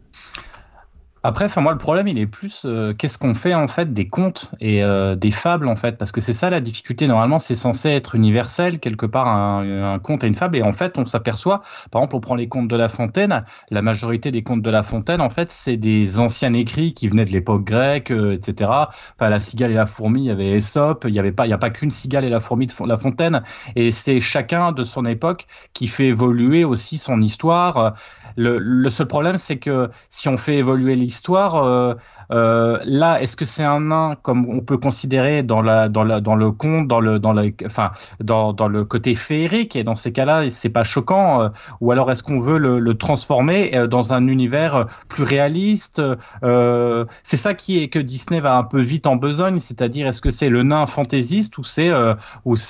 [1.22, 4.08] Après, enfin moi le problème il est plus euh, qu'est-ce qu'on fait en fait des
[4.08, 5.98] contes et euh, des fables en fait?
[5.98, 9.98] Parce que c'est ça la difficulté normalement c'est censé être universel quelque part un, un
[9.98, 10.56] conte et une fable.
[10.56, 13.44] Et en fait on s'aperçoit par exemple on prend les contes de La Fontaine.
[13.70, 17.26] La majorité des contes de La Fontaine en fait c'est des anciens écrits qui venaient
[17.26, 21.04] de l'époque grecque euh, etc enfin la cigale et la fourmi il y avait Ésope
[21.06, 22.96] il y avait pas il y a pas qu'une cigale et la fourmi de La
[22.96, 23.42] Fontaine.
[23.76, 27.94] Et c'est chacun de son époque qui fait évoluer aussi son histoire
[28.36, 31.94] le, seul problème c'est que si on fait évoluer l'histoire, euh,
[32.30, 38.84] là, est-ce que c'est un nain comme on peut considérer dans le conte, dans le
[38.84, 39.76] côté féerique?
[39.76, 41.48] Et dans ces cas-là, c'est pas choquant, euh,
[41.80, 46.02] ou alors est-ce qu'on veut le, transformer euh, dans un univers plus réaliste
[46.42, 50.20] euh, C'est ça qui est que Disney va un peu vite en besogne, c'est-à-dire est-ce
[50.20, 52.14] que c'est le nain fantaisiste ou c'est euh,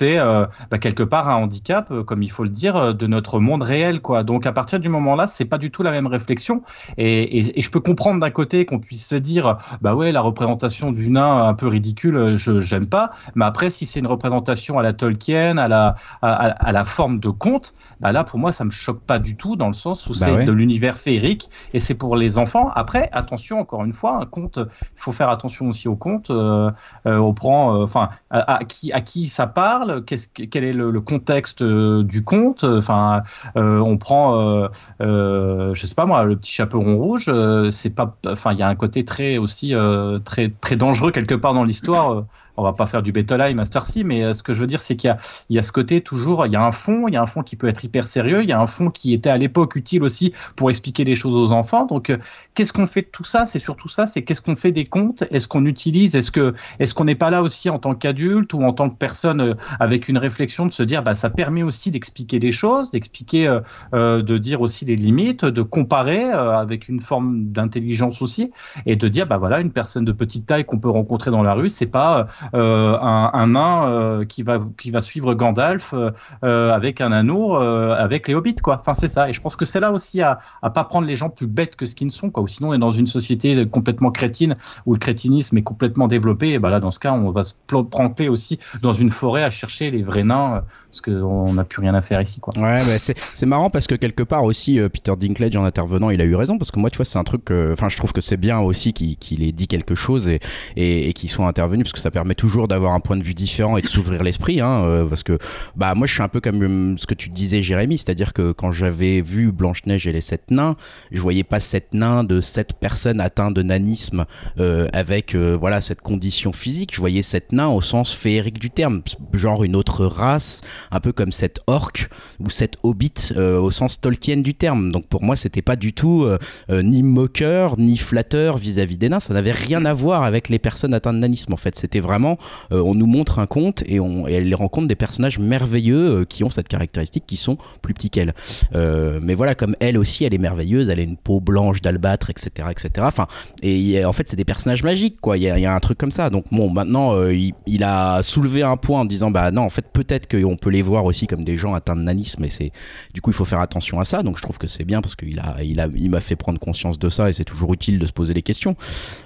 [0.02, 3.40] euh, bah, quelque part un handicap, euh, comme il faut le dire, euh, de notre
[3.40, 4.00] monde réel.
[4.24, 6.62] Donc à partir du moment-là, c'est pas du tout la même réflexion.
[6.96, 9.49] Et je peux comprendre d'un côté qu'on puisse se dire,
[9.80, 13.10] bah ouais, la représentation du nain un peu ridicule, euh, je j'aime pas.
[13.34, 17.28] Mais après, si c'est une représentation à la Tolkien, à la à, la forme de
[17.30, 20.12] conte, bah là pour moi ça me choque pas du tout dans le sens où
[20.12, 20.44] Bah c'est ouais.
[20.44, 22.70] de l'univers féerique et c'est pour les enfants.
[22.74, 26.30] Après, attention encore une fois, un conte, il faut faire attention aussi au conte.
[26.30, 26.70] Euh,
[27.06, 30.64] euh, on prend, euh, enfin, à, à qui à qui ça parle, qu'est-ce que- quel
[30.64, 32.64] est le, le contexte euh, du conte.
[32.64, 33.22] Enfin,
[33.56, 34.68] euh, on prend, euh,
[35.00, 37.26] euh, je sais pas moi, le petit chaperon rouge.
[37.28, 41.10] euh, c'est pas, enfin, il y a un côté très aussi euh, très très dangereux
[41.10, 42.24] quelque part dans l'histoire.
[42.60, 44.96] On va pas faire du Bettelheim C, mais euh, ce que je veux dire, c'est
[44.96, 45.14] qu'il
[45.48, 47.42] y a, ce côté toujours, il y a un fond, il y a un fond
[47.42, 50.02] qui peut être hyper sérieux, il y a un fond qui était à l'époque utile
[50.02, 51.86] aussi pour expliquer les choses aux enfants.
[51.86, 52.18] Donc, euh,
[52.54, 53.46] qu'est-ce qu'on fait de tout ça?
[53.46, 55.24] C'est surtout ça, c'est qu'est-ce qu'on fait des contes?
[55.30, 56.14] Est-ce qu'on utilise?
[56.14, 58.96] Est-ce que, est-ce qu'on n'est pas là aussi en tant qu'adulte ou en tant que
[58.96, 62.90] personne euh, avec une réflexion de se dire, bah, ça permet aussi d'expliquer des choses,
[62.90, 63.60] d'expliquer,
[63.92, 68.50] de dire aussi les limites, de comparer avec une forme d'intelligence aussi,
[68.86, 71.54] et de dire, bah voilà, une personne de petite taille qu'on peut rencontrer dans la
[71.54, 74.42] rue, c'est pas un, un nain euh, qui
[74.90, 76.10] va suivre Gandalf euh,
[76.44, 78.78] euh, avec un anneau, euh, avec les hobbits, quoi.
[78.80, 79.28] Enfin, c'est ça.
[79.28, 81.76] Et je pense que c'est là aussi à, à pas prendre les gens plus bêtes
[81.76, 82.42] que ce qu'ils ne sont, quoi.
[82.42, 86.50] Ou sinon, on est dans une société complètement crétine où le crétinisme est complètement développé.
[86.50, 89.42] Et bah là, dans ce cas, on va se pl- planter aussi dans une forêt
[89.42, 92.52] à chercher les vrais nains, euh, parce qu'on n'a plus rien à faire ici, quoi.
[92.56, 96.10] Ouais, bah, c'est c'est marrant parce que quelque part aussi, euh, Peter Dinklage en intervenant,
[96.10, 97.50] il a eu raison parce que moi, tu vois, c'est un truc.
[97.50, 100.40] Enfin, je trouve que c'est bien aussi qu'il qu'il ait dit quelque chose et,
[100.76, 103.34] et, et qu'il soit intervenu parce que ça permet toujours d'avoir un point de vue
[103.34, 104.60] différent et de s'ouvrir l'esprit.
[104.60, 105.38] Hein, euh, parce que,
[105.76, 108.52] bah, moi, je suis un peu comme euh, ce que tu disais, Jérémy, c'est-à-dire que
[108.52, 110.76] quand j'avais vu Blanche-Neige et les sept nains,
[111.10, 114.24] je voyais pas sept nains de sept personnes atteintes de nanisme
[114.58, 116.94] euh, avec, euh, voilà, cette condition physique.
[116.94, 121.12] Je voyais sept nains au sens féerique du terme, genre une autre race, un peu
[121.12, 122.08] comme cette orque
[122.38, 124.90] ou cette hobbit euh, au sens Tolkien du terme.
[124.92, 126.38] Donc pour moi, c'était pas du tout euh,
[126.70, 129.20] euh, ni moqueur ni flatteur vis-à-vis des nains.
[129.20, 131.52] Ça n'avait rien à voir avec les personnes atteintes de nanisme.
[131.52, 132.38] En fait, c'était vraiment,
[132.70, 136.68] on nous montre un conte et on elle rencontre des personnages merveilleux qui ont cette
[136.68, 138.34] caractéristique, qui sont plus petits qu'elle.
[138.72, 140.88] Mais voilà, comme elle aussi, elle est merveilleuse.
[140.88, 142.90] Elle a une peau blanche d'albâtre, etc., etc.
[143.00, 143.26] Enfin,
[143.62, 145.36] et en fait, c'est des personnages magiques, quoi.
[145.36, 146.30] Il y, a, un truc comme ça.
[146.30, 150.28] Donc bon, maintenant, il a soulevé un point en disant, bah non, en fait, peut-être
[150.28, 152.72] qu'on peut les voir aussi comme des gens atteints de nanisme, et c'est
[153.14, 154.22] du coup, il faut faire attention à ça.
[154.22, 156.58] Donc je trouve que c'est bien parce qu'il a, il a, il m'a fait prendre
[156.58, 158.76] conscience de ça, et c'est toujours utile de se poser les questions.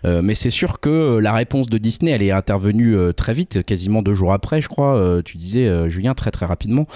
[0.05, 3.32] Euh, mais c'est sûr que euh, la réponse de Disney, elle est intervenue euh, très
[3.32, 5.22] vite, quasiment deux jours après, je crois.
[5.24, 6.86] Tu disais, Julien, très très rapidement.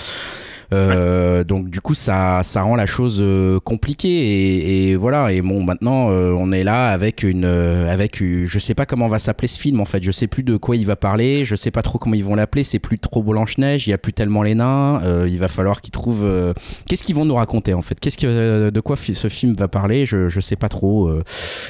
[0.73, 5.33] Euh, Donc du coup, ça, ça rend la chose euh, compliquée et, et voilà.
[5.33, 8.85] Et bon, maintenant, euh, on est là avec une, euh, avec, une- je sais pas
[8.87, 10.03] comment va s'appeler ce film en fait.
[10.03, 11.45] Je sais plus de quoi il va parler.
[11.45, 12.65] Je sais pas trop comment ils vont l'appeler.
[12.65, 13.87] C'est plus trop Blanche Neige.
[13.87, 15.01] Il y a plus tellement les nains.
[15.05, 16.25] Euh, il va falloir qu'ils trouvent.
[16.25, 16.53] euh,
[16.87, 17.99] Qu'est-ce qu'ils vont nous raconter en fait?
[17.99, 20.05] Qu'est-ce que, euh, de quoi ce film va parler?
[20.07, 21.09] Je, je sais pas trop.
[21.09, 21.23] euh,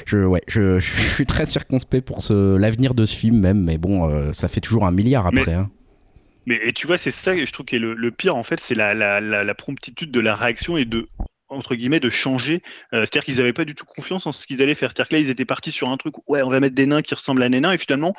[0.05, 3.63] je, ouais, je, je suis très circonspect pour ce, l'avenir de ce film même.
[3.63, 5.43] Mais bon, euh, ça fait toujours un milliard après.
[5.47, 5.69] Mais- hein.
[6.45, 8.75] Mais et tu vois, c'est ça que je trouve qui le, pire en fait, c'est
[8.75, 11.07] la promptitude de la réaction et de
[11.49, 12.61] entre guillemets de changer.
[12.93, 14.89] Euh, C'est-à-dire qu'ils n'avaient pas du tout confiance en ce qu'ils allaient faire.
[14.89, 17.01] C'est-à-dire que là, ils étaient partis sur un truc, ouais, on va mettre des nains
[17.01, 18.13] qui ressemblent à des nains, et finalement,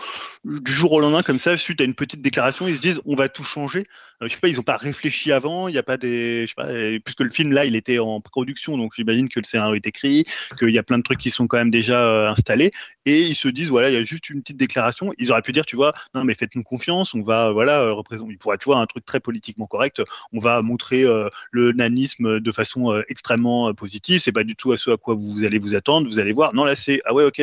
[0.44, 3.16] du jour au lendemain, comme ça, suite à une petite déclaration, ils se disent, on
[3.16, 3.86] va tout changer.
[4.22, 5.68] Euh, je sais pas, ils n'ont pas réfléchi avant.
[5.68, 7.98] Il n'y a pas des, je sais pas, euh, puisque le film là, il était
[7.98, 10.24] en production, donc j'imagine que le scénario est écrit,
[10.58, 12.70] qu'il y a plein de trucs qui sont quand même déjà euh, installés,
[13.06, 15.12] et ils se disent, voilà, il y a juste une petite déclaration.
[15.18, 18.32] Ils auraient pu dire, tu vois, non mais faites-nous confiance, on va, voilà, représenter.
[18.32, 20.02] Il pourrait, tu vois, un truc très politiquement correct.
[20.32, 21.04] On va montrer
[21.52, 24.20] le nanisme de façon extrêmement positive.
[24.20, 26.08] C'est pas du tout à ce à quoi vous allez vous attendre.
[26.08, 26.54] Vous allez voir.
[26.54, 27.42] Non, là, c'est ah ouais, ok.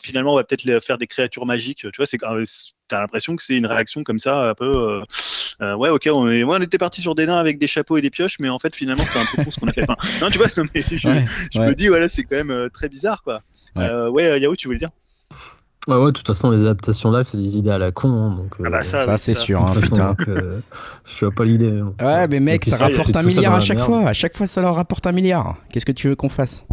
[0.00, 1.78] finalement, on va peut-être faire des créatures magiques.
[1.78, 2.44] Tu vois, c'est quand même-
[2.88, 4.66] T'as l'impression que c'est une réaction comme ça, un peu.
[4.66, 5.02] euh,
[5.62, 6.08] euh, ouais, ok.
[6.12, 8.36] On, est, ouais, on était parti sur des nains avec des chapeaux et des pioches,
[8.40, 9.84] mais en fait, finalement, c'est un peu con ce qu'on a fait.
[9.88, 11.68] Enfin, non, tu vois, non, mais je, Ouais, je ouais.
[11.68, 13.40] me dis, voilà, c'est quand même euh, très bizarre, quoi.
[13.74, 13.84] Ouais.
[13.84, 14.90] Euh, ouais, Yahoo, tu voulais dire?
[15.86, 18.08] Ouais, ouais, de toute façon, les adaptations live, c'est des idées à la con.
[18.10, 20.08] hein, donc, Ah bah euh, ça, c'est sûr, hein, façon, putain.
[20.08, 20.60] donc, euh,
[21.04, 21.70] je vois pas l'idée.
[21.78, 21.92] hein.
[22.00, 23.86] Ouais, mais mec, Donc, ça rapporte un milliard à chaque merde.
[23.90, 24.08] fois.
[24.08, 25.56] À chaque fois, ça leur rapporte un milliard.
[25.70, 26.64] Qu'est-ce que tu veux qu'on fasse?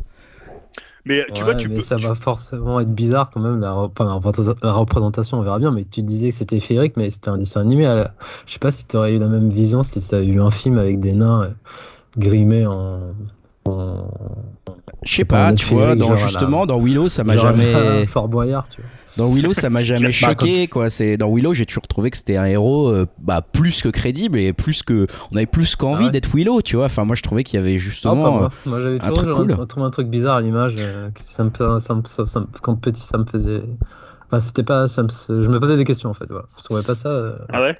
[1.06, 1.82] Mais tu Ouais, vois, tu mais peux.
[1.82, 5.84] ça tu- va forcément être bizarre quand même, la, enfin, représentation, on verra bien, mais
[5.84, 7.84] tu disais que c'était féerique, mais c'était un dessin animé.
[7.84, 8.14] la-
[8.46, 10.52] Je sais pas si tu aurais eu la même vision si tu avais eu un
[10.52, 11.50] film avec des nains euh,
[12.18, 13.00] grimés en.
[13.66, 14.06] en...
[15.04, 18.06] Je sais pas, tu vois, dans, la- justement, dans Willow, ça m'a jamais.
[18.06, 18.90] Fort Boyard, tu vois.
[19.18, 20.90] Dans Willow, ça m'a jamais Bah, choqué, quoi.
[20.90, 24.40] C'est dans Willow, j'ai toujours trouvé que c'était un héros, euh, bah, plus que crédible
[24.40, 26.86] et plus que, on avait plus qu'envie Ah ouais d'être Willow, tu vois.
[26.86, 28.16] Enfin, moi, je trouvais qu'il y avait Ah, pas justement.
[28.16, 28.52] moi.
[28.66, 29.68] Moi, j'avais un toujours truc cool.
[29.68, 30.76] trouvé un truc bizarre à l'image.
[30.78, 31.50] euh, que ça me,
[31.80, 33.64] ça me- ça me- quand petit, ça me faisait.
[34.28, 34.88] Enfin, c'était pas.
[34.88, 36.26] ça me- je me posais des questions en fait.
[36.30, 36.46] Voilà.
[36.58, 37.10] Je trouvais pas ça.
[37.10, 37.78] euh, Ah ouais?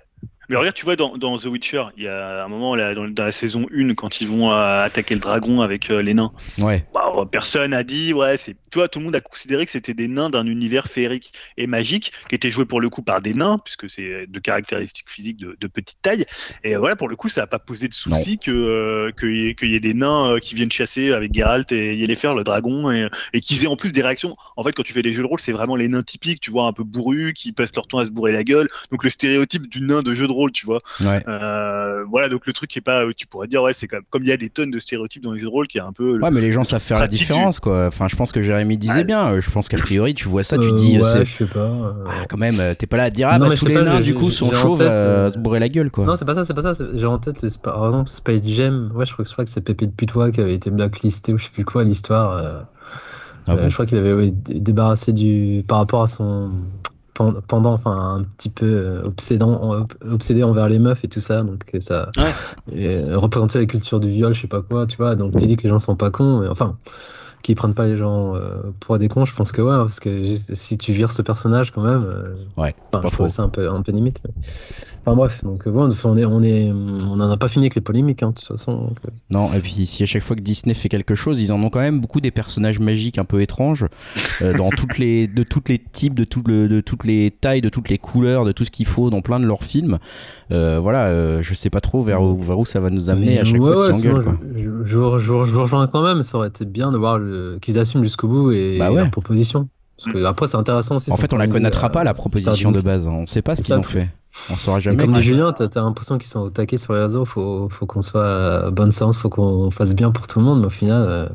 [0.52, 3.08] Mais regarde, tu vois, dans, dans The Witcher, il y a un moment là, dans,
[3.08, 6.32] dans la saison 1, quand ils vont euh, attaquer le dragon avec euh, les nains,
[6.60, 6.86] Ouais.
[6.94, 8.56] bah, euh, personne a dit, ouais, c'est.
[8.70, 11.68] Tu vois, tout le monde a considéré que c'était des nains d'un univers féerique et
[11.68, 15.38] magique, qui était joué pour le coup par des nains, puisque c'est de caractéristiques physiques
[15.38, 16.26] de, de petite taille.
[16.66, 19.36] Et euh, voilà, pour le coup, ça n'a pas posé de souci que euh, qu'il
[19.36, 22.34] y, ait- qu'il y ait des nains euh, qui viennent chasser avec Geralt et Yennefer,
[22.36, 24.36] le dragon, et, et qu'ils aient en plus des réactions.
[24.58, 26.52] En fait, quand tu fais des jeux de rôle, c'est vraiment les nains typiques, tu
[26.52, 28.68] vois, un peu bourrus, qui passent leur temps à se bourrer la gueule.
[28.92, 30.80] Donc le stéréotype du nain de jeu de rôle, tu vois.
[31.02, 31.24] Ouais.
[31.28, 34.24] Euh, voilà, donc le truc qui est pas, tu pourrais dire, ouais, c'est comme, comme
[34.24, 35.92] il y a des tonnes de stéréotypes dans les jeux de rôle qui est un
[35.92, 36.16] peu.
[36.18, 37.88] le- Ouais, mais les gens savent faire la différence, quoi.
[37.88, 39.04] Enfin, je pense que Jérémy disait Ouais.
[39.04, 39.32] bien.
[39.34, 41.26] euh, Je pense qu'a priori, tu vois ça, tu Euh, dis, ouais, c'est.
[41.26, 41.60] je sais pas.
[41.60, 43.82] euh, Ah, quand même, t'es pas là à dire, ah Non, bah tous les pas,
[43.84, 46.06] nains, du coup, sont chauves à se bourrer la gueule, quoi.
[46.06, 46.86] Non, c'est pas ça, c'est pas ça.
[46.94, 48.92] J'ai en tête, le- par exemple, Space Jam.
[48.96, 51.52] Ouais, je crois que, c'est Pépé de Putois qui avait été blacklisté ou je sais
[51.52, 52.32] plus quoi, l'histoire.
[53.48, 55.64] Ah euh, bon je crois qu'il avait ouais, débarrassé du.
[55.68, 56.52] par rapport à son.
[57.32, 61.20] Pen- Pendant, enfin, un petit peu euh, obsédant, ob- obsédé envers les meufs et tout
[61.20, 62.32] ça, donc euh, ça Ouais.
[62.76, 65.16] euh, représenter la culture du viol, je sais pas quoi, tu vois.
[65.16, 66.78] Donc tu dis que les gens sont pas cons, mais enfin,
[67.44, 68.36] qu'ils prennent pas les gens
[68.80, 71.82] pour des cons, je pense que ouais, parce que si tu vires ce personnage quand
[71.82, 72.06] même,
[72.58, 74.20] Ouais, c'est un peu, un peu limite.
[74.26, 74.34] mais-
[75.04, 77.74] Enfin bref, donc euh, bon, on est, on est, on en a pas fini avec
[77.76, 78.74] les polémiques, hein, de toute façon.
[78.82, 79.10] donc, euh.
[79.32, 81.72] Non, et puis si à chaque fois que Disney fait quelque chose, ils en ont
[81.72, 83.86] quand même beaucoup des personnages magiques un peu étranges,
[84.44, 87.62] euh, dans toutes les, de tous les types, de, tout le, de toutes les tailles,
[87.62, 89.98] de toutes les couleurs, de tout ce qu'il faut dans plein de leurs films.
[90.52, 93.28] Euh, voilà, euh, je sais pas trop vers où, vers où ça va nous amener
[93.28, 95.56] Mais, à chaque ouais, fois ouais, si on sinon, gueule, je, je, je, vous- je
[95.58, 97.20] rejoins quand même, ça aurait été bien de voir
[97.60, 99.02] qu'ils assument jusqu'au bout et Bah ouais.
[99.02, 99.68] leur proposition.
[99.98, 101.12] Parce que après, c'est intéressant aussi.
[101.12, 103.08] En fait, on la euh, pas la proposition de base.
[103.08, 103.14] hein.
[103.14, 104.10] On sait pas ce qu'ils ont fait.
[104.50, 104.98] On saura Et jamais.
[104.98, 108.02] comme dit Julien, t'as l'impression qu'ils sont au taquet sur les réseaux, faut, faut qu'on
[108.02, 111.04] soit à bonne séance, faut qu'on fasse bien pour tout le monde, mais au final,
[111.08, 111.26] euh,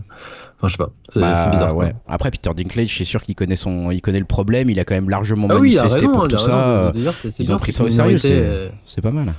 [0.59, 1.77] enfin, je sais pas, c'est Bah, bizarre.
[1.77, 1.95] ouais.
[2.09, 4.71] Après Peter Dinklage, je suis sûr qu'il connaît son, il connaît le problème.
[4.71, 6.69] Il a quand même largement Ah oui, manifesté raison, pour il a tout ça.
[6.69, 8.19] euh, dire, ils ont pris ça au sérieux.
[8.19, 9.33] C'est, euh, c'est pas mal.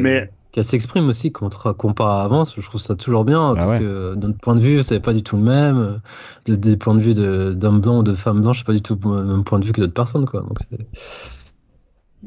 [0.00, 3.80] Mais- qui s'exprime aussi contre comparé à avant, je trouve ça toujours bien, parce ouais.
[3.80, 6.00] que notre point de vue, c'est pas du tout le même.
[6.46, 8.80] De- des points de vue de- d'hommes blancs ou de femmes blanches, c'est pas du
[8.80, 10.42] tout le même point de vue que d'autres personnes, quoi.
[10.42, 10.86] Donc, c'est-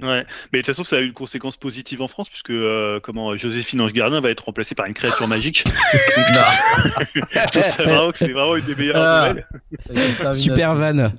[0.02, 0.24] Ouais,
[0.54, 3.36] mais de toute façon, ça a eu une conséquence positive en France, puisque euh, comment
[3.36, 5.64] Joséphine Ange Gardien va être remplacée par une créature magique.
[7.62, 9.30] Ça vraiment que c'est vraiment une des meilleures Ah.
[9.30, 10.34] nouvelles.
[10.36, 11.12] Super van.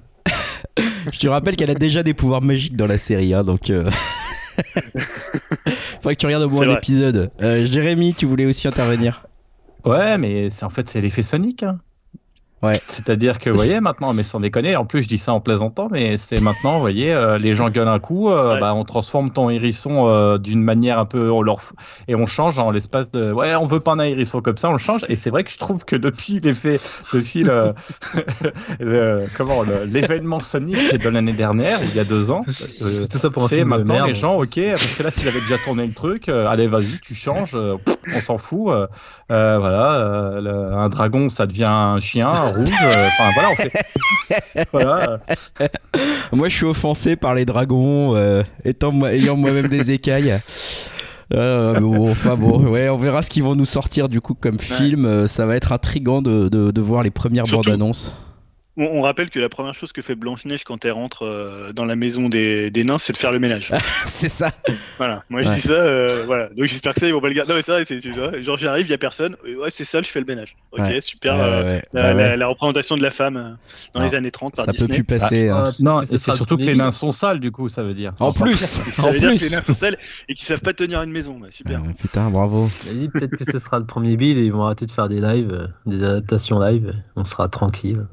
[1.13, 3.71] je te rappelle qu'elle a déjà des pouvoirs magiques dans la série, hein, donc.
[3.71, 3.89] Euh...
[6.03, 7.31] Faudrait que tu regardes au moins C'est un épisode.
[7.43, 9.25] Euh, Jérémy, tu voulais aussi intervenir?
[9.85, 11.63] Ouais, mais c'est en fait c'est l'effet Sonic.
[11.63, 11.79] hein.
[12.61, 12.73] Ouais.
[12.89, 15.89] C'est-à-dire que, vous voyez, maintenant, mais sans déconner, en plus je dis ça en plaisantant,
[15.93, 18.61] mais c'est maintenant, vous voyez, euh, les gens gueulent un coup, euh, Ouais.
[18.61, 21.61] bah, on transforme ton hérisson euh, d'une manière un peu, on leur
[22.09, 24.73] et on change en l'espace de, ouais, on veut pas un hérisson comme ça, on
[24.73, 26.81] le change, et c'est vrai que je trouve que depuis l'effet,
[27.13, 27.75] depuis le,
[28.81, 33.07] le- comment, l'événement Sonic de l'année dernière, il y a deux ans, Tout ça, euh,
[33.11, 34.09] tout ça pour un c'est film de maintenant merde.
[34.09, 36.99] les gens, ok, parce que là, s'il avait déjà tourné le truc, euh, allez, vas-y,
[37.01, 38.69] tu changes, euh, pff, on s'en fout.
[38.69, 38.87] euh,
[39.31, 42.69] euh, voilà, euh, le- un dragon, ça devient un chien un rouge.
[42.85, 44.67] euh, Enfin, voilà, on fait.
[44.73, 45.21] voilà.
[46.33, 50.39] Moi, je suis offensé par les dragons, euh, étant moi- ayant moi-même des écailles.
[51.35, 54.33] Euh, mais bon, enfin bon, ouais, on verra ce qu'ils vont nous sortir du coup
[54.35, 55.05] comme film.
[55.05, 58.15] Euh, Ça va être intriguant de, de, de voir les premières Surtout- bandes annonces.
[58.79, 61.85] On, on rappelle que la première chose que fait Blanche-Neige quand elle rentre euh, dans
[61.85, 63.73] la maison des, des nains, c'est de faire le ménage.
[64.07, 64.53] C'est ça.
[64.99, 65.57] voilà, moi Ouais.
[65.57, 66.47] je dis ça, euh, voilà.
[66.49, 67.53] Donc j'espère que ça, ils vont pas le garder.
[67.53, 69.37] Non, mais c'est vrai, c'est- genre j'arrive, il y a personne.
[69.47, 70.57] Et Ouais, c'est ça, je fais le ménage.
[70.73, 71.01] Ok, Ouais.
[71.01, 71.35] super.
[71.35, 72.15] Euh, ouais, la, bah ouais.
[72.31, 73.51] la- la représentation de la femme euh,
[73.95, 74.95] dans Ah, les années 30 par Ça peut Disney.
[74.97, 75.49] plus passer.
[75.49, 75.73] hein.
[75.73, 78.13] Ah, Non, c'est surtout que les nains sont sales, du coup, ça veut dire.
[78.21, 79.99] En plus, Ça veut dire que les nains sont tels
[80.29, 81.39] et qu'ils savent pas tenir une maison.
[81.41, 81.83] Bah, super.
[81.85, 82.71] Ah, putain, bravo.
[83.13, 85.69] Peut-être que ce sera le premier build et ils vont arrêter de faire des lives,
[85.87, 86.95] des adaptations live.
[87.17, 88.07] On sera tranquille.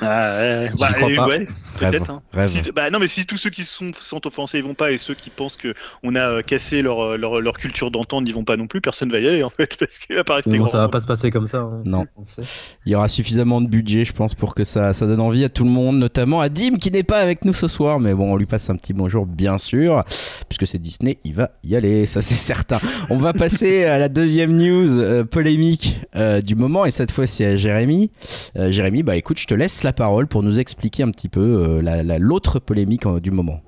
[0.00, 1.26] Ah, ouais, bah, crois euh, pas.
[1.28, 1.46] ouais,
[1.78, 2.10] peut-être.
[2.10, 2.22] hein.
[2.32, 2.48] rêve.
[2.48, 4.98] Si- bah, non, mais si tous ceux qui sont, sont offensés ils vont pas et
[4.98, 8.32] ceux qui pensent que on a euh, cassé leur, euh, leur, leur culture d'antan n'y
[8.32, 10.66] vont pas non plus, personne va y aller en fait parce pas rester Mais bon,
[10.66, 11.58] ça va pas se passer comme ça.
[11.58, 11.82] hein.
[11.84, 12.06] Non.
[12.86, 15.48] Il y aura suffisamment de budget, je pense, pour que ça, ça donne envie à
[15.48, 18.00] tout le monde, notamment à Dim qui n'est pas avec nous ce soir.
[18.00, 20.02] Mais bon, on lui passe un petit bonjour, bien sûr,
[20.48, 22.80] puisque c'est Disney, il va y aller, ça c'est certain.
[23.10, 27.26] On va passer à la deuxième news euh, polémique euh, du moment, et cette fois
[27.26, 28.10] c'est à Jérémy.
[28.56, 31.40] Euh, Jérémy, bah écoute, je te laisse la parole pour nous expliquer un petit peu
[31.40, 33.60] euh, la- la- l'autre polémique euh, du moment.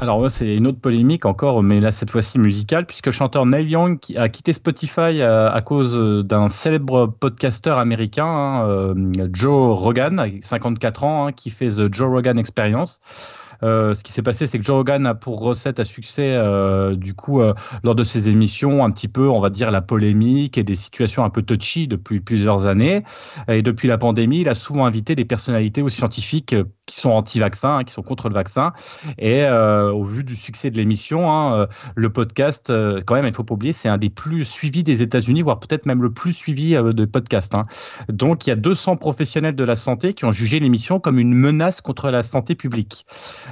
[0.00, 3.68] Alors, c'est une autre polémique encore, mais là, cette fois-ci musicale, puisque le chanteur Neil
[3.68, 8.94] Young a quitté Spotify euh, à cause d'un célèbre podcasteur américain, hein,
[9.32, 13.00] Joe Rogan, avec 54 ans, hein, qui fait The Joe Rogan Experience.
[13.62, 16.94] Euh, ce qui s'est passé, c'est que Joe Rogan a pour recette à succès, euh,
[16.94, 20.58] du coup, euh, lors de ses émissions, un petit peu, on va dire, la polémique
[20.58, 23.04] et des situations un peu touchy depuis plusieurs années.
[23.48, 26.54] Et depuis la pandémie, il a souvent invité des personnalités ou scientifiques
[26.86, 28.72] qui sont anti-vaccins, hein, qui sont contre le vaccin.
[29.18, 32.72] Et au vu du succès de l'émission, hein, le podcast,
[33.06, 35.86] quand même, il faut pas oublier, c'est un des plus suivis des États-Unis, voire peut-être
[35.86, 37.54] même le plus suivi de podcasts.
[37.54, 37.66] hein.
[38.08, 41.34] Donc, il y a 200 professionnels de la santé qui ont jugé l'émission comme une
[41.34, 43.06] menace contre la santé publique.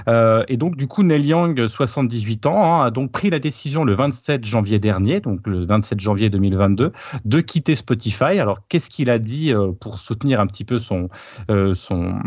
[0.09, 3.85] Euh, et donc, du coup, Neil Young, 78 ans, hein, a donc pris la décision
[3.85, 6.93] le 27 janvier dernier, donc le 27 janvier 2022,
[7.25, 8.39] de quitter Spotify.
[8.39, 11.09] Alors, qu'est-ce qu'il a dit euh, pour soutenir un petit peu son,
[11.51, 12.19] euh, son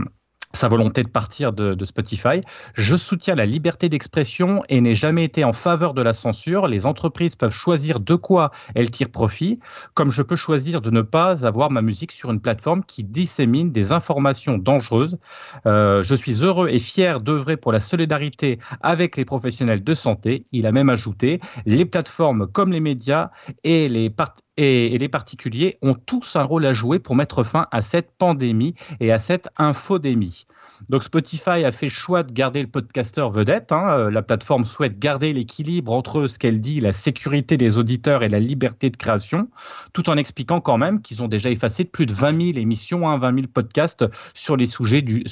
[0.53, 2.41] sa volonté de partir de, Spotify.
[2.73, 6.67] Je soutiens la liberté d'expression et n'ai jamais été en faveur de la censure.
[6.67, 9.59] Les entreprises peuvent choisir de quoi elles tirent profit,
[9.93, 13.71] comme je peux choisir de ne pas avoir ma musique sur une plateforme qui dissémine
[13.71, 15.17] des informations dangereuses.
[15.65, 20.45] Euh, je suis heureux et fier d'œuvrer pour la solidarité avec les professionnels de santé.
[20.51, 23.29] Il a même ajouté, les plateformes comme les médias
[23.63, 24.09] et les,
[24.59, 28.75] et, les particuliers ont tous un rôle à jouer pour mettre fin à cette pandémie
[28.99, 30.45] et à cette infodémie.
[30.89, 33.71] Donc Spotify a fait le choix de garder le podcasteur vedette.
[33.71, 33.91] Hein.
[33.91, 38.29] Euh, la plateforme souhaite garder l'équilibre entre ce qu'elle dit, la sécurité des auditeurs et
[38.29, 39.49] la liberté de création,
[39.91, 43.17] tout en expliquant quand même qu'ils ont déjà effacé plus de 20 000 émissions, hein,
[43.17, 45.23] 20 000 podcasts sur les sujets, du,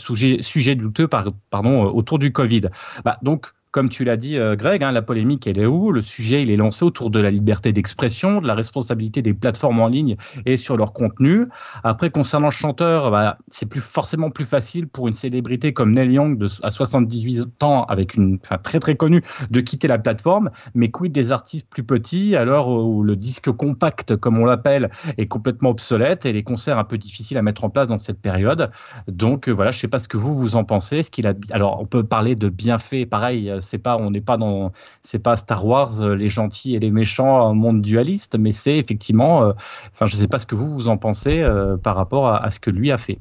[0.76, 2.64] douteux pardon, euh, autour du Covid.
[3.06, 5.92] Bah, donc comme tu l'as dit, euh, Greg, hein, la polémique, elle est où?
[5.92, 9.80] Le sujet, il est lancé autour de la liberté d'expression, de la responsabilité des plateformes
[9.80, 10.16] en ligne
[10.48, 11.46] et sur leur contenu.
[11.84, 16.14] Après, concernant le chanteur, bah, c'est plus forcément plus facile pour une célébrité comme Neil
[16.14, 19.22] Young de, à 78 ans, avec une très très connue,
[19.52, 20.50] de quitter la plateforme.
[20.74, 25.28] Mais quid des artistes plus petits, alors où le disque compact, comme on l'appelle, est
[25.28, 28.72] complètement obsolète et les concerts un peu difficiles à mettre en place dans cette période?
[29.08, 31.04] Donc voilà, je ne sais pas ce que vous vous en pensez.
[31.04, 34.38] Ce qu'il a, alors on peut parler de bienfaits, pareil c'est pas, on n'est pas
[34.38, 34.72] dans,
[35.04, 38.78] c'est pas Star Wars, euh, les gentils et les méchants, un monde dualiste, mais c'est
[38.78, 39.54] effectivement, euh,
[39.94, 42.60] enfin, je sais pas ce que vous vous en pensez euh, par rapport à, ce
[42.60, 43.20] que lui a fait.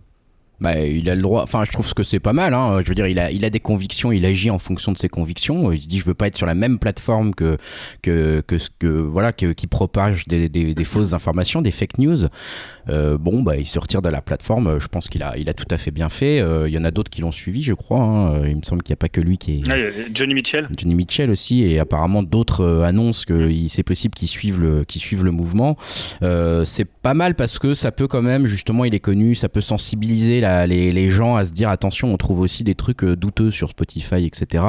[0.60, 1.42] Bah, il a le droit.
[1.42, 2.54] Enfin, je trouve que c'est pas mal.
[2.54, 2.80] Hein.
[2.82, 5.08] Je veux dire, il a, il a des convictions, il agit en fonction de ses
[5.08, 5.70] convictions.
[5.72, 7.58] Il se dit, je veux pas être sur la même plateforme que
[8.02, 12.26] que que, que voilà, que, qui propage des, des, des fausses informations, des fake news.
[12.88, 14.78] Euh, bon, bah, il se retire de la plateforme.
[14.80, 16.40] Je pense qu'il a, il a tout à fait bien fait.
[16.40, 18.00] Euh, il y en a d'autres qui l'ont suivi, je crois.
[18.00, 18.46] Hein.
[18.46, 20.14] Il me semble qu'il n'y a pas que lui qui est.
[20.14, 20.68] Johnny Mitchell.
[20.76, 25.00] Johnny Mitchell aussi, et apparemment d'autres euh, annoncent que c'est possible qu'ils suivent le, qu'ils
[25.00, 25.76] suivent le mouvement.
[26.20, 29.60] c'est pas mal parce que ça peut quand même, justement, il est connu, ça peut
[29.60, 33.70] sensibiliser la, les, gens à se dire attention, on trouve aussi des trucs douteux sur
[33.70, 34.64] Spotify, etc.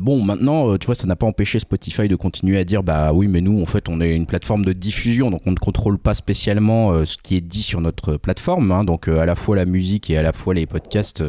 [0.00, 3.28] bon, maintenant, tu vois, ça n'a pas empêché Spotify de continuer à dire bah oui,
[3.28, 6.14] mais nous, en fait, on est une plateforme de diffusion, donc on ne contrôle pas
[6.14, 8.72] spécialement ce qui dit sur notre plateforme.
[8.72, 8.84] Hein.
[8.84, 11.22] donc euh, à la fois la musique et à la fois les podcasts,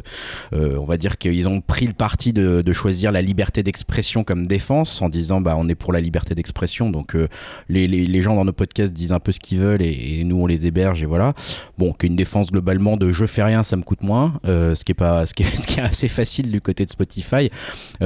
[0.53, 4.47] euh, on va dire qu'ils ont pris le parti de, choisir la liberté d'expression comme
[4.47, 6.89] défense en disant bah on est pour la liberté d'expression.
[6.89, 7.27] Donc euh,
[7.69, 10.65] les, gens dans nos podcasts disent un peu ce qu'ils veulent et, nous on les
[10.65, 11.33] héberge et voilà.
[11.77, 14.95] Bon, qu'une défense globalement de je fais rien, ça me coûte moins, ce qui est
[14.95, 17.49] pas ce qui est, assez facile du côté de Spotify.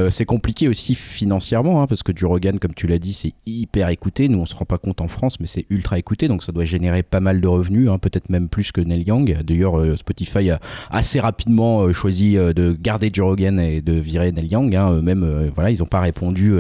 [0.10, 2.26] c'est compliqué aussi financièrement hein, parce que du
[2.60, 4.28] comme tu l'as dit, c'est hyper écouté.
[4.28, 6.66] Nous on se rend pas compte en France, mais c'est ultra écouté, donc ça doit
[6.66, 7.90] générer pas mal de revenus.
[7.90, 9.42] Hein, peut-être même plus que Neil Young.
[9.44, 14.32] D'ailleurs, euh, Spotify a assez rapidement euh, choisi euh, de garder Rogan et de virer
[14.32, 14.76] Neil Young.
[14.76, 15.02] Hein.
[15.02, 16.54] Même, voilà, ils n'ont pas répondu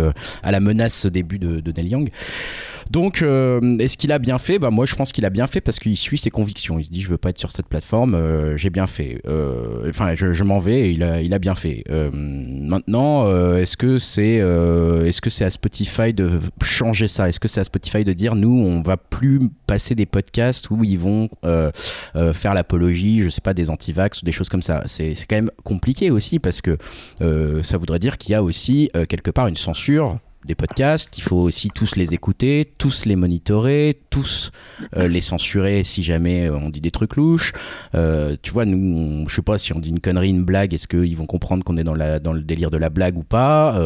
[0.43, 2.09] à la menace début de, de Neil Young.
[2.89, 4.57] Donc, euh, est-ce qu'il a bien fait?
[4.57, 6.79] Bah moi, je pense qu'il a bien fait parce qu'il suit ses convictions.
[6.79, 8.15] Il se dit, je veux pas être sur cette plateforme.
[8.15, 9.21] Euh, j'ai bien fait.
[9.27, 10.89] Euh, enfin, je, m'en vais.
[10.89, 11.83] Et il a, il a bien fait.
[12.13, 17.29] maintenant, est-ce que c'est, est-ce que c'est à Spotify de changer ça?
[17.29, 20.83] Est-ce que c'est à Spotify de dire, nous, on va plus passer des podcasts où
[20.83, 24.83] ils vont faire l'apologie, je sais pas, des antivax ou des choses comme ça?
[24.85, 26.77] C'est, c'est quand même compliqué aussi parce que
[27.19, 30.19] ça voudrait dire qu'il y a aussi quelque part une censure
[30.49, 34.49] des podcasts, il faut aussi tous les écouter, tous les monitorer, tous
[34.97, 37.53] euh, les censurer si jamais euh, on dit des trucs louches.
[37.93, 40.87] Euh, tu vois, nous, je sais pas si on dit une connerie, une blague, est-ce
[40.87, 43.79] qu'ils vont comprendre qu'on est dans, le délire de la blague ou pas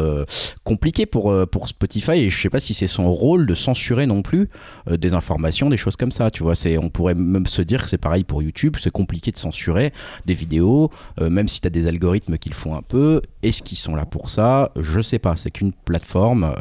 [0.63, 4.21] Compliqué pour, pour Spotify et je sais pas si c'est son rôle de censurer non
[4.21, 4.47] plus
[4.89, 6.31] des informations, des choses comme ça.
[6.31, 9.37] Tu vois, on pourrait même se dire que c'est pareil pour YouTube, c'est compliqué de
[9.37, 9.91] censurer
[10.25, 13.21] des vidéos, même si tu as des algorithmes qui le font un peu.
[13.41, 14.71] Est-ce qu'ils sont là pour ça?
[14.77, 16.52] Je sais pas, c'est qu'une plateforme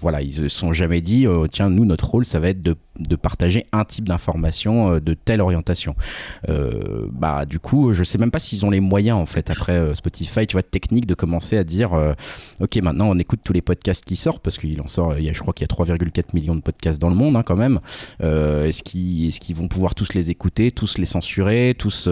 [0.00, 2.76] voilà, ils se sont jamais dit, euh, tiens, nous, notre rôle, ça va être de
[2.98, 5.94] de partager un type d'information euh, de telle orientation.
[6.48, 9.72] Euh, bah du coup, je sais même pas s'ils ont les moyens en fait après
[9.72, 11.92] euh, Spotify, tu vois, technique de commencer à dire,
[12.60, 15.30] ok, maintenant on écoute tous les podcasts qui sortent parce qu'il en sort, il y
[15.30, 17.56] a, je crois qu'il y a 3,4 millions de podcasts dans le monde hein, quand
[17.56, 17.80] même.
[18.20, 22.08] est-ce qu'ils est-ce qu'ils vont pouvoir tous les écouter, tous les censurer, tous,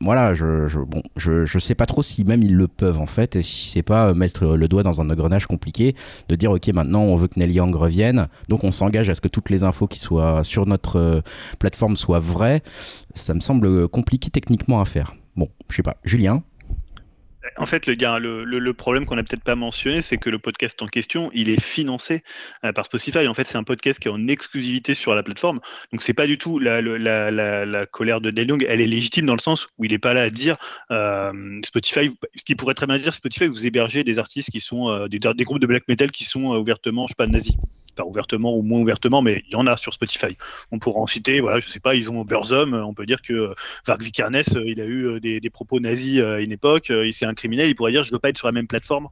[0.00, 3.06] voilà, je, je, bon, je, je sais pas trop si même ils le peuvent en
[3.06, 5.94] fait, et si c'est pas mettre le doigt dans un engrenage compliqué
[6.28, 9.20] de dire, ok, maintenant on veut que Nelly Young revienne, donc on s'engage à ce
[9.20, 11.20] que toutes les infos qui soit sur notre euh,
[11.60, 12.62] plateforme soit vrai,
[13.14, 15.14] ça me semble compliqué techniquement à faire.
[15.36, 15.96] Bon, je sais pas.
[16.04, 16.42] Julien?
[17.58, 21.30] En fait, le, problème qu'on n'a peut-être pas mentionné, c'est que le podcast en question,
[21.34, 22.22] il est financé
[22.64, 23.26] euh, par Spotify.
[23.26, 25.58] En fait, c'est un podcast qui est en exclusivité sur la plateforme.
[25.90, 26.80] Donc, c'est pas du tout la,
[27.86, 28.64] colère de Dale Young.
[28.68, 30.56] Elle est légitime dans le sens où il n'est pas là à dire
[30.90, 31.32] euh,
[31.64, 32.10] Spotify.
[32.36, 35.44] Ce qui pourrait très bien dire Spotify, vous hébergez des artistes qui sont des, des,
[35.44, 37.56] groupes de black metal qui sont ouvertement, je sais pas, nazis.
[37.94, 40.36] Pas ouvertement ou moins ouvertement, mais il y en a sur Spotify.
[40.70, 43.54] On pourra en citer, voilà, je sais pas, ils ont Burzum, on peut dire que
[43.86, 47.34] Varg Vikernes, il a eu des, des, propos nazis à une époque, il c'est un
[47.34, 49.08] criminel, il pourrait dire je veux pas être sur la même plateforme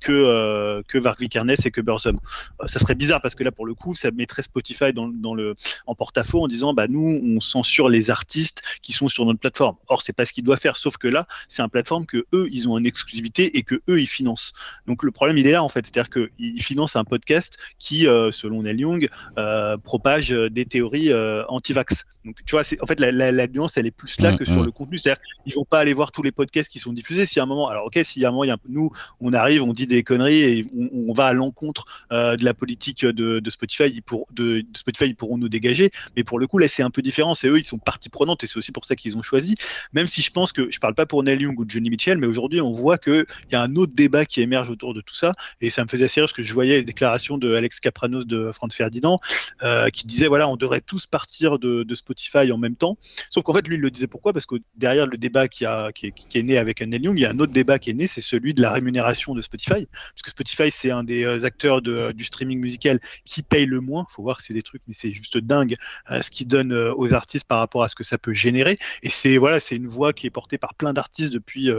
[0.00, 2.18] que que Vikernes et que Burzum.
[2.66, 5.54] ça serait bizarre parce que là pour le coup, ça mettrait Spotify dans, le
[5.86, 9.76] en porte-à-faux en disant bah nous on censure les artistes qui sont sur notre plateforme.
[9.88, 12.48] Or c'est pas ce qu'il doit faire, sauf que là c'est une plateforme que eux
[12.52, 14.52] ils ont en exclusivité et que eux ils financent.
[14.86, 18.09] Donc le problème il est là en fait, c'est-à-dire qu'ils financent un podcast qui, euh,
[18.30, 19.08] selon Neil Young,
[19.38, 22.06] euh, propage des théories euh, anti-vax.
[22.24, 24.60] Donc tu vois, en fait la, la, nuance elle est plus là mm, que sur
[24.60, 24.66] mm.
[24.66, 27.26] le contenu, c'est-à-dire ils vont pas aller voir tous les podcasts qui sont diffusés.
[27.26, 28.90] Si à un moment, alors ok, si à un moment y a, nous
[29.20, 33.40] on arrive, on dit des conneries et on, va à l'encontre de la politique de,
[33.40, 35.90] de Spotify, pour, de, de, Spotify ils pourront nous dégager.
[36.16, 38.44] Mais pour le coup là c'est un peu différent, c'est eux ils sont partie prenante
[38.44, 39.54] et c'est aussi pour ça qu'ils ont choisi.
[39.92, 42.26] Même si je pense que je parle pas pour Neil Young ou Johnny Mitchell, mais
[42.26, 45.32] aujourd'hui on voit qu'il y a un autre débat qui émerge autour de tout ça
[45.60, 48.24] et ça me faisait assez rire parce que je voyais les déclarations de Alex Capranos
[48.24, 49.20] de Franz Ferdinand
[49.62, 52.96] euh, qui disait voilà on devrait tous partir de, Spotify en même temps.
[53.30, 54.32] Sauf qu'en fait lui il le disait pourquoi?
[54.32, 57.26] Parce que derrière le débat qui, a, qui, est, né avec Neil Young, il y
[57.26, 59.86] a un autre débat qui est né, c'est celui de la rémunération de Spotify.
[59.86, 63.80] Parce que Spotify c'est un des euh, acteurs de, du streaming musical qui paye le
[63.80, 64.06] moins.
[64.08, 65.76] Faut voir que c'est des trucs, mais c'est juste dingue
[66.10, 68.78] euh, ce qu'il donne aux artistes par rapport à ce que ça peut générer.
[69.02, 71.70] Et c'est voilà, une voix qui est portée par plein d'artistes depuis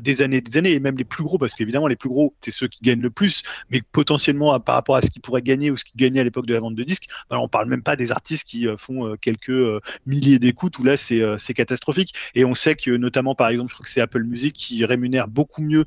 [0.00, 2.50] des années, des années, et même les plus gros, parce qu'évidemment les plus gros c'est
[2.50, 5.76] ceux qui gagnent le plus, mais potentiellement par rapport à ce qu'ils pourraient gagner ou
[5.76, 7.96] ce qu'ils gagnaient à l'époque de la vente de disques, bah, on parle même pas
[7.96, 12.14] des artistes qui euh, font euh, quelques euh, milliers d'écoutes où là c'est catastrophique.
[12.34, 15.28] Et on sait que notamment par exemple, je crois que c'est Apple Music qui rémunère
[15.28, 15.84] beaucoup mieux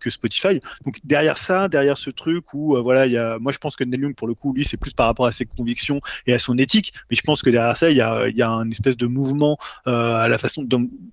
[0.00, 0.60] que Spotify.
[0.84, 3.84] Donc derrière ça, derrière ce truc où voilà, il y a, moi je pense que
[3.84, 6.38] Neil Young pour le coup, lui c'est plus par rapport à ses convictions et à
[6.38, 8.72] son éthique, mais je pense que derrière ça il y a, il y a une
[8.72, 10.66] espèce de mouvement à la façon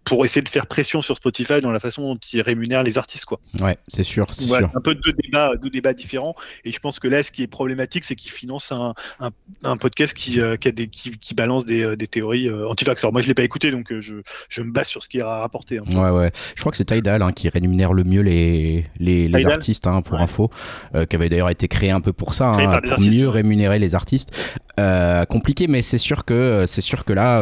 [0.03, 3.25] pour essayer de faire pression sur Spotify dans la façon dont il rémunère les artistes
[3.25, 3.39] quoi.
[3.61, 4.71] Ouais, c'est sûr, c'est sûr.
[4.75, 6.35] Un peu deux débats, deux débats différents
[6.65, 8.93] et je pense que là ce qui est problématique, c'est qu'il finance un,
[9.63, 12.67] un, podcast qui, euh, qui, a des, qui, qui balance des, euh, des théories euh,
[12.67, 13.03] anti-vax.
[13.03, 14.15] Alors moi, je l'ai pas écouté, donc je,
[14.49, 15.79] je, me base sur ce qu'il a rapporté.
[15.79, 15.83] Hein.
[15.91, 16.31] Ouais, ouais.
[16.55, 20.01] Je crois que c'est Tidal hein, qui rémunère le mieux les, les, les artistes, hein,
[20.01, 20.49] pour info,
[21.09, 24.31] qui avait d'ailleurs été créé un peu pour ça, hein, pour mieux rémunérer les artistes.
[25.29, 27.41] compliqué, mais c'est sûr que c'est sûr que là,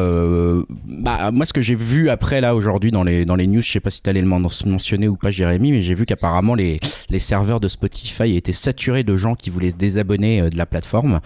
[0.87, 3.71] bah, moi, ce que j'ai vu après là aujourd'hui dans les dans les news, je
[3.71, 6.79] sais pas si t'allais le mentionner ou pas, Jérémy, mais j'ai vu qu'apparemment les
[7.09, 10.65] les serveurs de Spotify étaient saturés de gens qui voulaient se désabonner euh, de la
[10.65, 11.19] plateforme.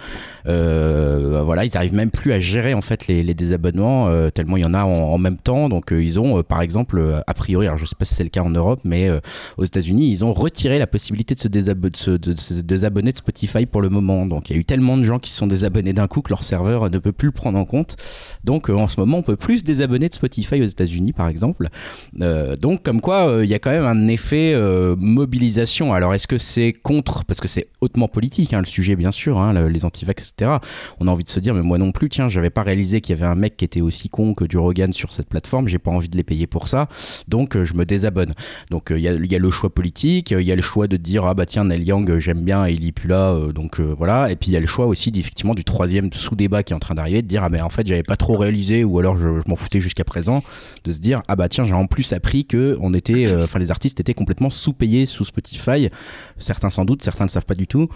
[0.48, 4.62] Euh, voilà, ils arrivent même plus à gérer en fait les, désabonnements euh, tellement il
[4.62, 5.70] y en a en, même temps.
[5.70, 8.42] Donc ils ont par exemple a priori, alors je sais pas si c'est le cas
[8.42, 9.10] en Europe, mais
[9.58, 13.12] aux États-Unis ils ont retiré la possibilité de se, désabonner de, se, de se désabonner
[13.12, 14.26] de Spotify pour le moment.
[14.26, 16.30] Donc il y a eu tellement de gens qui se sont désabonnés d'un coup que
[16.30, 17.96] leur serveur ne peut plus le prendre en compte.
[18.44, 21.70] Donc en ce moment on peut plus se désabonner de Spotify aux États-Unis par exemple.
[22.14, 24.56] donc comme quoi il y a quand même un effet
[24.98, 25.94] mobilisation.
[25.94, 27.26] Alors est-ce que c'est contre?
[27.26, 30.58] Parce que c'est hautement politique hein, le sujet bien sûr, hein, les antivax, etc.
[31.00, 33.16] On a envie de se dire, mais moi non plus, tiens, j'avais pas réalisé qu'il
[33.16, 35.80] y avait un mec qui était aussi con que du Rogan sur cette plateforme, j'ai
[35.80, 36.88] pas envie de les payer pour ça,
[37.28, 38.34] donc euh, je me désabonne.
[38.70, 41.26] Donc euh, il y, a, le choix politique, il y a le choix de dire,
[41.26, 44.32] ah bah tiens, Neil Young, j'aime bien et il est plus là, euh, donc voilà.
[44.32, 46.80] Et puis il y a le choix aussi, effectivement, du troisième sous-débat qui est en
[46.80, 49.28] train d'arriver, de dire, ah mais en fait, j'avais pas trop réalisé, ou alors je,
[49.48, 50.44] m'en foutais jusqu'à présent,
[50.84, 53.72] de se dire, ah bah tiens, j'ai en plus appris que on était, enfin les
[53.72, 55.90] artistes étaient complètement sous-payés sous Spotify.
[56.38, 57.90] Certains sans doute, certains ne savent pas du tout.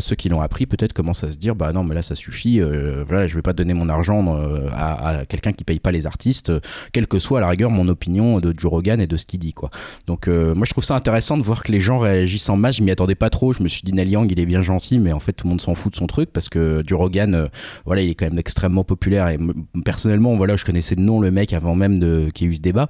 [0.00, 2.60] ceux qui l'ont appris peut-être commencent à se dire bah non mais là ça suffit
[2.60, 6.06] euh, voilà je vais pas donner mon argent euh, à, quelqu'un qui paye pas les
[6.06, 6.60] artistes euh,
[6.92, 9.38] quelle que soit à la rigueur mon opinion de Joe Rogan et de ce qu'il
[9.38, 9.70] dit quoi.
[10.06, 12.76] Donc moi je trouve ça intéressant de voir que les gens réagissent en masse.
[12.76, 13.52] Je m'y attendais pas trop.
[13.52, 15.60] Je me suis dit Young il est bien gentil mais en fait tout le monde
[15.60, 17.48] s'en fout de son truc parce que Joe Rogan
[17.84, 19.38] voilà il est quand même extrêmement populaire et
[19.84, 22.56] personnellement voilà je connaissais de nom le mec avant même de qu'il y ait eu
[22.56, 22.88] ce débat.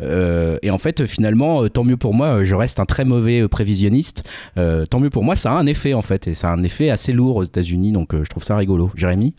[0.00, 4.28] Et en fait finalement tant mieux pour moi je reste un très mauvais prévisionniste.
[4.56, 6.90] Tant mieux pour moi ça a un effet en fait et ça a un effet
[6.90, 8.90] assez lourd aux États-Unis, donc euh, je trouve ça rigolo.
[8.94, 9.34] Jérémy?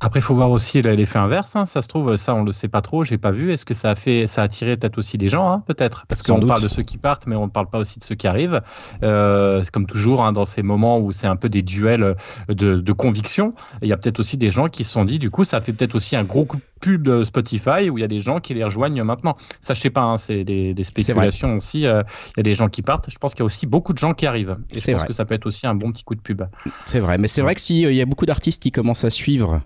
[0.00, 1.56] Après, il faut voir aussi l'effet inverse.
[1.56, 1.66] Hein.
[1.66, 3.02] Ça se trouve, ça, on le sait pas trop.
[3.02, 3.52] J'ai pas vu.
[3.52, 6.22] Est-ce que ça a fait, ça a attiré peut-être aussi des gens, hein, peut-être, parce
[6.22, 8.26] qu'on parle de ceux qui partent, mais on ne parle pas aussi de ceux qui
[8.28, 8.60] arrivent.
[9.02, 12.14] Euh, c'est comme toujours hein, dans ces moments où c'est un peu des duels
[12.48, 13.54] de, de conviction.
[13.82, 15.72] Il y a peut-être aussi des gens qui se sont dit, du coup, ça fait
[15.72, 18.40] peut-être aussi un gros coup de pub de Spotify où il y a des gens
[18.40, 19.36] qui les rejoignent maintenant.
[19.60, 20.02] Ça, je sais pas.
[20.02, 21.86] Hein, c'est des, des, spéculations aussi.
[21.86, 22.02] Euh,
[22.36, 23.10] il y a des gens qui partent.
[23.10, 24.56] Je pense qu'il y a aussi beaucoup de gens qui arrivent.
[24.72, 26.42] Et je pense que ça peut être aussi un bon petit coup de pub.
[26.84, 27.18] C'est vrai.
[27.18, 29.60] Mais c'est vrai que s'il euh, y a beaucoup d'artistes qui commencent à suivre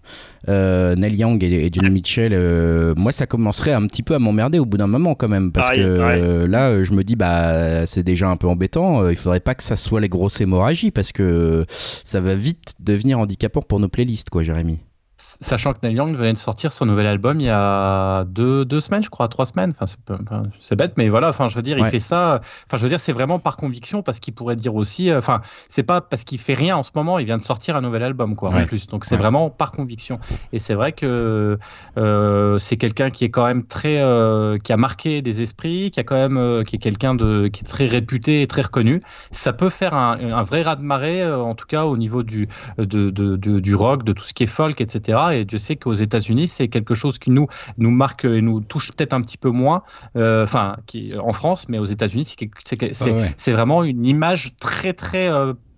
[0.48, 4.58] euh, Neil Young et, Johnny Mitchell, euh, moi ça commencerait un petit peu à m'emmerder
[4.58, 8.02] au bout d'un moment quand même, parce que euh, là je me dis bah c'est
[8.02, 11.64] déjà un peu embêtant, il faudrait pas que ça soit les grosses hémorragies parce que
[11.68, 14.80] ça va vite devenir handicapant pour nos playlists quoi, Jérémy.
[15.40, 18.80] Sachant que Neil Young venait de sortir son nouvel album il y a deux, deux
[18.80, 19.72] semaines, je crois, trois semaines.
[19.78, 19.92] Enfin,
[20.60, 21.28] c'est bête, mais voilà.
[21.28, 22.40] Enfin, je veux dire, il fait ça.
[22.66, 25.10] Enfin, je veux dire, c'est vraiment par conviction parce qu'il pourrait dire aussi.
[25.10, 27.20] euh, Enfin, c'est pas parce qu'il fait rien en ce moment.
[27.20, 28.62] Il vient de sortir un nouvel album, quoi, Ouais.
[28.62, 28.88] en plus.
[28.88, 29.20] Donc, c'est Ouais.
[29.20, 30.18] vraiment par conviction.
[30.52, 31.56] Et c'est vrai que
[31.98, 36.00] euh, c'est quelqu'un qui est quand même très, euh, qui a marqué des esprits, qui
[36.00, 39.00] a quand même, euh, qui est quelqu'un de, qui est très réputé et très reconnu.
[39.30, 42.48] Ça peut faire un, un vrai raz de marée, en tout cas au niveau du,
[42.78, 45.11] de, de- de- du rock, de tout ce qui est folk, etc.
[45.34, 47.46] Et Dieu sait qu'aux États-Unis, c'est quelque chose qui nous
[47.78, 49.82] nous marque et nous touche peut-être un petit peu moins.
[50.16, 53.34] euh, Enfin, qui en France, mais aux États-Unis, c'est quelque- c'est que- c'est Ouais, ouais.
[53.36, 55.28] c'est vraiment une image très très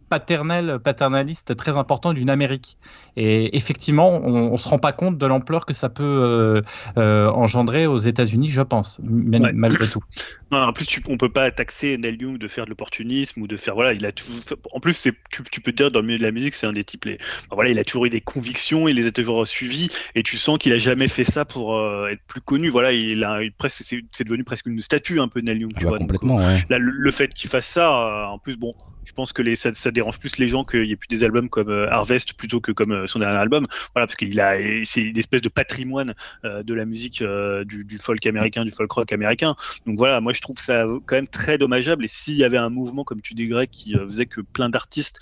[0.09, 2.77] paternelle, paternaliste, très importante d'une Amérique.
[3.17, 6.63] Et effectivement, on, on se rend pas compte de l'ampleur que ça peut euh,
[6.99, 9.53] euh, engendrer aux États-Unis, je pense, Ouais.
[9.53, 10.01] malgré tout.
[10.53, 13.47] Non, en plus, tu, on peut pas taxer Neil Young de faire de l'opportunisme ou
[13.49, 14.31] de faire voilà, il a tout.
[14.73, 16.73] En plus, tu, tu peux te dire dans le milieu de la musique, c'est un
[16.73, 17.15] des types les.
[17.15, 20.37] enfin, voilà, il a toujours eu des convictions, il les a toujours suivies, et tu
[20.37, 22.69] sens qu'il a jamais fait ça pour euh, être plus connu.
[22.69, 25.73] Voilà, il a il- presque, c'est c'est devenu presque une statue un peu Neil Young.
[25.75, 26.63] Ah Tu bah, vois, donc, complètement, ouais.
[26.69, 28.75] Là, le, le fait qu'il fasse ça, euh, en plus, bon,
[29.05, 31.25] je pense que les, ça, ça dérange plus les gens qu'il n'y ait plus des
[31.25, 33.67] albums comme euh, Harvest plutôt que comme euh, son dernier album.
[33.95, 36.15] Voilà, parce qu'il a, c'est une espèce de patrimoine
[36.45, 37.23] euh, de la musique
[37.67, 39.55] du, du folk américain, du folk rock américain.
[39.87, 42.05] Donc voilà, moi je trouve ça quand même très dommageable.
[42.05, 45.19] Et s'il y avait un mouvement, comme tu Greg, qui faisait que plein d'artistes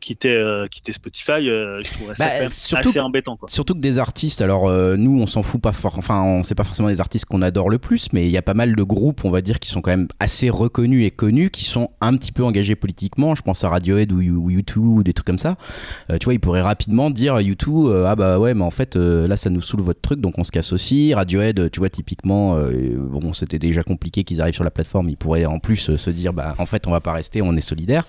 [0.00, 3.36] quittaient, quittaient Spotify, je trouverais ça Bah, quand même surtout- assez embêtant.
[3.36, 3.48] Quoi.
[3.48, 6.64] Surtout que des artistes, alors nous on s'en fout pas fort, enfin on sait pas
[6.64, 9.24] forcément des artistes qu'on adore le plus, mais il y a pas mal de groupes,
[9.24, 12.32] on va dire, qui sont quand même assez reconnus et connus, qui sont un petit
[12.32, 13.34] peu engagés politiquement.
[13.34, 15.56] Je pense à Radiohead ou, ou U2 ou des trucs comme ça.
[16.10, 18.96] Euh, tu vois, ils pourraient rapidement dire U2, euh, ah bah ouais, mais en fait
[18.96, 21.14] euh, là ça nous saoule votre truc, donc on se casse aussi.
[21.14, 25.16] Radiohead, euh, tu vois, typiquement, bon c'était déjà compliqué qu'ils arrivent sur la plateforme, ils
[25.16, 28.06] pourraient en plus se dire, bah en fait on va pas rester, on est solidaire.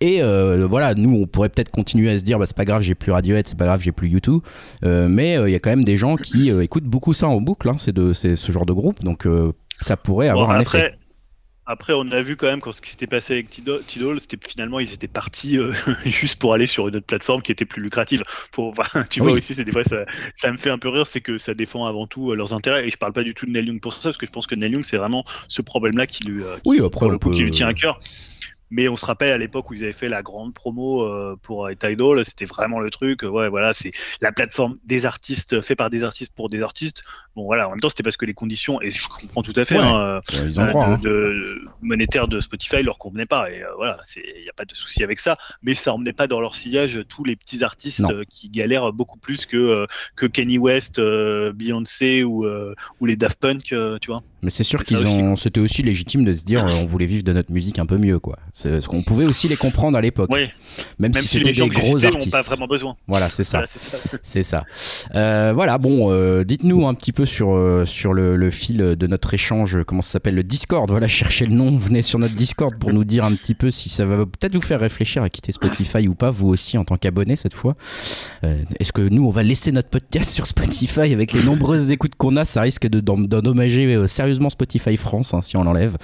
[0.00, 2.94] Et voilà, nous on pourrait peut-être continuer à se dire, bah c'est pas grave, j'ai
[2.94, 4.40] plus Radiohead, c'est pas grave, j'ai plus U2.
[4.84, 7.68] Euh, mais il y a quand même des gens qui écoutent beaucoup ça en boucle,
[7.68, 9.26] hein, c'est de ce genre de groupe, donc
[9.80, 10.94] ça pourrait avoir Bon, un après, effet.
[11.72, 14.78] Après, on a vu quand même quand ce qui s'était passé avec Tidal, c'était finalement
[14.78, 15.72] ils étaient partis euh,
[16.04, 18.24] juste pour aller sur une autre plateforme qui était plus lucrative.
[18.50, 19.28] Pour, enfin, tu Oui.
[19.28, 20.04] vois aussi, c'est des fois ça,
[20.34, 22.86] ça me fait un peu rire, c'est que ça défend avant tout euh, leurs intérêts.
[22.86, 24.46] Et je parle pas du tout de Neil Young pour ça, parce que je pense
[24.46, 27.52] que Neil Young c'est vraiment ce problème-là qui lui, euh, qui, Oui, après, on lui
[27.52, 27.98] tient à cœur.
[28.74, 31.66] Mais on se rappelle à l'époque où ils avaient fait la grande promo euh, pour
[31.66, 33.22] euh, Tidal, c'était vraiment le truc.
[33.22, 33.90] euh, Ouais, voilà, c'est
[34.22, 37.04] la plateforme des artistes, fait par des artistes pour des artistes.
[37.36, 39.64] Bon, voilà, en même temps, c'était parce que les conditions, et je comprends tout à
[39.66, 39.82] fait, Ouais.
[39.84, 40.98] hein, euh, Euh, ils euh, de, hein.
[41.02, 44.74] de- monétaire de Spotify leur convenait pas et euh, voilà il y a pas de
[44.74, 48.24] souci avec ça mais ça emmenait pas dans leur sillage tous les petits artistes euh,
[48.28, 53.16] qui galèrent beaucoup plus que euh, que Kanye West euh, Beyoncé ou euh, ou les
[53.16, 55.36] Daft Punk euh, tu vois Mais c'est sûr qu'ils ont.
[55.36, 57.96] C'était aussi légitime de se dire, euh, on voulait vivre de notre musique un peu
[57.98, 58.38] mieux, quoi.
[58.62, 60.40] Ce qu'on pouvait aussi les comprendre à l'époque, oui
[60.98, 62.30] même, même si si c'était des gros artistes.
[62.32, 63.58] pas vraiment besoin Voilà, c'est ça.
[63.58, 64.64] Voilà, c'est ça.
[65.14, 69.06] Euh, voilà, bon, euh, dites-nous un petit peu sur, euh, sur le, le fil de
[69.06, 70.88] notre échange, comment ça s'appelle, le Discord.
[70.90, 73.88] Voilà, cherchez le nom, venez sur notre Discord pour nous dire un petit peu si
[73.88, 76.96] ça va peut-être vous faire réfléchir à quitter Spotify ou pas, vous aussi en tant
[76.96, 77.74] qu'abonné cette fois.
[78.42, 82.36] Est-ce que nous, on va laisser notre podcast sur Spotify avec les nombreuses écoutes qu'on
[82.36, 82.44] a?
[82.44, 85.96] Ça risque de- d'en- d'endommager sérieusement Spotify France hein, si on l'enlève.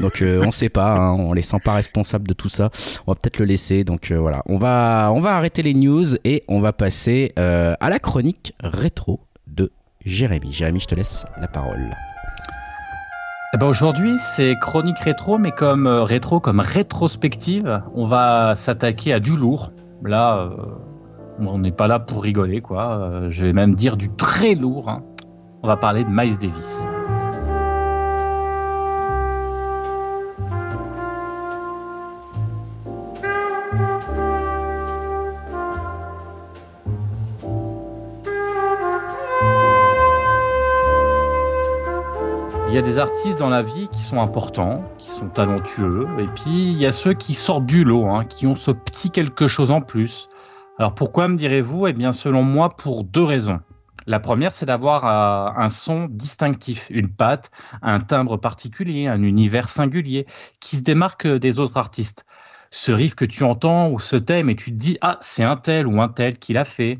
[0.00, 2.70] Donc on sait pas, hein, on les sent pas responsables de tout ça.
[3.06, 3.84] On va peut-être le laisser.
[3.84, 7.74] Donc euh, voilà, on va, on va arrêter les news et on va passer euh,
[7.80, 9.72] à la chronique rétro de
[10.04, 10.52] Jérémy.
[10.52, 11.90] Jérémy, je te laisse la parole.
[13.54, 19.12] Eh ben aujourd'hui, c'est chronique rétro, mais comme euh, rétro, comme rétrospective, on va s'attaquer
[19.12, 19.70] à du lourd.
[20.02, 20.50] Là,
[21.38, 23.22] on n'est pas là pour rigoler, quoi.
[23.30, 24.88] Je vais même dire du très lourd.
[24.90, 25.02] hein.
[25.62, 26.84] On va parler de Miles Davis.
[42.74, 46.72] Y a des artistes dans la vie qui sont importants, qui sont talentueux, et puis
[46.72, 49.70] il y a ceux qui sortent du lot, hein, qui ont ce petit quelque chose
[49.70, 50.28] en plus.
[50.80, 51.86] Alors pourquoi me direz-vous?
[51.86, 53.60] Eh bien selon moi pour deux raisons.
[54.08, 59.68] La première, c'est d'avoir euh, un son distinctif, une patte, un timbre particulier, un univers
[59.68, 60.26] singulier
[60.58, 62.26] qui se démarque des autres artistes.
[62.72, 65.56] Ce riff que tu entends ou ce thème et tu te dis ah c'est un
[65.56, 66.98] tel ou un tel qui l'a fait.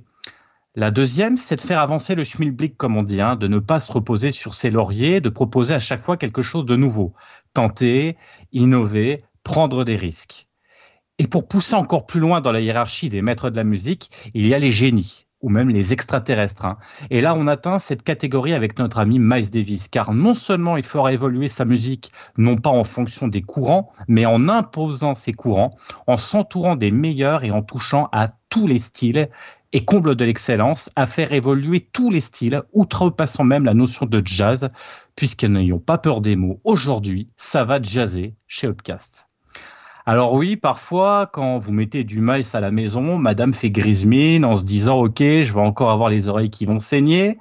[0.77, 3.79] La deuxième, c'est de faire avancer le schmilblick, comme on dit, hein, de ne pas
[3.79, 7.13] se reposer sur ses lauriers, de proposer à chaque fois quelque chose de nouveau.
[7.53, 8.17] Tenter,
[8.53, 10.49] innover, prendre des risques.
[11.21, 14.49] Et pour pousser encore plus loin dans la hiérarchie des maîtres de la musique, il
[14.49, 16.65] y a les génies, ou même les extraterrestres.
[16.65, 16.79] hein.
[17.09, 20.85] Et là, on atteint cette catégorie avec notre ami Miles Davis, car non seulement il
[20.85, 25.77] fera évoluer sa musique, non pas en fonction des courants, mais en imposant ces courants,
[26.09, 29.29] en s'entourant des meilleurs et en touchant à tous les styles
[29.75, 34.23] et comble de l'excellence, à faire évoluer tous les styles, outrepassant même la notion de
[34.25, 34.71] jazz,
[35.17, 39.29] puisque n'ayons pas peur des mots, aujourd'hui, ça va jazzer chez Upcast.
[40.07, 44.45] Alors oui, parfois, quand vous mettez du maïs à la maison, madame fait grise mine
[44.45, 47.39] en se disant, OK, je vais encore avoir les oreilles qui vont saigner.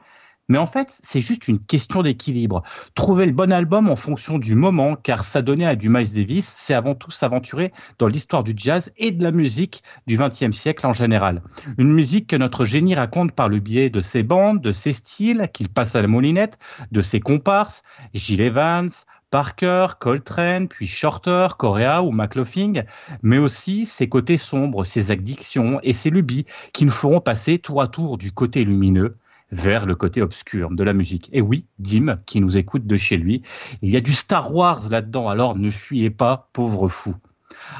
[0.53, 2.61] Mais en fait, c'est juste une question d'équilibre.
[2.93, 6.75] Trouver le bon album en fonction du moment, car s'adonner à du Miles Davis, c'est
[6.75, 10.93] avant tout s'aventurer dans l'histoire du jazz et de la musique du XXe siècle en
[10.93, 11.41] général.
[11.79, 15.49] Une musique que notre génie raconte par le biais de ses bandes, de ses styles,
[15.51, 16.59] qu'il passe à la moulinette,
[16.91, 17.81] de ses comparses,
[18.13, 18.91] Gilles Evans,
[19.31, 22.83] Parker, Coltrane, puis Shorter, Correa ou McLaughlin,
[23.23, 27.81] mais aussi ses côtés sombres, ses addictions et ses lubies qui nous feront passer tour
[27.81, 29.17] à tour du côté lumineux
[29.53, 31.29] vers le côté obscur de la musique.
[31.31, 33.43] Et oui, Dim, qui nous écoute de chez lui,
[33.81, 37.15] il y a du Star Wars là-dedans, alors ne fuyez pas, pauvre fou.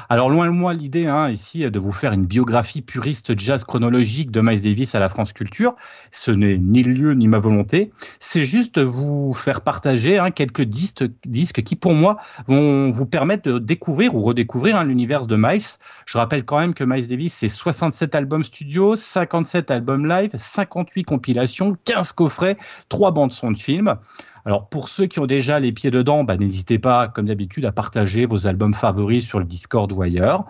[0.08, 4.30] Alors loin de moi l'idée hein, ici de vous faire une biographie puriste jazz chronologique
[4.30, 5.74] de Miles Davis à la France Culture.
[6.10, 7.92] Ce n'est ni le lieu ni ma volonté.
[8.20, 13.58] C'est juste vous faire partager hein, quelques disques, qui pour moi vont vous permettre de
[13.58, 15.62] découvrir ou redécouvrir hein, l'univers de Miles.
[16.06, 21.04] Je rappelle quand même que Miles Davis c'est 67 albums studio, 57 albums live, 58
[21.04, 22.56] compilations, 15 coffrets,
[22.88, 23.96] 3 bandes son de films.
[24.44, 27.72] Alors pour ceux qui ont déjà les pieds dedans, bah, n'hésitez pas, comme d'habitude, à
[27.72, 30.44] partager vos albums favoris sur le Discord ou ailleurs.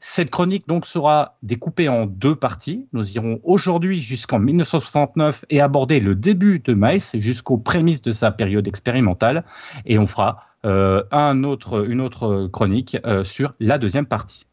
[0.00, 2.86] Cette chronique donc sera découpée en deux parties.
[2.92, 8.30] Nous irons aujourd'hui jusqu'en 1969 et aborder le début de Miles jusqu'aux prémices de sa
[8.30, 9.44] période expérimentale,
[9.86, 14.46] et on fera euh, une autre chronique euh, sur la deuxième partie.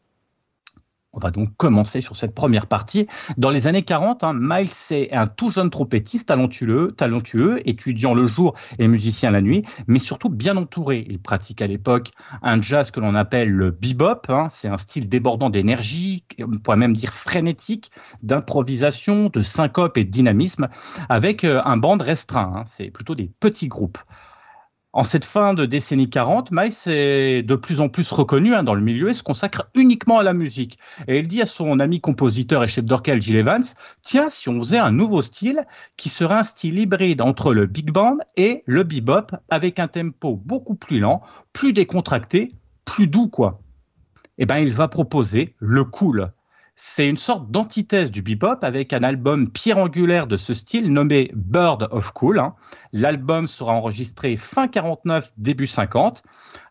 [1.12, 3.08] On va donc commencer sur cette première partie.
[3.36, 8.26] Dans les années 40, hein, Miles est un tout jeune trompettiste talentueux, talentueux, étudiant le
[8.26, 11.04] jour et musicien la nuit, mais surtout bien entouré.
[11.08, 12.10] Il pratique à l'époque
[12.42, 14.22] un jazz que l'on appelle le bebop.
[14.28, 14.46] Hein.
[14.50, 17.90] C'est un style débordant d'énergie, on pourrait même dire frénétique,
[18.22, 20.68] d'improvisation, de syncope et de dynamisme,
[21.08, 22.52] avec euh, un band restreint.
[22.54, 22.62] Hein.
[22.66, 23.98] C'est plutôt des petits groupes.
[24.92, 28.74] En cette fin de décennie 40, Miles est de plus en plus reconnu hein, dans
[28.74, 30.80] le milieu et se consacre uniquement à la musique.
[31.06, 33.62] Et il dit à son ami compositeur et chef d'orchestre Gilles Evans,
[34.02, 35.64] tiens, si on faisait un nouveau style
[35.96, 40.34] qui serait un style hybride entre le big band et le bebop, avec un tempo
[40.34, 41.22] beaucoup plus lent,
[41.52, 42.50] plus décontracté,
[42.84, 43.60] plus doux quoi.
[44.38, 46.32] Eh ben, il va proposer le cool.
[46.82, 51.30] C'est une sorte d'antithèse du bebop avec un album pierre angulaire de ce style nommé
[51.34, 52.38] Bird of Cool.
[52.38, 52.54] Hein.
[52.94, 56.22] L'album sera enregistré fin 49, début 50.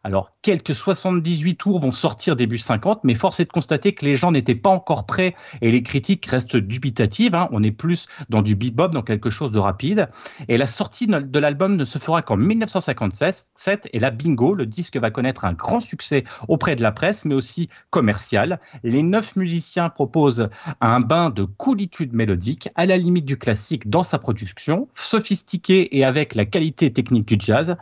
[0.04, 4.16] Alors, quelques 78 tours vont sortir début 50, mais force est de constater que les
[4.16, 7.36] gens n'étaient pas encore prêts et les critiques restent dubitatives.
[7.36, 7.48] Hein.
[7.52, 10.10] On est plus dans du bebop, dans quelque chose de rapide.
[10.48, 13.90] Et la sortie de l'album ne se fera qu'en 1957.
[13.94, 17.36] Et là, bingo, le disque va connaître un grand succès auprès de la presse, mais
[17.36, 18.60] aussi commercial.
[18.84, 20.48] Les neuf musiciens proposent
[20.80, 26.06] un bain de coolitude mélodique, à la limite du classique dans sa production, sophistiqué et
[26.06, 27.76] avec la qualité technique du jazz.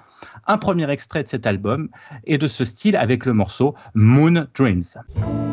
[0.48, 1.90] Un premier extrait de cet album
[2.26, 5.47] est de ce style avec le morceau Moon Dreams.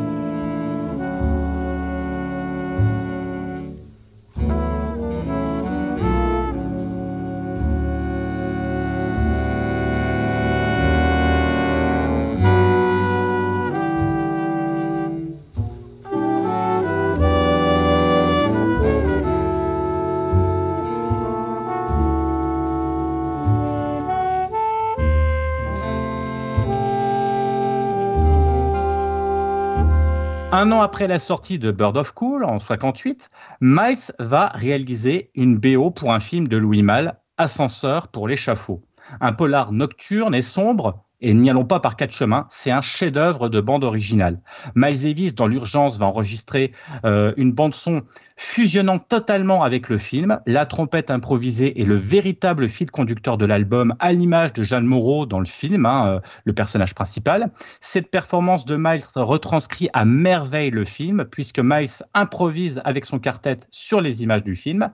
[30.57, 33.29] Un an après la sortie de Bird of Cool en 58,
[33.59, 38.81] Miles va réaliser une BO pour un film de Louis Malle, Ascenseur pour l'échafaud.
[39.19, 43.49] Un polar nocturne et sombre et n'y allons pas par quatre chemins, c'est un chef-d'œuvre
[43.49, 44.39] de bande originale.
[44.75, 46.71] Miles Davis, dans l'urgence, va enregistrer
[47.03, 48.03] euh, une bande-son
[48.37, 50.39] fusionnant totalement avec le film.
[50.45, 55.25] La trompette improvisée est le véritable fil conducteur de l'album, à l'image de Jeanne Moreau
[55.25, 57.51] dans le film, hein, euh, le personnage principal.
[57.79, 63.57] Cette performance de Miles retranscrit à merveille le film, puisque Miles improvise avec son quartet
[63.71, 64.89] sur les images du film.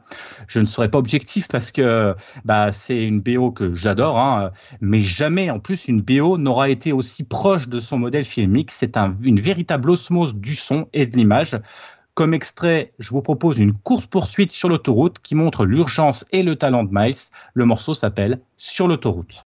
[0.48, 2.16] Je ne serai pas objectif parce que
[2.46, 6.92] bah, c'est une BO que j'adore, hein, mais jamais en plus une BO n'aura été
[6.92, 8.72] aussi proche de son modèle filmique.
[8.72, 11.60] C'est un, une véritable osmose du son et de l'image.
[12.14, 16.84] Comme extrait, je vous propose une course-poursuite sur l'autoroute qui montre l'urgence et le talent
[16.84, 17.16] de Miles.
[17.53, 19.43] Le morceau s'appelle Sur l'autoroute.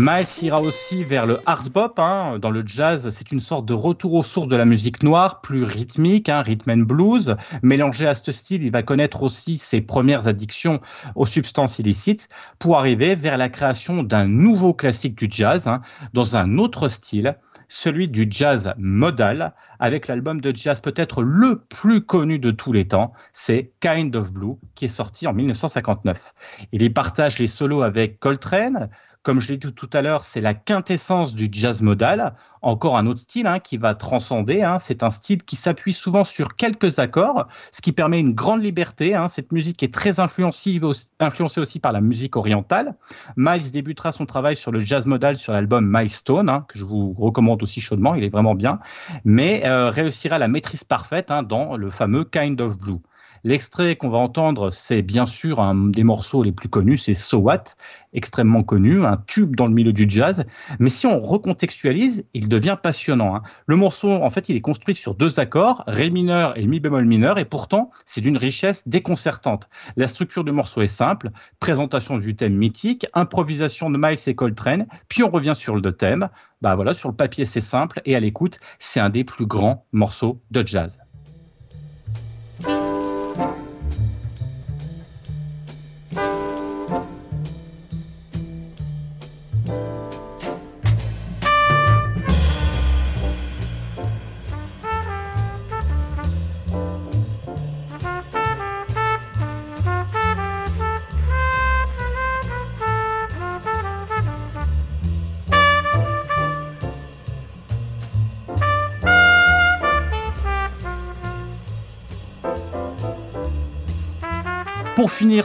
[0.00, 1.98] Miles ira aussi vers le hard bop.
[1.98, 2.38] Hein.
[2.40, 5.64] Dans le jazz, c'est une sorte de retour aux sources de la musique noire, plus
[5.64, 7.34] rythmique, hein, rhythm and blues.
[7.62, 10.78] Mélangé à ce style, il va connaître aussi ses premières addictions
[11.16, 12.28] aux substances illicites
[12.60, 15.80] pour arriver vers la création d'un nouveau classique du jazz, hein,
[16.12, 17.36] dans un autre style,
[17.68, 22.86] celui du jazz modal, avec l'album de jazz peut-être le plus connu de tous les
[22.86, 26.34] temps, c'est Kind of Blue, qui est sorti en 1959.
[26.72, 28.88] Il y partage les solos avec Coltrane,
[29.22, 32.34] comme je l'ai dit tout à l'heure, c'est la quintessence du jazz modal.
[32.62, 34.62] Encore un autre style hein, qui va transcender.
[34.62, 34.78] Hein.
[34.78, 39.14] C'est un style qui s'appuie souvent sur quelques accords, ce qui permet une grande liberté.
[39.14, 39.28] Hein.
[39.28, 42.94] Cette musique est très influencée, aussi par la musique orientale.
[43.36, 47.62] Miles débutera son travail sur le jazz modal sur l'album Milestone, que je vous recommande
[47.62, 48.14] aussi chaudement.
[48.14, 48.80] Il est vraiment bien.
[49.24, 52.98] Mais euh, réussira la maîtrise parfaite dans le fameux Kind of Blue.
[53.44, 57.38] L'extrait qu'on va entendre, c'est bien sûr un des morceaux les plus connus, c'est So
[57.38, 57.64] What,
[58.12, 60.44] extrêmement connu, un tube dans le milieu du jazz.
[60.78, 63.36] Mais si on recontextualise, il devient passionnant.
[63.36, 63.42] Hein.
[63.66, 67.04] Le morceau, en fait, il est construit sur deux accords, Ré mineur et Mi bémol
[67.04, 69.68] mineur, et pourtant, c'est d'une richesse déconcertante.
[69.96, 74.86] La structure du morceau est simple, présentation du thème mythique, improvisation de Miles et Coltrane,
[75.08, 76.28] puis on revient sur le thème.
[76.60, 79.86] Bah voilà, sur le papier, c'est simple, et à l'écoute, c'est un des plus grands
[79.92, 81.00] morceaux de jazz.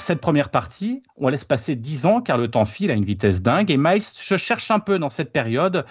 [0.04, 3.42] Cette première partie, on laisse passer 10 ans car le temps file à une vitesse
[3.42, 5.86] dingue et Miles je cherche un peu dans cette période.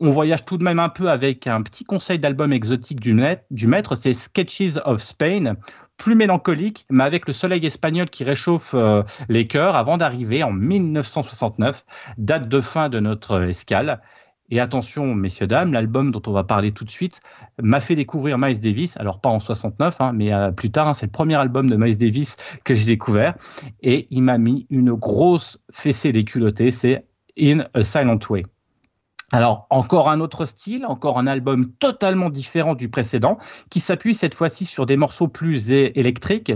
[0.00, 3.16] On voyage tout de même un peu avec un petit conseil d'album exotique du,
[3.50, 5.56] du maître, c'est Sketches of Spain,
[5.96, 10.52] plus mélancolique, mais avec le soleil espagnol qui réchauffe euh, les cœurs avant d'arriver en
[10.52, 11.84] 1969,
[12.18, 14.00] date de fin de notre escale.
[14.50, 17.20] Et attention, messieurs, dames, l'album dont on va parler tout de suite
[17.62, 18.96] m'a fait découvrir Miles Davis.
[18.98, 20.88] Alors, pas en 69, hein, mais euh, plus tard.
[20.88, 23.34] Hein, c'est le premier album de Miles Davis que j'ai découvert.
[23.82, 26.70] Et il m'a mis une grosse fessée des culottés.
[26.70, 27.06] C'est
[27.38, 28.44] In a Silent Way.
[29.34, 33.36] Alors, encore un autre style, encore un album totalement différent du précédent,
[33.68, 36.52] qui s'appuie cette fois-ci sur des morceaux plus électriques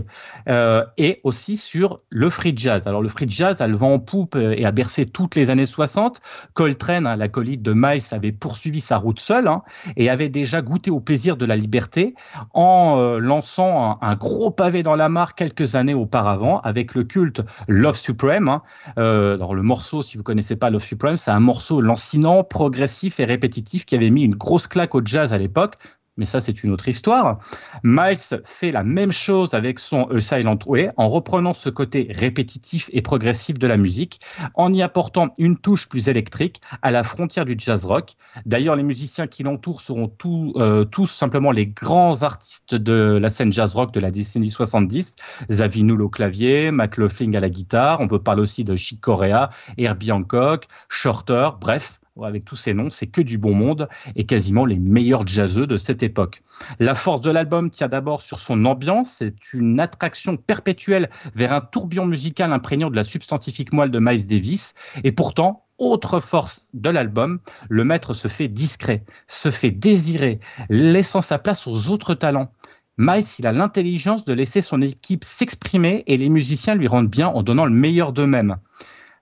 [0.48, 2.86] euh, et aussi sur le free jazz.
[2.86, 5.66] Alors, le free jazz a le vent en poupe et a bercé toutes les années
[5.66, 6.20] 60.
[6.54, 9.64] Coltrane, hein, l'acolyte de Miles, avait poursuivi sa route seul hein,
[9.96, 12.14] et avait déjà goûté au plaisir de la liberté
[12.54, 17.42] en euh, lançant un, gros pavé dans la mare quelques années auparavant avec le culte
[17.66, 18.48] Love Supreme.
[18.48, 18.62] Hein.
[19.00, 23.18] Euh, alors, le morceau, si vous connaissez pas Love Supreme, c'est un morceau lancinant, progressif
[23.18, 25.78] et répétitif qui avait mis une grosse claque au jazz à l'époque.
[26.18, 27.38] Mais ça, c'est une autre histoire.
[27.82, 32.90] Miles fait la même chose avec son A Silent Way en reprenant ce côté répétitif
[32.92, 34.20] et progressif de la musique,
[34.54, 38.16] en y apportant une touche plus électrique à la frontière du jazz rock.
[38.44, 40.12] D'ailleurs, les musiciens qui l'entourent seront
[40.56, 45.14] euh, tous simplement les grands artistes de la scène jazz rock de la décennie 70.
[45.50, 48.00] Zawinul au clavier, McLaughlin à la guitare.
[48.00, 52.90] On peut parler aussi de Chick Corea, Herbie Hancock, Shorter, bref avec tous ces noms,
[52.90, 56.42] c'est que du bon monde et quasiment les meilleurs jazzeux de cette époque.
[56.78, 61.60] La force de l'album tient d'abord sur son ambiance, c'est une attraction perpétuelle vers un
[61.60, 64.74] tourbillon musical imprégnant de la substantifique moelle de Miles Davis,
[65.04, 67.38] et pourtant, autre force de l'album,
[67.68, 72.52] le maître se fait discret, se fait désirer, laissant sa place aux autres talents.
[72.96, 77.28] Miles, il a l'intelligence de laisser son équipe s'exprimer et les musiciens lui rendent bien
[77.28, 78.56] en donnant le meilleur d'eux-mêmes.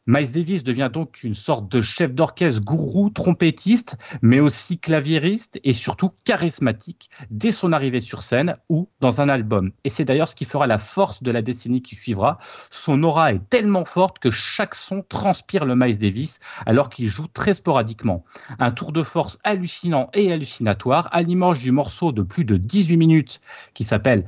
[0.09, 5.73] Miles Davis devient donc une sorte de chef d'orchestre gourou, trompettiste, mais aussi claviériste et
[5.73, 9.73] surtout charismatique dès son arrivée sur scène ou dans un album.
[9.83, 12.39] Et c'est d'ailleurs ce qui fera la force de la décennie qui suivra.
[12.70, 17.27] Son aura est tellement forte que chaque son transpire le Miles Davis alors qu'il joue
[17.27, 18.24] très sporadiquement.
[18.61, 22.97] Un tour de force hallucinant et hallucinatoire à l'image du morceau de plus de 18
[22.97, 23.41] minutes
[23.74, 24.24] qui s'appelle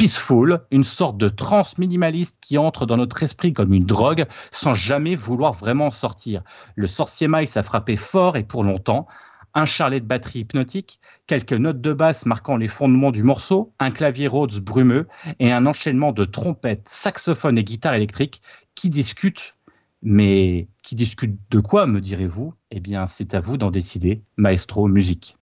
[0.00, 4.72] peaceful, une sorte de trance minimaliste qui entre dans notre esprit comme une drogue sans
[4.72, 6.40] jamais vouloir vraiment sortir.
[6.74, 9.06] Le sorcier Miles a frappé fort et pour longtemps.
[9.52, 13.90] Un charlet de batterie hypnotique, quelques notes de basse marquant les fondements du morceau, un
[13.90, 15.06] clavier Rhodes brumeux
[15.38, 18.40] et un enchaînement de trompettes, saxophones et guitares électriques
[18.74, 19.54] qui discutent.
[20.02, 22.54] Mais qui discutent de quoi, me direz-vous?
[22.70, 25.36] Eh bien, c'est à vous d'en décider, maestro musique.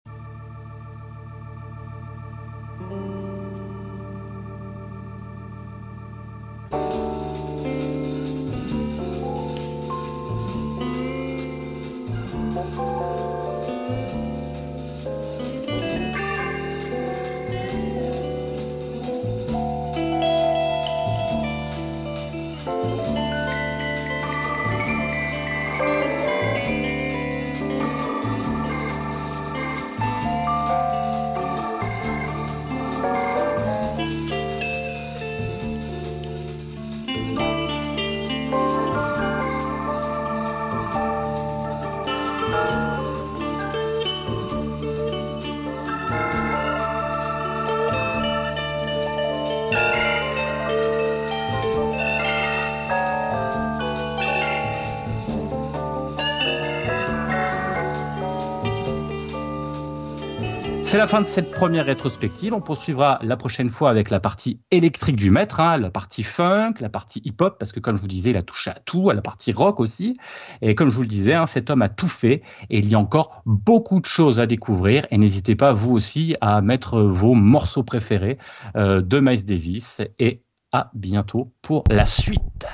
[60.95, 62.53] C'est la fin de cette première rétrospective.
[62.53, 66.75] On poursuivra la prochaine fois avec la partie électrique du maître, hein, la partie funk,
[66.79, 69.13] la partie hip-hop, parce que comme je vous disais, il a touché à tout, à
[69.13, 70.15] la partie rock aussi.
[70.61, 72.95] Et comme je vous le disais, hein, cet homme a tout fait et il y
[72.95, 75.05] a encore beaucoup de choses à découvrir.
[75.11, 78.37] Et n'hésitez pas, vous aussi, à mettre vos morceaux préférés
[78.77, 79.99] euh, de Miles Davis.
[80.17, 82.67] Et à bientôt pour la suite.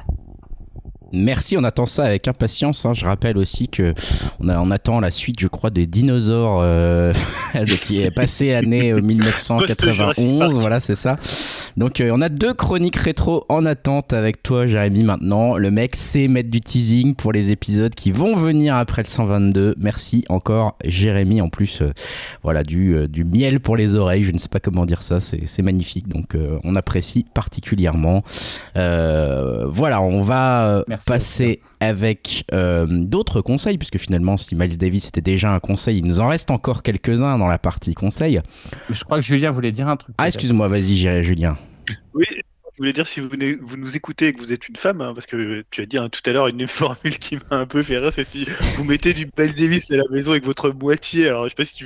[1.14, 2.86] Merci, on attend ça avec impatience.
[2.86, 2.94] Hein.
[2.94, 3.94] Je rappelle aussi que
[4.40, 7.14] on, a, on attend la suite, je crois, des dinosaures euh,
[7.84, 10.60] qui est passé année 1991.
[10.60, 11.18] voilà, c'est ça.
[11.78, 15.04] Donc, euh, on a deux chroniques rétro en attente avec toi, Jérémy.
[15.04, 19.08] Maintenant, le mec sait mettre du teasing pour les épisodes qui vont venir après le
[19.08, 19.76] 122.
[19.78, 21.42] Merci encore, Jérémy.
[21.42, 21.92] En plus, euh,
[22.44, 24.24] voilà, du, euh, du miel pour les oreilles.
[24.24, 25.20] Je ne sais pas comment dire ça.
[25.20, 26.08] C'est magnifique.
[26.08, 28.24] Donc, on apprécie particulièrement.
[28.76, 30.84] Voilà, on va.
[31.06, 36.06] Passer avec euh, d'autres conseils, puisque finalement, si Miles Davis était déjà un conseil, il
[36.06, 38.42] nous en reste encore quelques-uns dans la partie conseil.
[38.90, 40.16] Mais je crois que Julien voulait dire un truc.
[40.18, 41.58] Ah, excuse-moi, vas-y, Jéré- Julien.
[42.14, 42.26] Oui,
[42.82, 43.30] voulais dire si vous,
[43.78, 46.10] nous écoutez et que vous êtes une femme, hein, parce que tu as dit hein,
[46.10, 48.46] tout à l'heure une formule qui m'a un peu fait rire, c'est si
[48.76, 51.28] vous mettez du Miles Davis à la maison avec votre moitié.
[51.28, 51.86] Alors je sais pas si tu,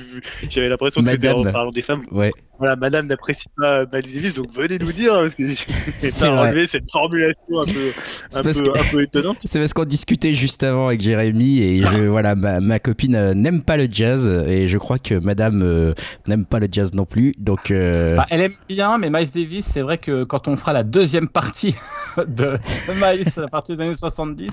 [0.50, 1.52] j'avais l'impression que c'était en Madame.
[1.52, 2.04] parlant des femmes.
[2.10, 2.32] Ouais.
[2.58, 5.42] Voilà, Madame n'apprécie pas Miles Davis, donc venez nous dire hein, parce que
[6.26, 7.92] enlevé cette formulation un peu,
[8.34, 9.36] un parce peu, que- un peu étonnante.
[9.44, 13.34] C'est parce qu'on discutait juste avant avec Jérémy et je, voilà, ma, ma copine euh,
[13.34, 15.92] n'aime pas le jazz et je crois que madame euh,
[16.26, 17.34] n'aime pas le jazz non plus.
[17.38, 20.72] Donc, euh, Bah, elle aime bien, mais Miles Davis, c'est vrai que quand on fera
[20.72, 21.74] la deuxième partie
[22.26, 22.56] de,
[22.88, 24.50] Miles à partir des années 70,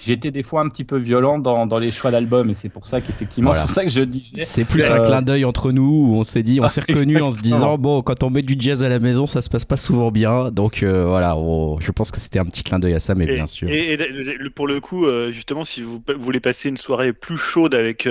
[0.00, 2.84] j'étais des fois un petit peu violent dans, dans les choix d'albums et c'est pour
[2.86, 3.62] ça qu'effectivement, Voilà.
[3.62, 4.32] c'est pour ça que je disais.
[4.36, 6.80] c'est plus un Euh, clin d'œil entre nous où on s'est dit, on Ah, s'est
[6.88, 9.48] reconnu en se disant, bon, quand on met du jazz à la maison, ça se
[9.48, 10.50] passe pas souvent bien.
[10.50, 13.24] Donc, euh, voilà, on- je pense que c'était un petit clin d'œil à ça, mais
[13.24, 13.68] Et, bien sûr.
[13.70, 13.98] et-
[14.54, 18.06] pour le coup, euh, justement, si vous voulez passer une soirée plus chaude avec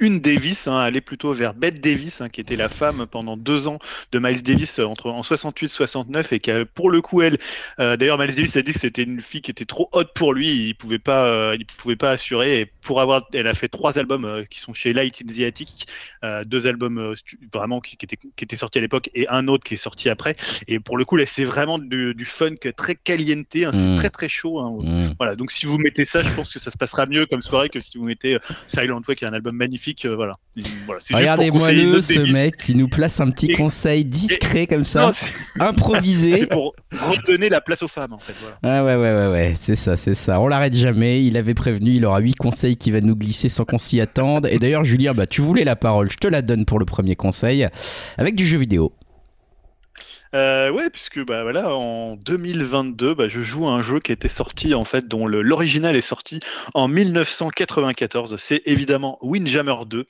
[0.00, 3.68] une Davis, hein, allez plutôt vers Bette Davis, hein, qui était la femme pendant deux
[3.68, 3.78] ans
[4.12, 7.36] de Miles Davis euh, entre en 68 69 et qui a, pour le coup elle,
[7.78, 10.32] euh, d'ailleurs Miles Davis a dit que c'était une fille qui était trop haute pour
[10.34, 12.60] lui, il pouvait pas, euh, il pouvait pas assurer.
[12.60, 15.40] Et pour avoir, elle a fait trois albums euh, qui sont chez Light in the
[15.46, 15.86] Attic,
[16.46, 17.14] deux albums
[17.52, 20.08] vraiment qui, qui étaient qui étaient sortis à l'époque et un autre qui est sorti
[20.08, 20.34] après.
[20.68, 23.94] Et pour le coup là, c'est vraiment du, du funk très caliente, hein, c'est Mm.
[23.96, 24.58] très très chaud.
[24.60, 25.14] Hein, Mm.
[25.18, 27.68] voilà, donc si vous mettez ça, je pense que ça se passera mieux comme soirée
[27.68, 28.36] que si vous mettez
[28.66, 29.89] Silent Way, qui est un album magnifique.
[30.04, 30.34] Euh, voilà.
[30.86, 34.84] voilà Regardez-moi le, ce mec qui nous place un petit Et- conseil discret comme Non,
[34.84, 35.14] ça,
[35.58, 36.46] improvisé.
[36.50, 38.34] pour redonner la place aux femmes, en fait.
[38.40, 38.56] Voilà.
[38.62, 40.40] Ah ouais, ouais, ouais, ouais, c'est ça, c'est ça.
[40.40, 41.22] On l'arrête jamais.
[41.24, 44.46] Il avait prévenu, il aura huit conseils qui va nous glisser sans qu'on s'y attende.
[44.50, 47.16] Et d'ailleurs, Julien, bah, tu voulais la parole, je te la donne pour le premier
[47.16, 47.68] conseil,
[48.18, 48.92] avec du jeu vidéo.
[50.34, 54.28] Euh, ouais, puisque bah voilà, en 2022, bah, je joue à un jeu qui était
[54.28, 56.38] sorti en fait, dont l'original est sorti
[56.74, 58.36] en 1994.
[58.38, 60.06] C'est évidemment Windjammer 2.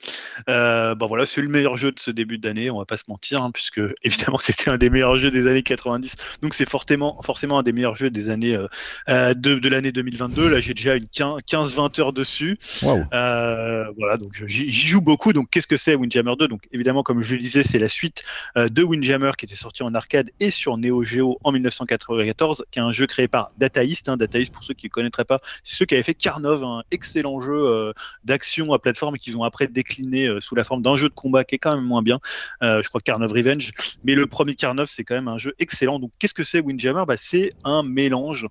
[0.49, 2.69] Euh, bah voilà, c'est le meilleur jeu de ce début d'année.
[2.69, 5.63] On va pas se mentir, hein, puisque évidemment c'était un des meilleurs jeux des années
[5.63, 6.15] 90.
[6.43, 8.67] Donc c'est forcément, forcément un des meilleurs jeux des années euh,
[9.09, 10.49] euh, de, de l'année 2022.
[10.49, 12.59] Là, j'ai déjà une 15-20 heures dessus.
[12.83, 13.05] Waouh.
[13.11, 15.33] Euh, voilà, donc j'y joue beaucoup.
[15.33, 18.23] Donc qu'est-ce que c'est Windjammer 2 Donc évidemment, comme je le disais, c'est la suite
[18.55, 22.79] euh, de Windjammer qui était sorti en arcade et sur Neo Geo en 1994, qui
[22.79, 24.09] est un jeu créé par Data East.
[24.09, 24.17] Hein.
[24.17, 26.83] Data East, pour ceux qui ne connaîtraient pas, c'est ceux qui avaient fait Carnov, un
[26.91, 27.93] excellent jeu euh,
[28.23, 31.43] d'action à plateforme qu'ils ont après décliné euh, sous la forme d'un jeu de combat
[31.43, 32.19] qui est quand même moins bien.
[32.61, 33.71] Euh, je crois Carnov Revenge.
[34.03, 35.99] Mais le premier Carnov, c'est quand même un jeu excellent.
[35.99, 37.03] Donc qu'est-ce que c'est Windjammer?
[37.07, 38.47] Bah, C'est un mélange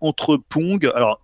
[0.00, 0.90] entre Pong.
[0.94, 1.20] Alors,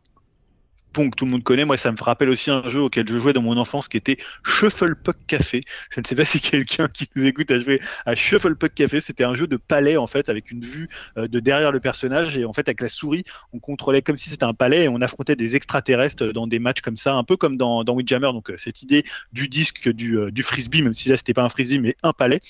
[0.93, 1.65] Pong, tout le monde connaît.
[1.65, 4.19] Moi, ça me rappelle aussi un jeu auquel je jouais dans mon enfance qui était
[4.45, 5.63] Shuffle Puck Café.
[5.91, 9.01] Je ne sais pas si quelqu'un qui nous écoute a joué à Shuffle Puck Café.
[9.01, 12.37] C'était un jeu de palais, en fait, avec une vue euh, de derrière le personnage.
[12.37, 15.01] Et en fait, avec la souris, on contrôlait comme si c'était un palais et on
[15.01, 17.97] affrontait des extraterrestres dans des matchs comme ça, un peu comme dans, dans.
[18.03, 21.43] Donc, euh, cette idée du disque, du, euh, du frisbee, même si là, c'était pas
[21.43, 22.41] un frisbee, mais un palais.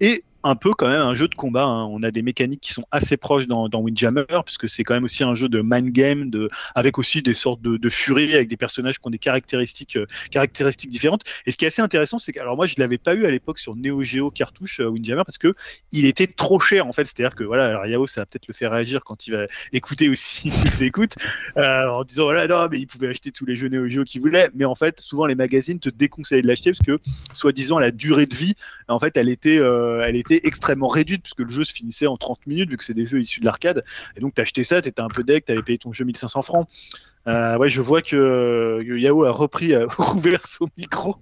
[0.00, 1.64] Et un peu quand même un jeu de combat.
[1.64, 1.84] hein.
[1.86, 5.04] On a des mécaniques qui sont assez proches dans, dans Windjammer, puisque c'est quand même
[5.04, 8.48] aussi un jeu de mind game, de, avec aussi des sortes de, de furies, avec
[8.48, 11.22] des personnages qui ont des caractéristiques, euh, caractéristiques différentes.
[11.46, 13.30] Et ce qui est assez intéressant, c'est que alors moi je l'avais pas eu à
[13.30, 15.54] l'époque sur Neo Geo cartouche euh, Windjammer parce que
[15.92, 17.04] il était trop cher en fait.
[17.04, 20.08] C'est-à-dire que voilà, alors Yao ça va peut-être le faire réagir quand il va écouter
[20.08, 21.14] aussi, il écoute,
[21.56, 24.20] euh, en disant voilà non mais il pouvait acheter tous les jeux Neo Geo qu'il
[24.20, 26.98] voulait, mais en fait souvent les magazines te déconseillaient de l'acheter parce que
[27.32, 28.54] soi-disant la durée de vie
[28.92, 32.16] en fait, elle était, euh, elle était extrêmement réduite puisque le jeu se finissait en
[32.16, 33.84] 30 minutes vu que c'est des jeux issus de l'arcade.
[34.16, 36.68] Et donc, t'achetais ça, t'étais un peu deck, t'avais payé ton jeu 1500 francs.
[37.28, 41.16] Euh, ouais, je vois que, Yao a repris, a rouvert son micro.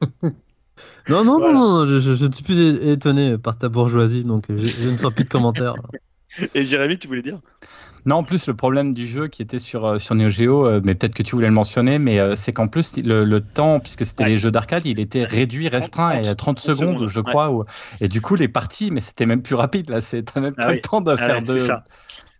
[1.08, 1.54] Non, non, Voilà.
[1.54, 5.12] non, non, je, je- suis plus étonné par ta bourgeoisie, donc je, je ne ferai
[5.12, 5.74] plus de commentaires.
[6.54, 7.40] Et Jérémy, tu voulais dire?
[8.04, 10.80] Non, en plus, le problème du jeu qui était sur, euh, sur Neo Geo, euh,
[10.82, 13.78] mais peut-être que tu voulais le mentionner, mais euh, c'est qu'en plus, le, le temps,
[13.78, 14.30] puisque c'était Ouais.
[14.30, 17.30] les jeux d'arcade, il était réduit, restreint, et à 30 secondes, je ouais.
[17.30, 17.50] crois.
[17.52, 17.64] où-
[18.00, 20.00] Et du coup, les parties, mais c'était même plus rapide, là.
[20.00, 20.74] c'est- T'as même Ah pas oui.
[20.76, 21.64] le temps de Ah faire ouais, de.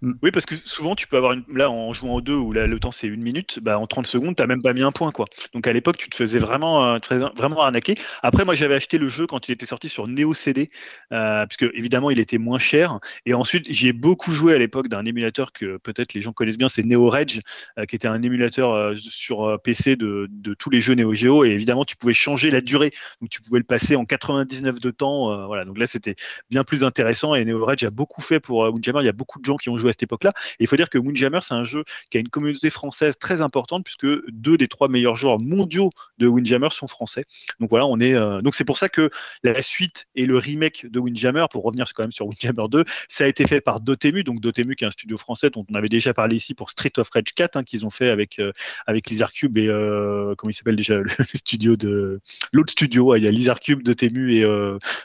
[0.03, 0.13] Mm.
[0.23, 1.45] Oui, parce que souvent, tu peux avoir une.
[1.55, 4.07] Là, en jouant au 2, où là, le temps c'est une minute, bah, en 30
[4.07, 5.13] secondes, tu même pas mis un point.
[5.13, 5.27] quoi.
[5.55, 6.99] Donc à l'époque, tu te faisais vraiment, euh,
[7.37, 7.95] vraiment arnaquer.
[8.23, 10.71] Après, moi, j'avais acheté le jeu quand il était sorti sur Neo CD,
[11.13, 12.99] euh, puisque évidemment, il était moins cher.
[13.27, 16.59] Et ensuite, j'y ai beaucoup joué à l'époque d'un émulateur que peut-être les gens connaissent
[16.59, 17.41] bien, c'est Neo Rage,
[17.79, 21.45] euh, qui était un émulateur euh, sur PC de, tous les jeux Neo Geo.
[21.45, 22.91] Et évidemment, tu pouvais changer la durée.
[23.21, 25.47] Donc tu pouvais le passer en 99 de temps.
[25.47, 25.65] voilà.
[25.65, 26.17] Donc là, c'était
[26.51, 27.37] bien plus intéressant.
[27.37, 29.01] Et Neo Rage a beaucoup fait pour Windjammer.
[29.01, 30.33] Il y a beaucoup de gens qui ont joué cette époque-là.
[30.59, 33.41] Et il faut dire que Windjammer, c'est un jeu qui a une communauté française très
[33.43, 37.25] importante puisque deux des trois meilleurs joueurs mondiaux de Windjammer sont français.
[37.61, 38.15] Donc voilà, on est.
[38.15, 39.11] euh, Donc c'est pour ça que
[39.43, 43.25] la suite et le remake de Windjammer, pour revenir quand même sur Windjammer 2, ça
[43.25, 44.25] a été fait par Dotemu.
[44.25, 46.93] Donc Dotemu, qui est un studio français dont on avait déjà parlé ici pour Street
[46.99, 48.53] of Rage 4, hein, qu'ils ont fait avec euh,
[48.87, 52.21] avec Lizard Cube et euh, comment il s'appelle déjà le studio de
[52.53, 53.15] l'autre studio.
[53.17, 54.45] Il y a Lizard Cube, Dotemu et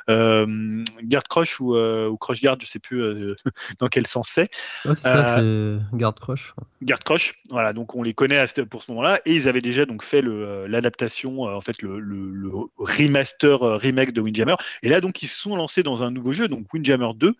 [0.09, 3.35] euh, Guard Crush ou, euh, ou Crush Guard, je sais plus euh,
[3.79, 4.49] dans quel sens c'est.
[4.85, 6.53] Ouais, c'est ça, c'est Garde Crush.
[6.81, 9.61] Garde Crush, voilà, donc on les connaît à ce- pour ce moment-là, et ils avaient
[9.61, 14.21] déjà donc fait euh, l'adaptation, euh, en fait le, le- le remaster euh, remake de
[14.21, 17.33] Windjammer, et là donc ils se sont lancés dans un nouveau jeu, donc Windjammer 2,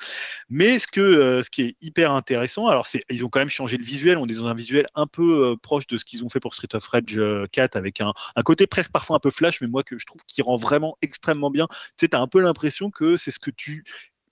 [0.49, 3.49] mais ce que euh, ce qui est hyper intéressant, alors c'est ils ont quand même
[3.49, 6.25] changé le visuel, on est dans un visuel un peu euh, proche de ce qu'ils
[6.25, 9.19] ont fait pour Street of Rage euh, 4 avec un, un côté presque parfois un
[9.19, 11.67] peu flash, mais moi que je trouve qui rend vraiment extrêmement bien.
[11.69, 13.83] Tu sais, t'as un peu l'impression que c'est ce que tu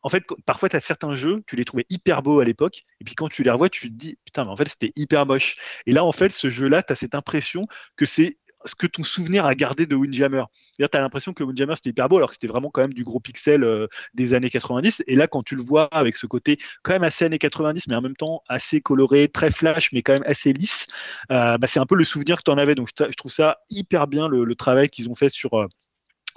[0.05, 3.03] en fait, parfois, tu as certains jeux, tu les trouvais hyper beaux à l'époque, et
[3.03, 5.55] puis quand tu les revois, tu te dis, putain, mais en fait, c'était hyper moche.
[5.87, 7.65] Et là, en fait, ce jeu-là, tu as cette impression
[7.95, 10.43] que c'est ce que ton souvenir a gardé de Windjammer.
[10.53, 12.93] C'est-à-dire, tu as l'impression que Windjammer, c'était hyper beau, alors que c'était vraiment quand même
[12.93, 15.03] du gros pixel euh, des années 90.
[15.07, 17.95] Et là, quand tu le vois avec ce côté quand même assez années 90, mais
[17.95, 20.85] en même temps assez coloré, très flash, mais quand même assez lisse,
[21.31, 22.75] euh, bah, c'est un peu le souvenir que tu en avais.
[22.75, 25.55] Donc, je, trouve ça hyper bien le, le travail qu'ils ont fait sur.
[25.55, 25.67] euh,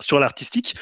[0.01, 0.75] sur l'artistique.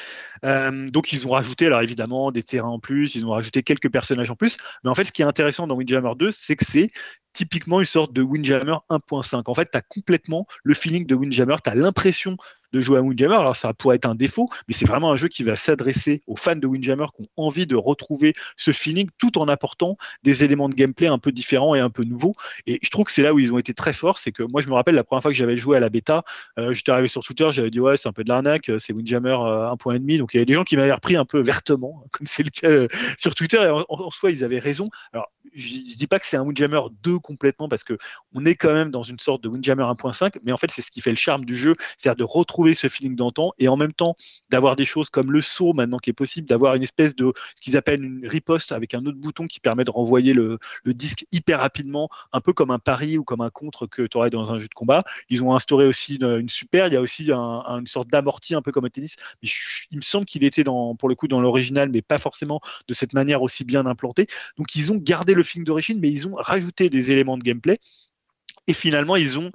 [0.45, 3.91] Euh, donc ils ont rajouté alors évidemment des terrains en plus, ils ont rajouté quelques
[3.91, 6.65] personnages en plus, mais en fait ce qui est intéressant dans Windjammer 2, c'est que
[6.65, 6.91] c'est
[7.33, 9.43] typiquement une sorte de Windjammer 1.5.
[9.45, 12.35] En fait, tu as complètement le feeling de Windjammer, tu as l'impression
[12.73, 13.35] de jouer à Windjammer.
[13.35, 16.35] Alors ça pourrait être un défaut, mais c'est vraiment un jeu qui va s'adresser aux
[16.35, 20.69] fans de Windjammer qui ont envie de retrouver ce feeling tout en apportant des éléments
[20.69, 22.35] de gameplay un peu différents et un peu nouveaux.
[22.65, 24.61] Et je trouve que c'est là où ils ont été très forts, c'est que moi
[24.61, 26.23] je me rappelle la première fois que j'avais joué à la bêta,
[26.59, 29.37] euh, j'étais arrivé sur Twitter, j'avais dit ouais c'est un peu de l'arnaque, c'est Windjammer
[29.39, 32.27] euh, 1.5, donc il y avait des gens qui m'avaient repris un peu vertement, comme
[32.27, 32.87] c'est le cas euh,
[33.17, 34.89] sur Twitter, et en, en soi ils avaient raison.
[35.13, 37.97] Alors je, dis pas que c'est un Windjammer 2 complètement parce que
[38.33, 40.91] on est quand même dans une sorte de Windjammer 1.5, mais en fait c'est ce
[40.91, 43.93] qui fait le charme du jeu, c'est-à-dire de retrouver ce feeling d'antan et en même
[43.93, 44.15] temps
[44.49, 47.61] d'avoir des choses comme le saut maintenant qui est possible, d'avoir une espèce de ce
[47.61, 51.59] qu'ils appellent une riposte avec un autre bouton qui permet de renvoyer le, disque hyper
[51.59, 54.59] rapidement, un peu comme un pari ou comme un contre que tu aurais dans un
[54.59, 55.03] jeu de combat.
[55.29, 58.55] Ils ont instauré aussi une, super, il y a aussi un, un- une sorte d'amorti
[58.55, 59.49] un peu comme au tennis, mais
[59.91, 62.93] il me semble qu'il était dans, pour le coup dans l'original, mais pas forcément de
[62.93, 64.27] cette manière aussi bien implanté.
[64.57, 67.77] Donc ils ont gardé le feeling d'origine, mais ils ont rajouté des éléments de gameplay.
[68.67, 69.51] Et finalement, ils ont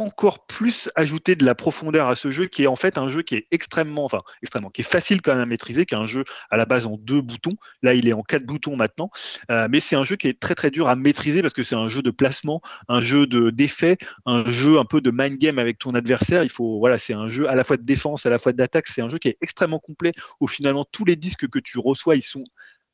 [0.00, 3.22] encore plus ajouté de la profondeur à ce jeu qui est en fait un jeu
[3.22, 6.06] qui est extrêmement, enfin extrêmement, qui est facile quand même à maîtriser, qui est un
[6.06, 7.56] jeu à la base en deux boutons.
[7.82, 9.10] Là, il est en quatre boutons maintenant,
[9.50, 11.74] Euh, mais c'est un jeu qui est très très dur à maîtriser parce que c'est
[11.74, 15.58] un jeu de placement, un jeu de d'effet, un jeu un peu de mind game
[15.58, 16.42] avec ton adversaire.
[16.42, 18.86] Il faut, voilà, c'est un jeu à la fois de défense, à la fois d'attaque.
[18.86, 22.16] C'est un jeu qui est extrêmement complet où finalement tous les disques que tu reçois,
[22.16, 22.44] ils sont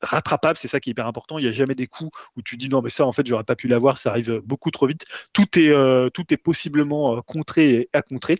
[0.03, 1.39] rattrapable, c'est ça qui est hyper important.
[1.39, 3.45] Il n'y a jamais des coups où tu dis non, mais ça, en fait, j'aurais
[3.45, 5.05] pas pu l'avoir, ça arrive beaucoup trop vite.
[5.33, 8.39] Tout est, euh, tout est possiblement euh, contré et à contrer.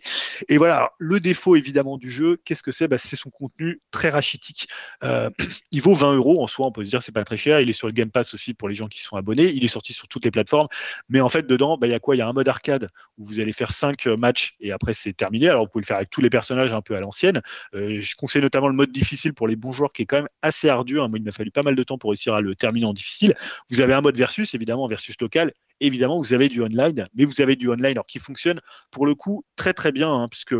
[0.49, 2.87] Et voilà, le défaut évidemment du jeu, qu'est-ce que c'est?
[2.87, 4.67] Bah, C'est son contenu très rachitique.
[5.03, 5.29] Euh,
[5.71, 7.59] il vaut 20 euros en soi, on peut se dire c'est pas très cher.
[7.59, 9.47] Il est sur le Game Pass aussi pour les gens qui sont abonnés.
[9.49, 10.67] Il est sorti sur toutes les plateformes.
[11.09, 12.15] Mais en fait, dedans, bah, il y a quoi?
[12.15, 15.13] Il y a un mode arcade où vous allez faire 5 matchs et après c'est
[15.13, 15.49] terminé.
[15.49, 17.41] Alors vous pouvez le faire avec tous les personnages un peu à l'ancienne.
[17.73, 20.29] Euh, je conseille notamment le mode difficile pour les bons joueurs qui est quand même
[20.41, 20.99] assez ardu.
[20.99, 21.07] hein.
[21.07, 23.33] Moi, il m'a fallu pas mal de temps pour réussir à le terminer en difficile.
[23.69, 25.51] Vous avez un mode versus, évidemment, versus local.
[25.79, 28.59] Évidemment, vous avez du online, mais vous avez du online alors qui fonctionne
[28.91, 30.55] pour le coup très très bien, hein, puisque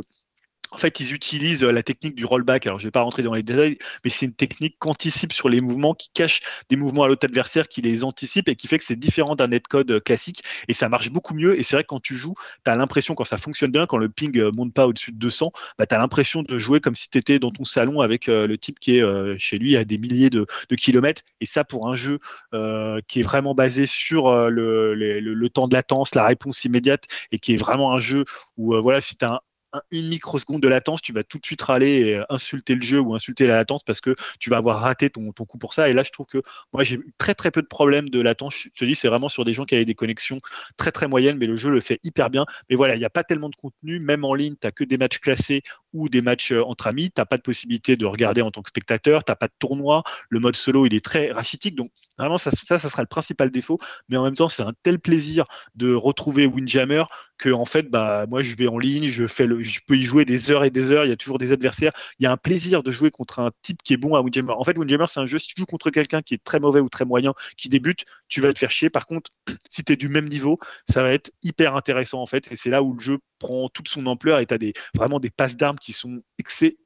[0.71, 2.67] en fait, ils utilisent la technique du rollback.
[2.67, 5.33] Alors, je ne vais pas rentrer dans les détails, mais c'est une technique qui anticipe
[5.33, 8.67] sur les mouvements, qui cache des mouvements à l'autre adversaire, qui les anticipe et qui
[8.67, 10.41] fait que c'est différent d'un netcode classique.
[10.67, 11.59] Et ça marche beaucoup mieux.
[11.59, 12.35] Et c'est vrai que quand tu joues,
[12.65, 15.17] tu as l'impression, quand ça fonctionne bien, quand le ping euh, monte pas au-dessus de
[15.17, 18.29] 200, bah, tu as l'impression de jouer comme si tu étais dans ton salon avec
[18.29, 20.45] euh, le type qui est euh, chez lui à des milliers de,
[20.77, 21.21] kilomètres.
[21.41, 22.19] Et ça, pour un jeu
[22.53, 27.05] euh, qui est vraiment basé sur euh, le, le, temps de latence, la réponse immédiate,
[27.31, 28.25] et qui est vraiment un jeu
[28.57, 29.39] où, euh, voilà, si tu as un-
[29.91, 32.99] une microseconde de latence, tu vas tout de suite râler et euh, insulter le jeu
[32.99, 35.89] ou insulter la latence parce que tu vas avoir raté ton, coup pour ça.
[35.89, 36.41] Et là, je trouve que
[36.73, 38.55] moi, j'ai très très peu de problèmes de latence.
[38.55, 40.39] Je te dis, c'est vraiment sur des gens qui avaient des connexions
[40.77, 42.45] très très moyennes, mais le jeu le fait hyper bien.
[42.69, 44.83] Mais voilà, il n'y a pas tellement de contenu, même en ligne, tu n'as que
[44.83, 45.63] des matchs classés
[45.93, 47.11] ou des matchs euh, entre amis.
[47.11, 49.53] Tu n'as pas de possibilité de regarder en tant que spectateur, tu n'as pas de
[49.59, 50.03] tournoi.
[50.29, 51.75] Le mode solo, il est très rachitique.
[51.75, 53.79] Donc, vraiment, ça, ça, ça sera le principal défaut.
[54.09, 55.45] Mais en même temps, c'est un tel plaisir
[55.75, 57.03] de retrouver Windjammer
[57.37, 60.01] que, en fait, bah, moi, je vais en ligne, je, fais le, je peux y
[60.01, 61.05] jouer des heures et des heures.
[61.05, 61.91] Il y a toujours des adversaires.
[62.19, 64.53] Il y a un plaisir de jouer contre un type qui est bon à Windjammer.
[64.53, 66.79] En fait, Windjammer, c'est un jeu, si tu joues contre quelqu'un qui est très mauvais
[66.79, 68.89] ou très moyen, qui débute, tu vas te faire chier.
[68.89, 69.31] Par contre,
[69.69, 72.51] si tu es du même niveau, ça va être hyper intéressant, en fait.
[72.51, 75.19] Et c'est là où le jeu prend toute son ampleur et tu as des, vraiment
[75.19, 76.21] des passes d'armes qui sont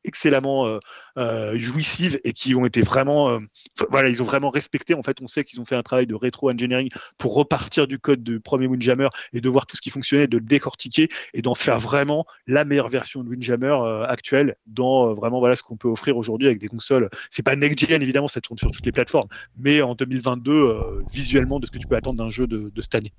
[0.04, 0.80] excellemment euh,
[1.18, 3.40] euh, jouissives et qui ont été vraiment, euh,
[3.90, 4.94] voilà, ils ont vraiment respecté.
[4.94, 8.24] En fait, on sait qu'ils ont fait un travail de rétro-engineering pour repartir du code
[8.24, 11.56] du premier Windjammer et de voir tout ce qui fonctionnait, de le décortiquer et d'en
[11.56, 16.18] faire vraiment la meilleure version de Windjammer actuelle dans vraiment voilà ce qu'on peut offrir
[16.18, 17.10] aujourd'hui avec des consoles.
[17.30, 21.04] C'est pas next gen évidemment, ça tourne sur toutes les plateformes, mais en 2022 euh,
[21.12, 23.14] visuellement de ce que tu peux attendre d'un jeu de cette année.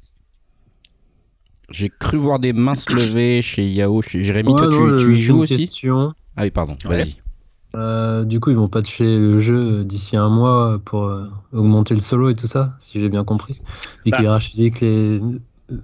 [1.70, 4.02] J'ai cru voir des mains se lever chez Yao.
[4.02, 6.12] Chez Jérémy, Ouais, toi, non, tu, y joues aussi question.
[6.36, 6.98] Ah oui, pardon, Ouais.
[6.98, 7.16] vas-y.
[7.74, 12.00] Euh, du coup, ils vont patcher le jeu d'ici un mois pour euh, augmenter le
[12.02, 13.54] solo et tout ça, si j'ai bien compris.
[14.04, 14.18] Vu Bah.
[14.18, 15.20] qu'il rachitique, les,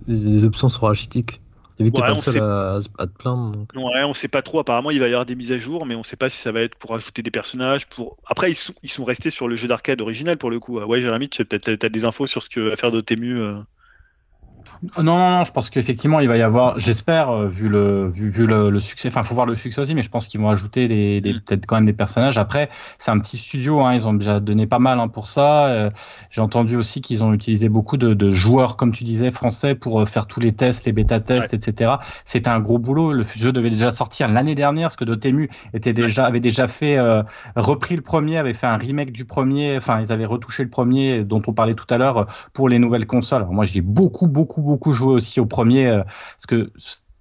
[0.06, 1.40] les options sont rachitiques.
[1.78, 3.52] Et vu que t'es Ouais, pas le on seul sait- à, à te plaindre.
[3.56, 3.70] donc.
[3.74, 4.58] Ouais, on sait pas trop.
[4.58, 6.50] Apparemment, il va y avoir des mises à jour, mais on sait pas si ça
[6.52, 7.86] va être pour ajouter des personnages.
[7.88, 10.78] Pour après, ils sont, ils sont restés sur le jeu d'arcade original pour le coup.
[10.80, 13.38] Ouais, Jérémy, tu as peut-être t'as des infos sur ce que va faire Dotemu.
[13.38, 13.60] euh.
[14.80, 18.28] Non, non, non, je pense qu'effectivement, il va y avoir, j'espère, euh, vu le, vu,
[18.28, 20.50] vu le, le succès, enfin, faut voir le succès aussi, mais je pense qu'ils vont
[20.50, 21.40] ajouter des, des- Mm.
[21.40, 22.38] peut-être quand même des personnages.
[22.38, 22.68] Après,
[22.98, 25.66] c'est un petit studio, hein, ils ont déjà donné pas mal hein, pour ça.
[25.66, 25.90] Euh,
[26.30, 30.00] J'ai entendu aussi qu'ils ont utilisé beaucoup de, de joueurs, comme tu disais, français pour
[30.00, 31.98] euh, faire tous les tests, les bêta-tests, etc.
[32.24, 33.12] C'était un gros boulot.
[33.12, 36.98] Le jeu devait déjà sortir l'année dernière, parce que Dotemu était déjà, avait déjà fait,
[36.98, 37.22] euh,
[37.56, 41.24] repris le premier, avait fait un remake du premier, enfin, ils avaient retouché le premier
[41.24, 43.42] dont on parlait tout à l'heure pour les nouvelles consoles.
[43.42, 46.72] Alors moi, j'ai beaucoup, beaucoup, beaucoup joué aussi au premier, euh, parce que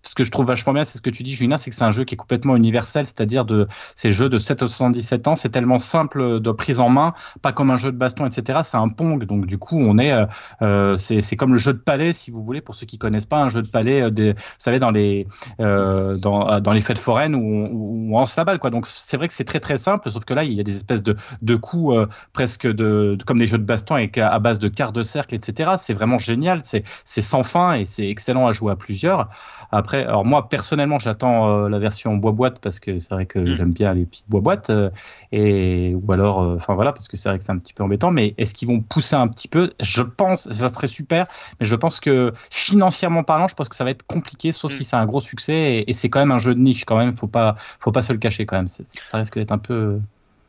[0.10, 1.84] ce que je trouve vachement bien, c'est ce que tu dis, Julien, c'est que c'est
[1.84, 5.36] un jeu qui est complètement universel, c'est-à-dire de ces jeux de 7 à 77 ans,
[5.36, 8.60] c'est tellement simple de prise en main, pas comme un jeu de baston, etc.
[8.64, 10.26] C'est un Pong, donc du coup, on est, euh,
[10.62, 13.42] euh, c'est comme le jeu de palais, si vous voulez, pour ceux qui connaissent pas,
[13.42, 15.28] un jeu de palais, euh, vous savez, dans les,
[15.60, 18.70] dans, les fêtes foraines où on, où on lance la balle, quoi.
[18.70, 20.76] Donc c'est vrai que c'est très très simple, sauf que là, il y a des
[20.76, 24.68] espèces de, de coups presque de, comme des jeux de baston avec à base de
[24.68, 25.72] quarts de cercle, etc.
[25.78, 26.84] C'est vraiment génial, c'est
[27.22, 29.30] sans fin et c'est excellent à jouer à plusieurs.
[29.72, 33.40] Après, alors moi personnellement, j'attends euh, la version bois boîte parce que c'est vrai que
[33.40, 33.56] Mm.
[33.56, 34.90] j'aime bien les petites bois boîtes euh,
[35.32, 37.84] et ou alors, euh, enfin voilà, parce que c'est vrai que c'est un petit peu
[37.84, 38.12] embêtant.
[38.12, 39.74] Mais est-ce qu'ils vont pousser un petit peu?
[39.82, 41.28] Je pense, ça serait super,
[41.60, 44.76] mais je pense que financièrement parlant, je pense que ça va être compliqué, sauf Mm.
[44.78, 46.98] si c'est un gros succès et, et c'est quand même un jeu de niche quand
[46.98, 47.16] même.
[47.16, 48.68] Faut pas, faut pas se le cacher quand même.
[48.68, 50.00] Ça risque d'être un peu.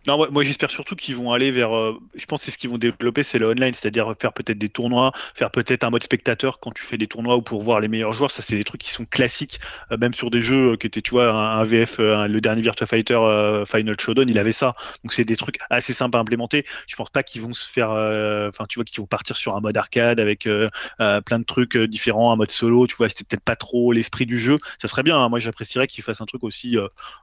[0.07, 1.77] Non, moi, j'espère surtout qu'ils vont aller vers.
[1.77, 4.69] euh, je pense c'est ce qu'ils vont développer, c'est le online, c'est-à-dire faire peut-être des
[4.71, 7.89] tournois, faire peut-être un mode spectateur quand tu fais des tournois ou pour voir les
[7.89, 8.31] meilleurs joueurs.
[8.31, 9.61] Ça, c'est des trucs qui sont classiques,
[9.93, 12.87] euh, même sur des jeux euh, qui étaient, tu vois, un, VF, le dernier Virtua
[12.87, 13.19] Fighter
[13.67, 14.75] Final Showdown, il avait ça.
[15.05, 16.65] Donc, c'est des trucs assez simples à implémenter.
[16.87, 17.91] Je pense pas qu'ils vont se faire.
[17.91, 20.49] Enfin, tu vois, qu'ils vont partir sur un mode arcade avec
[20.99, 22.87] plein de trucs différents, un mode solo.
[22.87, 24.59] Tu vois, c'était peut-être pas trop l'esprit du jeu.
[24.79, 25.19] Ça serait bien.
[25.19, 25.29] hein.
[25.29, 26.77] Moi, j'apprécierais qu'ils fassent un truc aussi.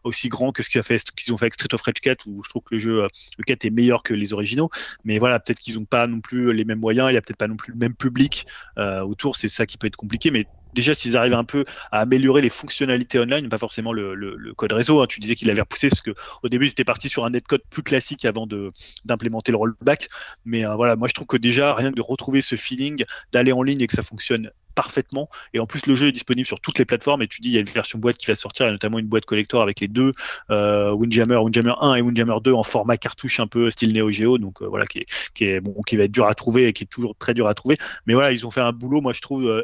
[0.04, 2.62] aussi grand que ce qu'ils ont fait avec Street of Rage 4 où je trouve
[2.64, 3.08] que le jeu
[3.38, 4.70] le 4 est meilleur que les originaux.
[5.04, 7.38] Mais voilà peut-être qu'ils n'ont pas non plus les mêmes moyens il y a peut-être
[7.38, 8.46] pas non plus le même public
[8.78, 10.32] euh, autour c'est ça qui peut être compliqué.
[10.32, 14.74] Mais déjà s'ils arrivent un peu à améliorer les fonctionnalités online pas forcément le, code
[14.74, 15.08] réseau hein.
[15.08, 16.12] tu disais qu'ils l'avaient repoussé parce que
[16.44, 18.72] au début ils étaient partis sur un netcode plus classique avant de
[19.06, 20.10] d'implémenter le rollback.
[20.46, 23.52] Mais euh, voilà moi je trouve que déjà rien que de retrouver ce feeling d'aller
[23.52, 25.30] en ligne et que ça fonctionne parfaitement.
[25.54, 27.22] Et en plus le jeu est disponible sur toutes les plateformes.
[27.22, 29.08] Et tu dis il y a une version boîte qui va sortir et notamment une
[29.08, 30.14] boîte collector avec les deux
[30.52, 34.38] euh, Windjammer, Windjammer 1 et Windjammer 2 en format cartouche un peu style Neo Geo,
[34.38, 35.06] donc euh, voilà qui
[35.42, 37.54] est, bon, qui va être dur à trouver et qui est toujours très dur à
[37.54, 37.78] trouver.
[38.06, 39.48] Mais voilà, ils ont fait un boulot, moi je trouve.
[39.48, 39.64] euh,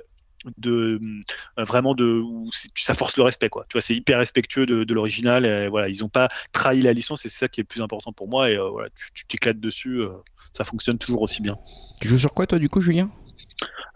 [0.57, 0.99] de
[1.55, 2.23] vraiment de
[2.73, 3.63] ça force le respect quoi.
[3.69, 7.29] Tu vois c'est hyper respectueux de, l'original voilà ils ont pas trahi la licence et
[7.29, 8.49] c'est ça qui est le plus important pour moi.
[8.49, 10.01] Et voilà tu t'éclates dessus
[10.53, 11.57] ça fonctionne toujours aussi bien.
[12.01, 13.09] Tu joues sur quoi, toi, du coup, Julien?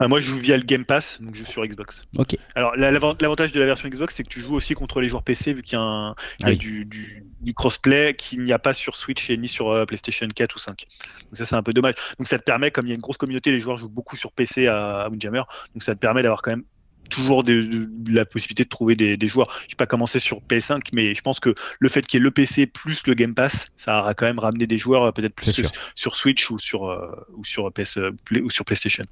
[0.02, 2.36] Euh, moi je joue via le Game Pass donc je joue sur Xbox Ok.
[2.56, 5.08] alors la- l'avant- l'avantage de la version Xbox c'est que tu joues aussi contre les
[5.08, 6.58] joueurs PC vu qu'il y a, un, il y a Ah oui.
[6.58, 10.28] du, du, du crossplay qu'il n'y a pas sur Switch et ni sur euh, PlayStation
[10.28, 10.86] 4 ou 5
[11.24, 13.02] donc ça c'est un peu dommage donc ça te permet comme il y a une
[13.02, 15.44] grosse communauté les joueurs jouent beaucoup sur PC à, à Windjammer
[15.74, 16.64] donc ça te permet d'avoir quand même
[17.10, 19.48] toujours des- de- la possibilité de trouver des, des joueurs.
[19.64, 22.24] Je sais pas commencé sur PS5, mais je pense que le fait qu'il y ait
[22.24, 25.34] le PC plus le Game Pass, ça aura quand même ramené des joueurs euh, peut-être
[25.36, 28.12] plus que sur Switch ou sur euh, ou sur PS euh,
[28.44, 29.04] ou sur PlayStation.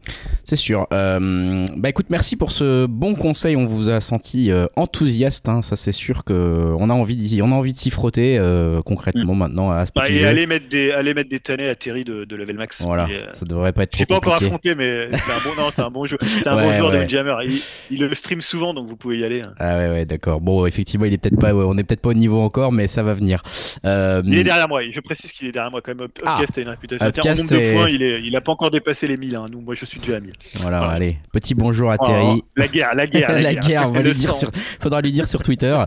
[0.44, 0.88] C'est sûr.
[0.94, 3.56] Euh, bah écoute, merci pour ce bon conseil.
[3.56, 5.50] On vous a senti euh, enthousiaste.
[5.50, 5.62] hein.
[5.62, 8.40] Ça, c'est sûr que on a envie d'y, on a envie de s'y frotter
[8.86, 10.28] concrètement maintenant à ce Bah, petit et jeu.
[10.28, 12.84] aller mettre des aller mettre des tannés à Terry de, de level max.
[12.84, 15.70] Voilà, Et, ça devrait pas être je pas encore affronté, mais c'est un bon, non,
[15.76, 16.98] c'est un bon jeu, c'est un Ouais, bon joueur ouais.
[16.98, 17.36] de Windjammer.
[17.48, 17.62] Il,
[17.92, 19.42] il le stream souvent, donc vous pouvez y aller.
[19.42, 19.54] hein.
[19.60, 20.42] Ah ouais, ouais, d'accord.
[20.42, 22.88] Bon, effectivement, il est peut-être pas, ouais, on est peut-être pas au niveau encore, mais
[22.88, 23.42] ça va venir.
[23.86, 24.82] Euh, Il est derrière moi.
[24.94, 26.06] Je précise qu'il est derrière moi quand même.
[26.06, 26.34] Up- Ah.
[26.36, 27.06] Upcast a une réputation.
[27.06, 29.36] Upcast en nombre de points, il est, il a pas encore dépassé les 1000.
[29.36, 29.46] Hein.
[29.52, 30.34] Nous, moi, je suis déjà à 1000.
[30.56, 30.94] voilà, Voilà.
[30.94, 32.44] allez, petit bonjour à Oh, Terry.
[32.56, 34.50] la guerre, la guerre, la guerre, on va Le lui dire sur,
[34.80, 35.78] faudra lui dire sur Twitter.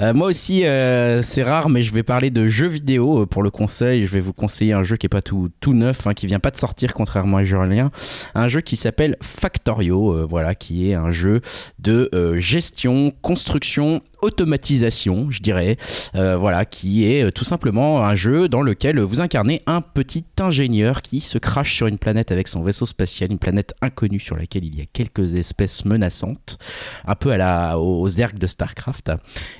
[0.00, 3.50] Euh, moi aussi, euh, c'est rare, mais je vais parler de jeux vidéo pour le
[3.50, 4.04] conseil.
[4.06, 6.38] Je vais vous conseiller un jeu qui est pas tout, tout neuf, hein, qui vient
[6.40, 7.90] pas de sortir, contrairement à Julien.
[8.34, 11.40] Un jeu qui s'appelle Factorio, voilà, qui est un jeu
[11.78, 15.76] de euh, gestion, construction, automatisation, je dirais,
[16.14, 20.24] Euh, voilà, qui est euh, tout simplement un jeu dans lequel vous incarnez un petit
[20.40, 24.36] ingénieur qui se crache sur une planète avec son vaisseau spatial, une planète inconnue sur
[24.36, 26.58] laquelle il y a quelques espèces menaçantes,
[27.06, 29.12] un peu à la, aux Zerg de Starcraft.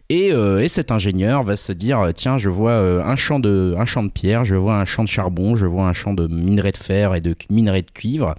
[0.08, 3.86] Et, euh, et cet ingénieur va se dire tiens, je vois un champ de un
[3.86, 6.72] champ de pierre, je vois un champ de charbon, je vois un champ de minerai
[6.72, 8.34] de fer et de minerai de cuivre.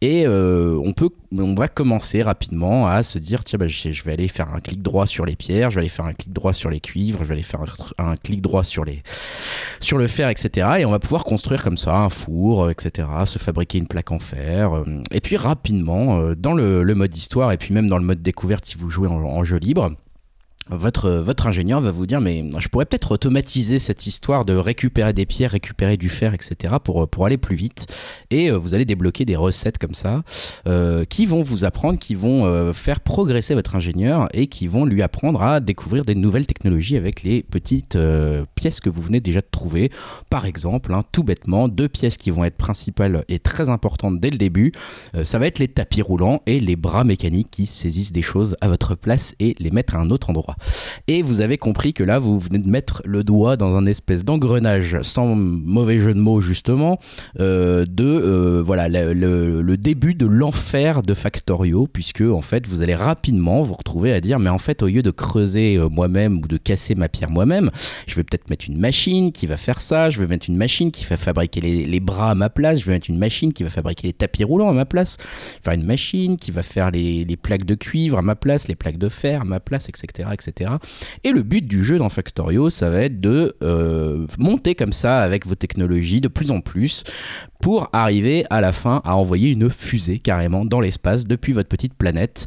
[0.00, 4.28] Et on peut, on va commencer rapidement à se dire tiens, bah, je vais aller
[4.28, 6.68] faire un clic droit sur les pierres, je vais aller faire un clic droit sur
[6.68, 7.60] les cuivres, je vais aller faire
[7.98, 10.68] un, clic droit sur le fer, etc.
[10.80, 13.08] Et on va pouvoir construire comme ça un four, euh, etc.
[13.24, 14.74] Se fabriquer une plaque en fer.
[14.74, 18.22] euh, Et puis rapidement, euh, dans le, mode histoire et puis même dans le mode
[18.22, 19.92] découverte, si vous jouez en jeu libre.
[20.70, 25.12] Votre, votre ingénieur va vous dire mais je pourrais peut-être automatiser cette histoire de récupérer
[25.12, 26.76] des pierres, récupérer du fer, etc.
[26.82, 27.86] pour, pour aller plus vite.
[28.30, 30.22] Et euh, vous allez débloquer des recettes comme ça
[30.66, 34.84] euh, qui vont vous apprendre, qui vont euh, faire progresser votre ingénieur et qui vont
[34.84, 39.20] lui apprendre à découvrir des nouvelles technologies avec les petites euh, pièces que vous venez
[39.20, 39.90] déjà de trouver.
[40.30, 44.30] Par exemple, hein, tout bêtement, deux pièces qui vont être principales et très importantes dès
[44.30, 44.72] le début.
[45.14, 48.56] Euh, ça va être les tapis roulants et les bras mécaniques qui saisissent des choses
[48.60, 50.56] à votre place et les mettre à un autre endroit.
[51.06, 54.24] Et vous avez compris que là, vous venez de mettre le doigt dans un espèce
[54.24, 56.98] d'engrenage, sans mauvais jeu de mots justement,
[57.40, 62.94] euh, de euh, voilà le, début de l'enfer de Factorio, puisque en fait vous allez
[62.94, 66.48] rapidement vous retrouver à dire mais en fait au lieu de creuser euh, moi-même ou
[66.48, 67.70] de casser ma pierre moi-même,
[68.06, 70.90] je vais peut-être mettre une machine qui va faire ça, je vais mettre une machine
[70.90, 73.62] qui va fabriquer les, les bras à ma place, je vais mettre une machine qui
[73.62, 77.24] va fabriquer les tapis roulants à ma place, faire une machine qui va faire les,
[77.24, 80.28] les plaques de cuivre à ma place, les plaques de fer à ma place, etc.,
[80.32, 80.47] etc.
[81.24, 85.20] Et le but du jeu dans Factorio, ça va être de euh, monter comme ça
[85.20, 87.04] avec vos technologies de plus en plus
[87.60, 91.94] pour arriver à la fin à envoyer une fusée carrément dans l'espace depuis votre petite
[91.94, 92.46] planète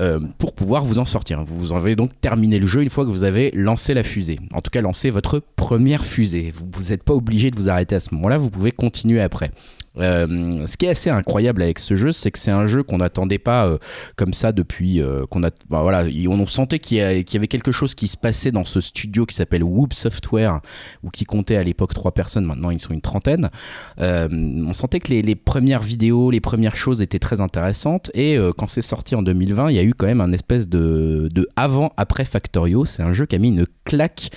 [0.00, 1.42] euh, pour pouvoir vous en sortir.
[1.44, 4.38] Vous en avez donc terminé le jeu une fois que vous avez lancé la fusée.
[4.52, 6.52] En tout cas, lancé votre première fusée.
[6.54, 9.50] Vous n'êtes pas obligé de vous arrêter à ce moment-là, vous pouvez continuer après.
[9.98, 12.98] Euh, ce qui est assez incroyable avec ce jeu, c'est que c'est un jeu qu'on
[12.98, 13.78] n'attendait pas euh,
[14.16, 15.50] comme ça depuis euh, qu'on a.
[15.70, 19.26] bah voilà, on sentait qu'il y, avait quelque chose qui se passait dans ce studio
[19.26, 20.60] qui s'appelle Whoop Software
[21.02, 22.44] ou qui comptait à l'époque trois personnes.
[22.44, 23.50] Maintenant, ils sont une trentaine.
[23.98, 28.10] On sentait que les, premières vidéos, les premières choses étaient très intéressantes.
[28.14, 31.28] Et quand c'est sorti en 2020, il y a eu quand même un espèce de,
[31.32, 32.84] de avant-après Factorio.
[32.84, 34.30] C'est un jeu qui a mis une claque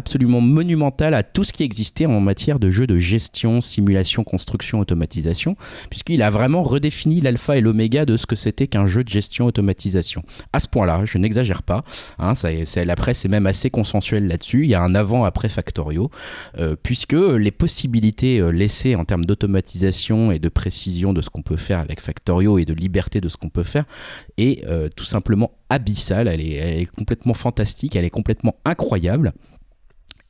[0.00, 4.80] absolument monumentale à tout ce qui existait en matière de jeux de gestion, simulation, construction,
[4.80, 5.56] automatisation,
[5.90, 9.44] puisqu'il a vraiment redéfini l'alpha et l'oméga de ce que c'était qu'un jeu de gestion
[9.44, 10.22] automatisation.
[10.54, 11.84] À ce point-là, je n'exagère pas,
[12.18, 12.32] hein,
[12.76, 16.10] la presse est même assez consensuelle là-dessus, il y a un avant-après Factorio,
[16.56, 21.42] euh, puisque les possibilités euh, laissées en termes d'automatisation et de précision de ce qu'on
[21.42, 23.84] peut faire avec Factorio et de liberté de ce qu'on peut faire
[24.38, 29.32] est euh, tout simplement abyssale, elle est complètement fantastique, elle est complètement incroyable.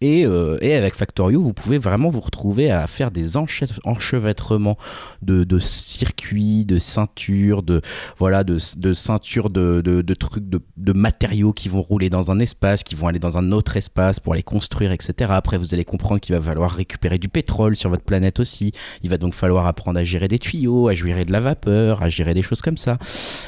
[0.02, 4.78] Et, euh, et avec Factorio, vous pouvez vraiment vous retrouver à faire des enche- enchevêtrements
[5.20, 7.82] de, circuits, de ceintures, de
[8.16, 13.09] voilà, de, ceintures de, trucs, de matériaux qui vont rouler dans un espace, qui vont
[13.09, 15.32] aller dans un autre espace pour les construire, etc.
[15.35, 18.72] Après, vous allez comprendre qu'il va falloir récupérer du pétrole sur votre planète aussi.
[19.02, 22.09] Il va donc falloir apprendre à gérer des tuyaux, à gérer de la vapeur, à
[22.09, 22.97] gérer des choses comme ça.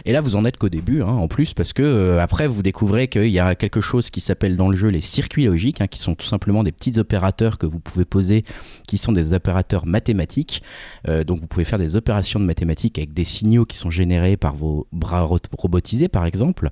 [0.04, 2.62] Et là, vous en êtes qu'au début, hein, en plus, parce que euh, après, vous
[2.62, 5.86] découvrez qu'il y a quelque chose qui s'appelle dans le jeu les circuits logiques, hein,
[5.86, 8.44] qui sont tout simplement simplement des petits opérateurs que vous pouvez poser
[8.88, 10.60] qui sont des opérateurs mathématiques.
[11.06, 14.36] Euh, donc vous pouvez faire des opérations de mathématiques avec des signaux qui sont générés
[14.36, 16.70] par vos bras ro- robotisés par exemple.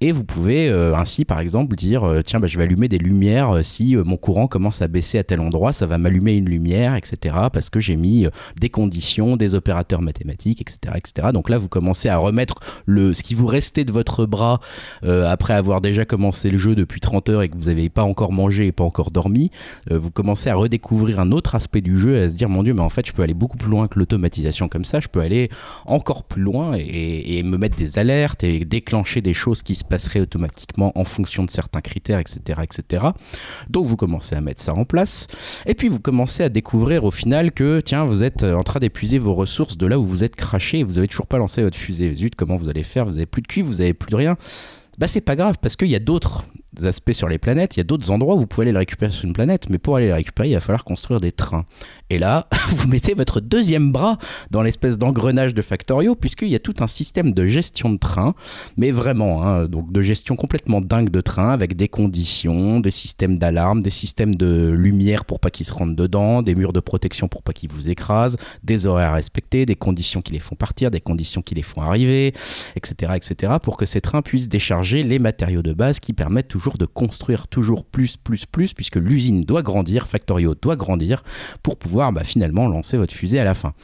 [0.00, 2.98] Et vous pouvez euh, ainsi par exemple dire euh, tiens bah, je vais allumer des
[2.98, 6.96] lumières si mon courant commence à baisser à tel endroit, ça va m'allumer une lumière,
[6.96, 7.36] etc.
[7.52, 8.26] Parce que j'ai mis
[8.58, 11.28] des conditions, des opérateurs mathématiques, etc., etc.
[11.32, 14.58] Donc là vous commencez à remettre le, ce qui vous restait de votre bras
[15.04, 18.32] après avoir déjà commencé le jeu depuis 30 heures et que vous n'avez pas encore
[18.32, 19.50] mangé et pas encore dormi,
[19.90, 22.62] euh, vous commencez à redécouvrir un autre aspect du jeu et à se dire mon
[22.62, 25.08] dieu mais en fait je peux aller beaucoup plus loin que l'automatisation comme ça, je
[25.08, 25.50] peux aller
[25.86, 30.20] encore plus loin et, me mettre des alertes et déclencher des choses qui se passeraient
[30.20, 33.06] automatiquement en fonction de certains critères, etc., etc.
[33.68, 35.26] Donc vous commencez à mettre ça en place
[35.66, 39.18] et puis vous commencez à découvrir au final que tiens vous êtes en train d'épuiser
[39.18, 42.14] vos ressources de là où vous êtes craché vous avez toujours pas lancé votre fusée.
[42.14, 43.04] Zut comment vous allez faire?
[43.04, 44.36] Vous avez plus de cuivre, vous avez plus de rien.
[44.98, 46.46] Bah c'est pas grave parce qu'il y a d'autres
[46.82, 49.10] aspects sur les planètes, il y a d'autres endroits où vous pouvez aller le récupérer
[49.10, 51.64] sur une planète, mais pour aller le récupérer, il va falloir construire des trains.
[52.12, 54.18] Et là, vous mettez votre deuxième bras
[54.50, 58.34] dans l'espèce d'engrenage de Factorio, puisqu'il y a tout un système de gestion de train,
[58.76, 63.38] mais vraiment, hein, donc de gestion complètement dingue de train, avec des conditions, des systèmes
[63.38, 67.28] d'alarme, des systèmes de lumière pour pas qu'ils se rentrent dedans, des murs de protection
[67.28, 70.90] pour pas qu'ils vous écrasent, des horaires à respecter, des conditions qui les font partir,
[70.90, 72.34] des conditions qui les font arriver,
[72.76, 76.76] etc., etc., pour que ces trains puissent décharger les matériaux de base qui permettent toujours
[76.76, 81.22] de construire toujours plus, plus, plus, puisque l'usine doit grandir, Factorio doit grandir,
[81.62, 83.74] pour pouvoir bah, finalement lancer votre fusée à la fin.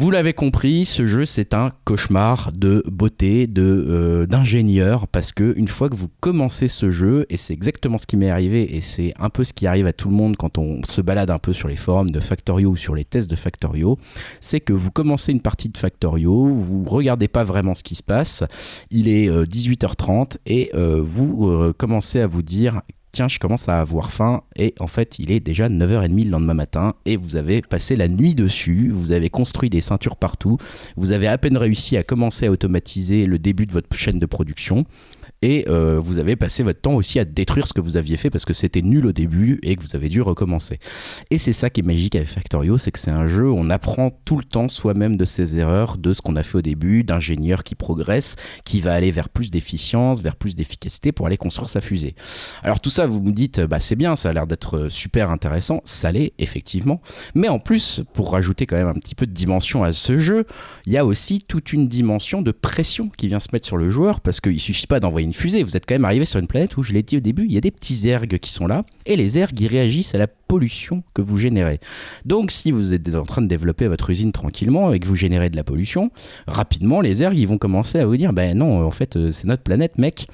[0.00, 5.54] Vous l'avez compris, ce jeu c'est un cauchemar de beauté, de euh, d'ingénieur, parce que
[5.56, 8.80] une fois que vous commencez ce jeu, et c'est exactement ce qui m'est arrivé, et
[8.80, 11.38] c'est un peu ce qui arrive à tout le monde quand on se balade un
[11.38, 13.96] peu sur les forums de Factorio ou sur les tests de Factorio,
[14.40, 18.02] c'est que vous commencez une partie de Factorio, vous regardez pas vraiment ce qui se
[18.02, 18.42] passe,
[18.90, 22.82] il est euh, 18h30 et euh, vous euh, commencez à vous dire
[23.14, 24.42] tiens, je commence à avoir faim.
[24.56, 26.94] Et en fait, il est déjà 9h30 le lendemain matin.
[27.06, 30.58] Et vous avez passé la nuit dessus, vous avez construit des ceintures partout,
[30.96, 34.26] vous avez à peine réussi à commencer à automatiser le début de votre chaîne de
[34.26, 34.84] production.
[35.44, 38.30] Et euh, vous avez passé votre temps aussi à détruire ce que vous aviez fait
[38.30, 40.78] parce que c'était nul au début et que vous avez dû recommencer.
[41.30, 43.68] Et c'est ça qui est magique avec Factorio, c'est que c'est un jeu où on
[43.68, 47.04] apprend tout le temps soi-même de ses erreurs, de ce qu'on a fait au début,
[47.04, 51.68] d'ingénieur qui progresse, qui va aller vers plus d'efficience, vers plus d'efficacité pour aller construire
[51.68, 52.14] sa fusée.
[52.62, 55.82] Alors tout ça, vous me dites, bah c'est bien, ça a l'air d'être super intéressant,
[55.84, 57.02] ça l'est effectivement.
[57.34, 60.46] Mais en plus, pour rajouter quand même un petit peu de dimension à ce jeu,
[60.86, 63.90] il y a aussi toute une dimension de pression qui vient se mettre sur le
[63.90, 66.46] joueur parce qu'il suffit pas d'envoyer une fusée, vous êtes quand même arrivé sur une
[66.46, 68.66] planète où, je l'ai dit au début, il y a des petits ergs qui sont
[68.66, 71.80] là et les ergs ils réagissent à la pollution que vous générez.
[72.24, 75.50] Donc si vous êtes en train de développer votre usine tranquillement et que vous générez
[75.50, 76.10] de la pollution,
[76.46, 79.46] rapidement les ergs ils vont commencer à vous dire ben non, en fait euh, c'est
[79.46, 80.26] notre planète mec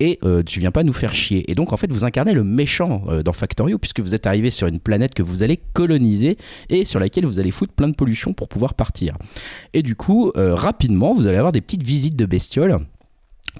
[0.00, 1.50] et euh, tu viens pas nous faire chier.
[1.50, 4.50] Et donc en fait vous incarnez le méchant euh, dans Factorio puisque vous êtes arrivé
[4.50, 6.36] sur une planète que vous allez coloniser
[6.68, 9.16] et sur laquelle vous allez foutre plein de pollution pour pouvoir partir.
[9.72, 12.78] Et du coup rapidement vous allez avoir des petites visites de bestioles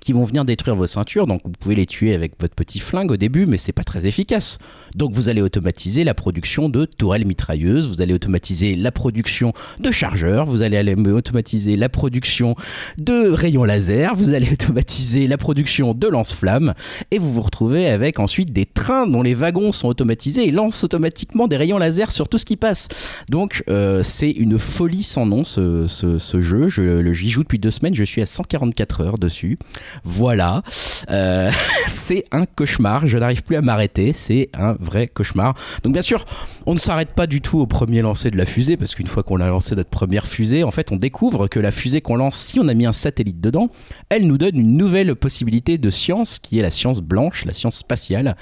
[0.03, 1.27] qui vont venir détruire vos ceintures.
[1.27, 4.05] Donc vous pouvez les tuer avec votre petit flingue au début, mais c'est pas très
[4.07, 4.59] efficace.
[4.97, 9.91] Donc vous allez automatiser la production de tourelles mitrailleuses, vous allez automatiser la production de
[9.91, 12.57] chargeurs, vous allez automatiser la production
[12.99, 16.75] de rayons laser, vous allez automatiser la production de lance-flammes,
[17.11, 20.83] et vous vous retrouvez avec ensuite des trains dont les wagons sont automatisés et lancent
[20.85, 22.89] automatiquement des rayons laser sur tout ce qui passe.
[23.31, 26.69] Donc euh, c'est une folie sans nom ce, ce, ce jeu.
[26.69, 29.59] Je le- j'y joue depuis deux semaines, je suis à 144 heures dessus.
[30.05, 30.63] Voilà,
[31.11, 31.51] Euh,
[31.89, 33.07] c'est un cauchemar.
[33.07, 34.13] Je n'arrive plus à m'arrêter.
[34.13, 35.55] C'est un vrai cauchemar.
[35.83, 36.25] Donc bien sûr,
[36.67, 39.23] on ne s'arrête pas du tout au premier lancer de la fusée parce qu'une fois
[39.23, 42.37] qu'on a lancé notre première fusée, en fait, on découvre que la fusée qu'on lance,
[42.37, 43.69] si on a mis un satellite dedans,
[44.09, 47.77] elle nous donne une nouvelle possibilité de science qui est la science blanche, la science
[47.77, 48.37] spatiale,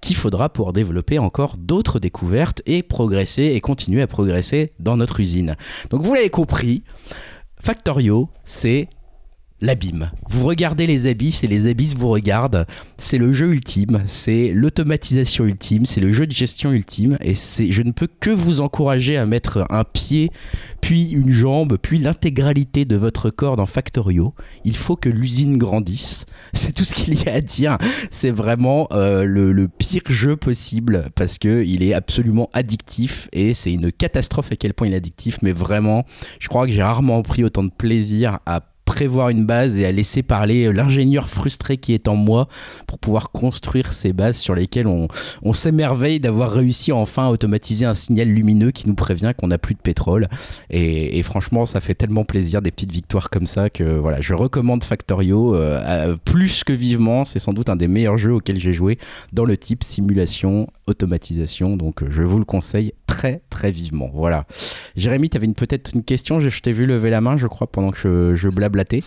[0.00, 5.20] qu'il faudra pouvoir développer encore d'autres découvertes et progresser et continuer à progresser dans notre
[5.20, 5.56] usine.
[5.90, 6.82] Donc vous l'avez compris,
[7.60, 8.88] Factorio, c'est
[9.60, 10.10] l'abîme.
[10.28, 12.66] Vous regardez les abysses et les abysses vous regardent.
[12.96, 17.70] C'est le jeu ultime, c'est l'automatisation ultime, c'est le jeu de gestion ultime et c'est
[17.70, 20.30] je ne peux que vous encourager à mettre un pied
[20.80, 24.34] puis une jambe puis l'intégralité de votre corps dans Factorio.
[24.64, 26.26] Il faut que l'usine grandisse.
[26.52, 27.78] C'est tout ce qu'il y a à dire.
[28.10, 33.72] C'est vraiment euh, le, pire jeu possible parce que il est absolument addictif et c'est
[33.72, 36.04] une catastrophe à quel point il est addictif mais vraiment,
[36.38, 39.92] je crois que j'ai rarement pris autant de plaisir à prévoir une base et à
[39.92, 42.48] laisser parler l'ingénieur frustré qui est en moi
[42.86, 45.08] pour pouvoir construire ces bases sur lesquelles on,
[45.52, 49.74] s'émerveille d'avoir réussi à enfin automatiser un signal lumineux qui nous prévient qu'on n'a plus
[49.74, 50.28] de pétrole.
[50.70, 54.84] Et, franchement, ça fait tellement plaisir des petites victoires comme ça que voilà, je recommande
[54.84, 57.24] Factorio euh, à- plus que vivement.
[57.24, 58.98] C'est sans doute un des meilleurs jeux auxquels j'ai joué
[59.32, 61.76] dans le type simulation, automatisation.
[61.76, 64.10] Donc euh, je vous le conseille très très vivement.
[64.14, 64.44] Voilà.
[64.96, 66.40] Jérémy, tu avais peut-être une question.
[66.40, 69.00] Je, je t'ai vu lever la main, je crois, pendant que je, je blablatais.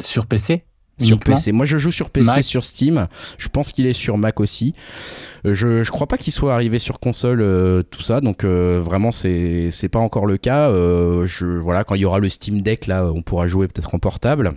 [0.00, 0.64] Sur PC
[0.98, 1.52] Sur PC.
[1.52, 2.44] Moi, je joue sur PC, Mac.
[2.44, 3.06] sur Steam.
[3.38, 4.74] Je pense qu'il est sur Mac aussi.
[5.46, 8.20] Euh, Je, je crois pas qu'il soit arrivé sur console, euh, tout ça.
[8.20, 10.70] Donc, euh, vraiment, c'est c'est pas encore le cas.
[10.70, 13.94] Euh, je, voilà, quand il y aura le Steam Deck, là, on pourra jouer peut-être
[13.94, 14.52] en portable.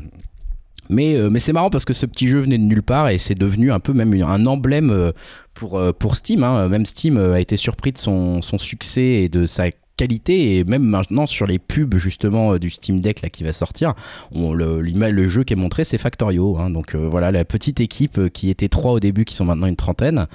[0.89, 3.33] Mais, mais c'est marrant parce que ce petit jeu venait de nulle part et c'est
[3.33, 5.11] devenu un peu même un emblème
[5.55, 6.43] pour, euh, pour Steam.
[6.43, 6.69] hein.
[6.69, 9.65] Même Steam euh, a été surpris de son, son succès et de sa
[9.97, 13.53] qualité et même maintenant sur les pubs justement euh, du Steam Deck là qui va
[13.53, 13.93] sortir
[14.31, 16.69] on, le, le jeu qui est montré c'est Factorio hein.
[16.69, 19.67] donc euh, voilà la petite équipe euh, qui était trois au début qui sont maintenant
[19.67, 20.27] une trentaine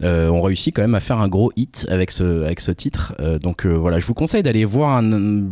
[0.00, 3.16] ont réussi quand même à faire un gros hit avec ce, avec ce titre.
[3.42, 5.02] Donc voilà je vous conseille d'aller voir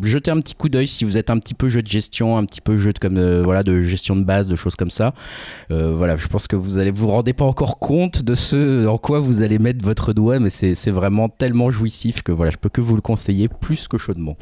[0.02, 2.44] jeter un petit coup d'œil si vous êtes un petit peu jeu de gestion un
[2.44, 5.14] petit peu jeu de, comme, voilà, de gestion de base de choses comme ça.
[5.68, 9.18] Voilà, je pense que vous allez vous rendez pas encore compte de ce en quoi
[9.18, 12.80] vous allez mettre votre doigt, mais c'est vraiment tellement jouissif que voilà, je peux que
[12.80, 14.36] vous le conseiller plus que chaudement.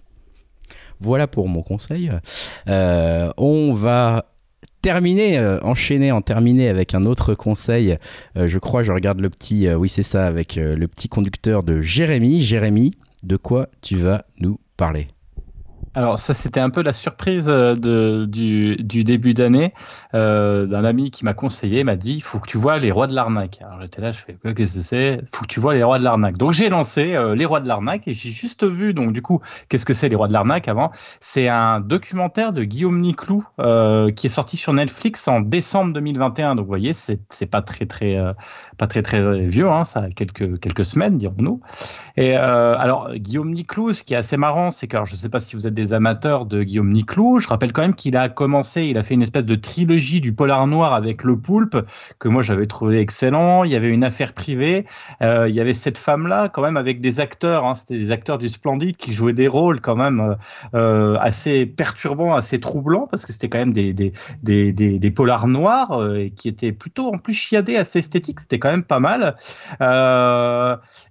[1.01, 2.10] Voilà pour mon conseil.
[2.68, 4.26] Euh, on va
[4.82, 7.98] terminer, euh, enchaîner, en terminer avec un autre conseil.
[8.36, 11.81] Euh, je crois, je regarde le petit, oui c'est ça, avec le petit conducteur de
[11.81, 12.43] Jérémy.
[12.43, 15.09] Jérémy, de quoi tu vas nous parler?
[15.96, 19.72] Alors ça c'était un peu la surprise euh, du, début d'année
[20.14, 23.06] euh, d'un ami qui m'a conseillé, m'a dit il faut que tu vois les rois
[23.06, 23.60] de l'arnaque.
[23.62, 25.20] Alors j'étais là, je fais qu'est-ce que c'est?
[25.22, 26.36] Il faut que tu vois les rois de l'arnaque.
[26.36, 29.40] Donc j'ai lancé euh, les rois de l'arnaque et j'ai juste vu donc du coup
[29.68, 30.90] qu'est-ce que c'est les rois de l'arnaque avant
[31.20, 36.56] C'est un documentaire de Guillaume Niclou euh, qui est sorti sur Netflix en décembre 2021.
[36.56, 38.18] Donc vous voyez c'est pas très très
[38.78, 41.60] pas très très vieux, hein, ça a quelques quelques semaines dirons-nous.
[42.16, 45.28] Et alors, Guillaume Niclou, ce qui est assez marrant, c'est que alors, je ne sais
[45.28, 47.39] pas si vous êtes des amateurs de Guillaume Niclou.
[47.40, 50.32] Je rappelle quand même qu'il a commencé, il a fait une espèce de trilogie du
[50.32, 51.77] polar noir avec Le Poulpe,
[52.19, 53.65] que moi j'avais trouvé excellent.
[53.65, 54.86] Il y avait une affaire privée.
[55.23, 57.65] Euh, il y avait cette femme-là, quand même, avec des acteurs.
[57.65, 60.35] Hein, C'était des acteurs du Splendide qui jouaient des rôles quand même euh,
[60.74, 64.12] euh, assez perturbants, assez troublants, parce que c'était quand même des, des,
[64.43, 66.01] des, des, polars noirs
[66.36, 68.40] qui étaient plutôt en plus chiadés, assez esthétiques.
[68.40, 69.36] C'était quand même pas mal.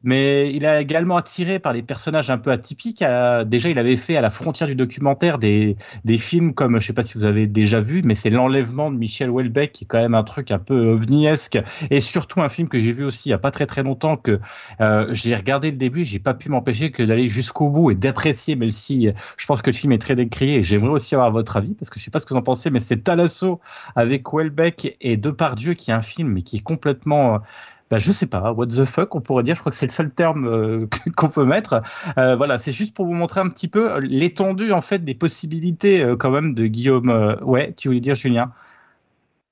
[0.03, 3.03] Mais il a également attiré par les personnages un peu atypiques.
[3.45, 5.75] Déjà, il avait fait à la frontière du documentaire des,
[6.05, 8.97] des films comme, je sais pas si vous avez déjà vu, mais c'est L'enlèvement de
[8.97, 11.59] Michel Houellebecq, qui est quand même un truc un peu ovniesque,
[11.89, 14.17] et surtout un film que j'ai vu aussi il y a pas très très longtemps,
[14.17, 14.39] que
[14.81, 18.55] euh, j'ai regardé le début, j'ai pas pu m'empêcher que d'aller jusqu'au bout et d'apprécier,
[18.55, 21.31] même si euh, je pense que le film est très décrié, et j'aimerais aussi avoir
[21.31, 23.59] votre avis, parce que je sais pas ce que vous en pensez, mais c'est Talasso
[23.95, 27.41] avec Houellebecq et Depardieu, qui est un film, mais qui est complètement...
[27.89, 29.91] bah, je sais pas, what the fuck, on pourrait dire, je crois que c'est le
[29.91, 31.79] seul terme euh, qu'on peut mettre.
[32.17, 36.01] Euh, voilà, c'est juste pour vous montrer un petit peu l'étendue en fait des possibilités
[36.01, 37.37] euh, quand même de Guillaume.
[37.41, 38.51] ouais, tu voulais dire Julien?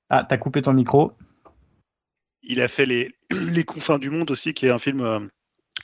[0.09, 1.13] Ah, t'as coupé ton micro.
[2.43, 5.29] Il a fait les, les confins du monde aussi, qui est un film.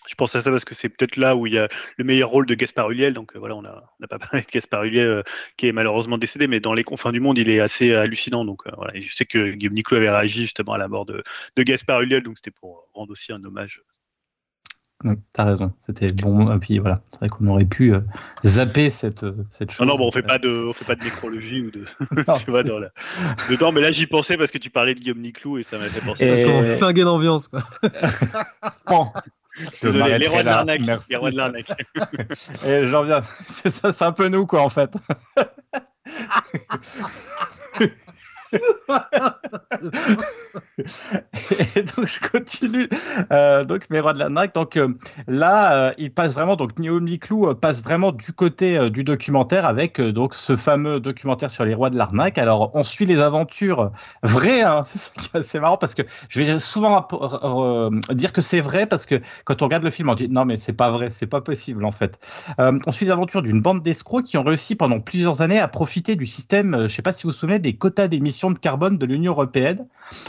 [0.07, 1.67] Euh, je pense à ça parce que c'est peut-être là où il y a
[1.97, 3.13] le meilleur rôle de Gaspard Ulliel.
[3.13, 5.21] Donc euh, voilà, on n'a on pas parlé de Gaspard Ulliel euh,
[5.57, 8.45] qui est malheureusement décédé, mais dans les confins du monde, il est assez hallucinant.
[8.45, 11.05] Donc euh, voilà, Et je sais que Guillaume Niclot avait réagi justement à la mort
[11.05, 11.23] de,
[11.55, 13.81] de Gaspard Ulliel, donc c'était pour rendre aussi un hommage.
[15.31, 16.51] T'as raison, c'était bon.
[16.55, 17.99] Et puis voilà, c'est vrai qu'on aurait pu euh,
[18.43, 19.85] zapper cette, euh, cette chose.
[19.85, 21.85] Non, non, bon, on fait pas de, on fait pas de nécrologie ou de,
[22.27, 22.89] Non, tu vois, c'est- dans la,
[23.47, 23.71] dedans.
[23.71, 26.01] Mais là, j'y pensais parce que tu parlais de Guillaume Niclou et ça m'a fait
[26.03, 26.25] penser.
[26.25, 27.61] Et- Comment flinguer l'ambiance, quoi.
[28.87, 29.11] Bon.
[29.81, 30.81] Désolé, les rois de l'arnaque.
[30.81, 31.07] Merci.
[31.11, 31.67] Les rois de l'arnaque.
[32.65, 33.21] Et j'en viens.
[33.47, 34.93] C'est ça, c'est un peu nous, quoi, en fait.
[41.75, 42.89] Et donc je continue.
[43.31, 44.53] Euh, donc mes rois de l'arnaque.
[44.53, 44.89] Donc euh,
[45.27, 46.55] là, euh, il passe vraiment.
[46.55, 51.65] Donc Naomi Clou passe vraiment du côté du documentaire avec donc ce fameux documentaire sur
[51.65, 52.37] les rois de l'arnaque.
[52.37, 53.91] Alors on suit les aventures
[54.23, 54.61] vraies.
[54.61, 57.07] Hein, c'est ça qui est assez marrant parce que je vais souvent
[58.11, 60.55] dire que c'est vrai parce que quand on regarde le film, on dit non mais
[60.55, 62.19] c'est pas vrai, c'est pas possible en fait.
[62.57, 66.15] On suit les aventures d'une bande d'escrocs qui ont réussi pendant plusieurs années à profiter
[66.15, 66.87] du système.
[66.87, 69.85] je sais pas si vous vous souvenez des quotas d'émissions de carbone de l'Union européenne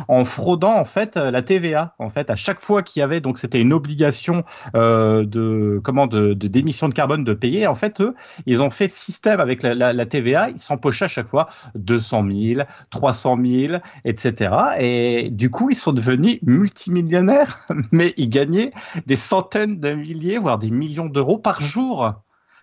[0.08, 1.94] en fraudant en fait euh, la TVA.
[1.98, 4.44] En fait, à chaque fois qu'il y avait donc c'était une obligation
[4.74, 7.66] euh, de comment de de- d'émission de, carbone de payer.
[7.66, 8.14] En fait, eux,
[8.46, 10.50] ils ont fait système avec la- la TVA.
[10.50, 13.74] Ils s'empochaient à chaque fois 200 000, 300 000,
[14.04, 14.50] etc.
[14.80, 18.72] Et du coup, ils sont devenus multimillionnaires, mais ils gagnaient
[19.06, 22.14] des centaines de milliers, voire des millions d'euros par jour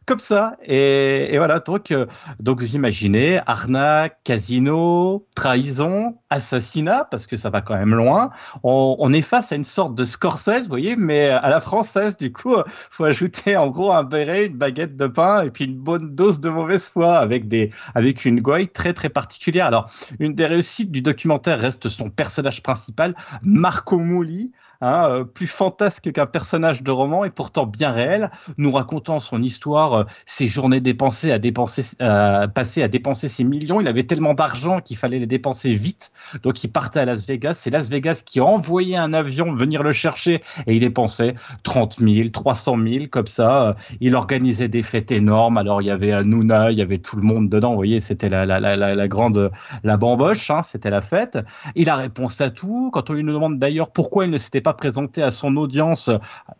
[0.05, 0.55] comme ça.
[0.65, 2.05] Et, voilà, donc, euh,
[2.39, 8.29] donc vous imaginez arnaque, casino, trahison, assassinat, parce que ça va quand même loin.
[8.63, 12.31] On, est face à une sorte de Scorsese, vous voyez, mais à la française, du
[12.31, 16.15] coup, faut ajouter en gros un béret, une baguette de pain et puis une bonne
[16.15, 19.67] dose de mauvaise foi avec, des, avec une gouaille très très particulière.
[19.67, 25.47] Alors, une des réussites du documentaire reste son personnage principal, Marco Mouli, hein, euh, plus
[25.47, 30.47] fantasque qu'un personnage de roman et pourtant bien réel, nous racontant son histoire, euh, ses
[30.47, 33.81] journées dépensées à dépenser, euh, passées à dépenser ses millions.
[33.81, 36.11] Il avait tellement d'argent qu'il fallait les dépenser vite,
[36.43, 37.55] donc il partait à Las Vegas.
[37.55, 41.99] C'est Las Vegas qui a envoyé un avion venir le chercher et il dépensait 30
[41.99, 43.75] 000, 300 000 comme ça.
[44.01, 45.57] Il organisait des fêtes énormes.
[45.57, 47.69] Alors il y avait Nuna, il y avait tout le monde dedans.
[47.69, 49.51] Vous voyez, c'était la, grande
[49.83, 51.37] la bamboche, hein, c'était la fête.
[51.75, 52.89] Il a réponse à tout.
[52.91, 56.09] Quand on lui demande d'ailleurs pourquoi il ne s'était pas présenté à son audience,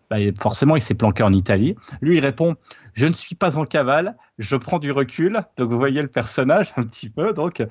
[0.10, 1.76] bah, forcément il s'est planqué en Italie.
[2.02, 2.56] Lui il répond
[2.96, 5.42] je ne suis pas en cavale, je prends du recul.
[5.58, 7.34] Donc vous voyez le personnage un petit peu.
[7.34, 7.64] Donc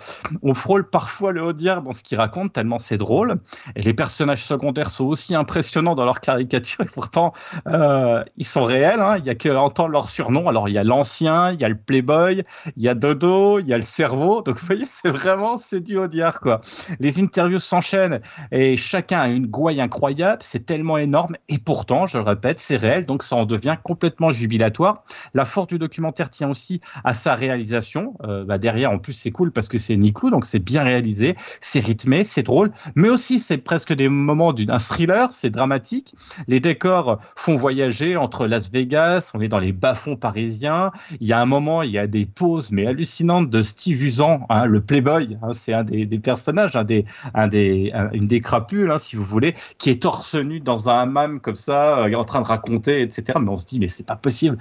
[0.43, 3.41] on frôle parfois le Audiard dans ce qu'il raconte tellement c'est drôle.
[3.75, 7.33] Et les personnages secondaires sont aussi impressionnants dans leur caricature et pourtant
[7.67, 9.01] euh, ils sont réels.
[9.01, 9.17] Hein.
[9.19, 10.47] Il y a que entendre leur surnom.
[10.47, 12.45] Alors il y a l'ancien, il y a le Playboy,
[12.77, 14.43] il y a Dodo, il y a le cerveau.
[14.43, 16.61] Donc vous voyez c'est vraiment c'est du Audiard quoi.
[17.01, 18.21] Les interviews s'enchaînent
[18.53, 20.43] et chacun a une gouaille incroyable.
[20.43, 23.07] C'est tellement énorme et pourtant je le répète c'est réel.
[23.07, 25.05] Donc ça en devient complètement jubilatoire.
[25.35, 28.15] La force du documentaire tient aussi à sa réalisation.
[28.25, 31.37] Euh, bah derrière, en plus, c'est cool parce que c'est Niklou, donc c'est bien réalisé,
[31.61, 36.15] c'est rythmé, c'est drôle, mais aussi c'est presque des moments d'un thriller, c'est dramatique.
[36.49, 40.93] Les décors font voyager entre Las Vegas, on est dans les bas-fonds parisiens.
[41.21, 44.47] Il y a un moment, il y a des poses mais hallucinantes de Steve Usan,
[44.49, 47.05] hein, le Playboy, hein, c'est un des, des, personnages, un des,
[47.35, 51.01] un des, une des crapules, hein, si vous voulez, qui est torse nu dans un
[51.01, 53.39] hammam comme ça, euh, en train de raconter, etc.
[53.41, 54.59] Mais on se dit, mais c'est pas possible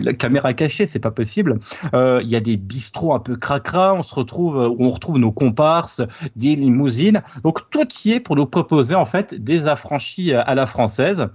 [0.00, 1.58] la caméra cachée, c'est pas possible.
[1.94, 5.18] Euh, il y a des bistrots un peu cracra, on se retrouve, où on retrouve
[5.18, 6.02] nos comparses,
[6.36, 7.22] des limousines.
[7.42, 11.28] Donc tout y est pour nous proposer en fait des affranchis à la française.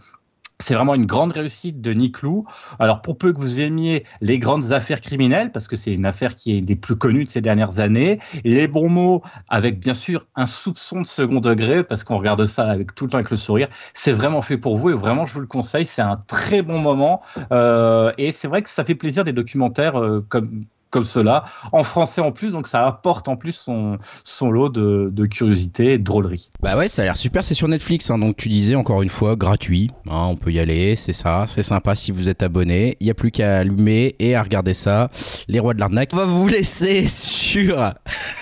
[0.61, 2.45] C'est vraiment une grande réussite de Nick Lou.
[2.79, 6.35] Alors, pour peu que vous aimiez les grandes affaires criminelles, parce que c'est une affaire
[6.35, 10.27] qui est des plus connues de ces dernières années, les bons mots, avec bien sûr
[10.35, 13.37] un soupçon de second degré, parce qu'on regarde ça avec tout le temps avec le
[13.37, 15.85] sourire, c'est vraiment fait pour vous et vraiment, je vous le conseille.
[15.85, 17.21] C'est un très bon moment.
[17.53, 21.83] Euh, et c'est vrai que ça fait plaisir des documentaires euh, comme comme cela, en
[21.83, 25.97] français en plus, donc ça apporte en plus son, son lot de, de curiosité et
[25.97, 26.49] de drôlerie.
[26.61, 29.09] Bah ouais, ça a l'air super, c'est sur Netflix, hein, donc tu disais encore une
[29.09, 32.97] fois, gratuit, hein, on peut y aller, c'est ça, c'est sympa si vous êtes abonné,
[32.99, 35.11] il n'y a plus qu'à allumer et à regarder ça,
[35.47, 36.09] Les Rois de l'Arnaque.
[36.13, 37.91] On va vous laisser sur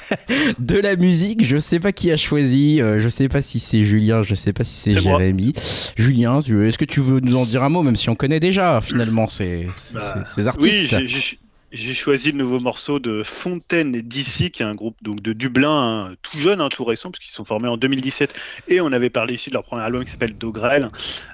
[0.59, 3.83] de la musique, je sais pas qui a choisi, euh, je sais pas si c'est
[3.83, 5.53] Julien, je sais pas si c'est Jérémy.
[5.97, 8.79] Julien, est-ce que tu veux nous en dire un mot, même si on connaît déjà
[8.79, 11.39] finalement ces, bah, ces, ces artistes oui,
[11.73, 16.07] j'ai choisi le nouveau morceau de Fontaine d'ici, qui est un groupe donc de Dublin,
[16.09, 18.33] hein, tout jeune, hein, tout récent, parce qu'ils sont formés en 2017.
[18.69, 20.89] Et on avait parlé ici de leur premier album qui s'appelle Dogrel.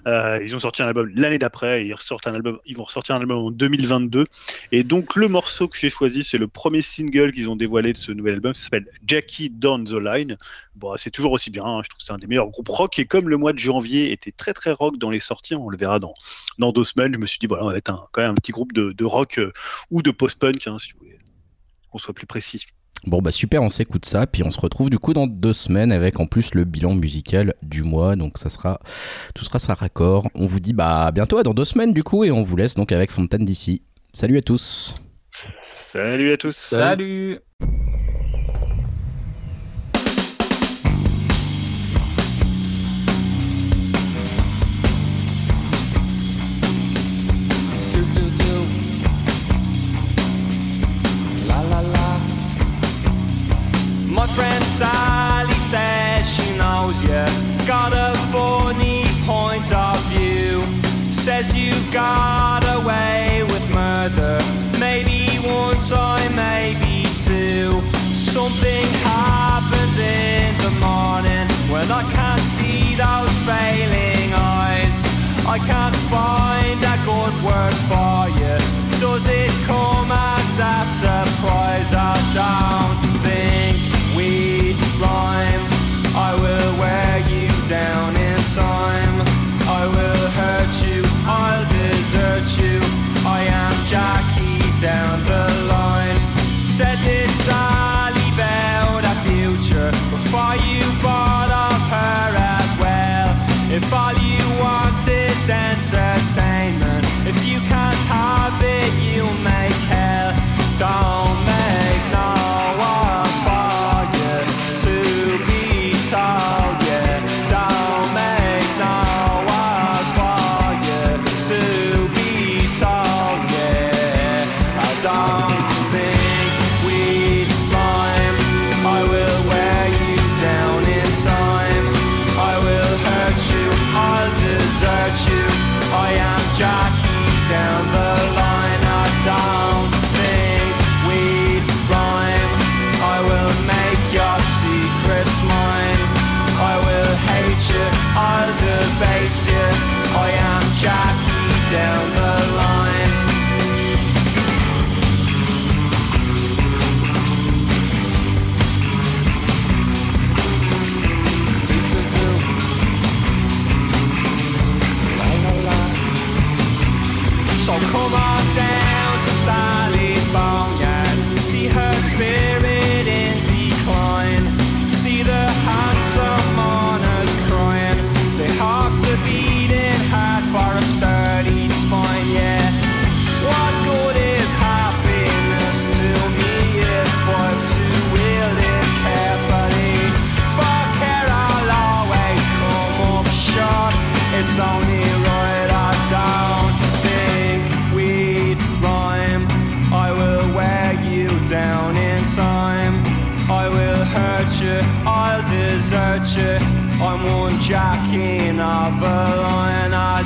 [0.07, 3.15] Euh, ils ont sorti un album l'année d'après, ils, ressortent un album, ils vont ressortir
[3.15, 4.26] un album en 2022.
[4.72, 7.97] Et donc le morceau que j'ai choisi, c'est le premier single qu'ils ont dévoilé de
[7.97, 10.38] ce nouvel album, ça s'appelle Jackie Down the Line.
[10.76, 12.97] Bon, c'est toujours aussi bien, hein, je trouve que c'est un des meilleurs groupes rock.
[12.97, 15.77] Et comme le mois de janvier était très très rock dans les sorties, on le
[15.77, 16.15] verra dans,
[16.57, 18.51] dans deux semaines, je me suis dit, voilà, on va être quand même un petit
[18.51, 19.51] groupe de, de rock euh,
[19.91, 21.18] ou de post-punk, hein, si vous voulez
[21.91, 22.66] qu'on soit plus précis.
[23.06, 25.91] Bon bah super, on s'écoute ça, puis on se retrouve du coup dans deux semaines
[25.91, 28.80] avec en plus le bilan musical du mois, donc ça sera,
[29.36, 30.30] tout sera ça raccord.
[30.36, 32.76] On vous dit bah bientôt à dans deux semaines du coup et on vous laisse
[32.76, 33.82] donc avec Fontaine d'ici.
[34.14, 34.95] Salut à tous.
[35.68, 36.56] Salut à tous.
[36.56, 37.40] Salut.
[54.84, 57.23] Sally says she oh knows you
[57.65, 60.61] got a funny point of view.
[61.10, 64.38] Says you've got away with murder.
[64.81, 67.80] Maybe one time, maybe two.
[68.11, 74.97] Something happens in the morning when I can't see those failing eyes.
[75.47, 78.55] I can't find a good word for you.
[78.99, 81.91] Does it come as a surprise?
[81.95, 83.12] I don't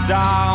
[0.10, 0.47] line.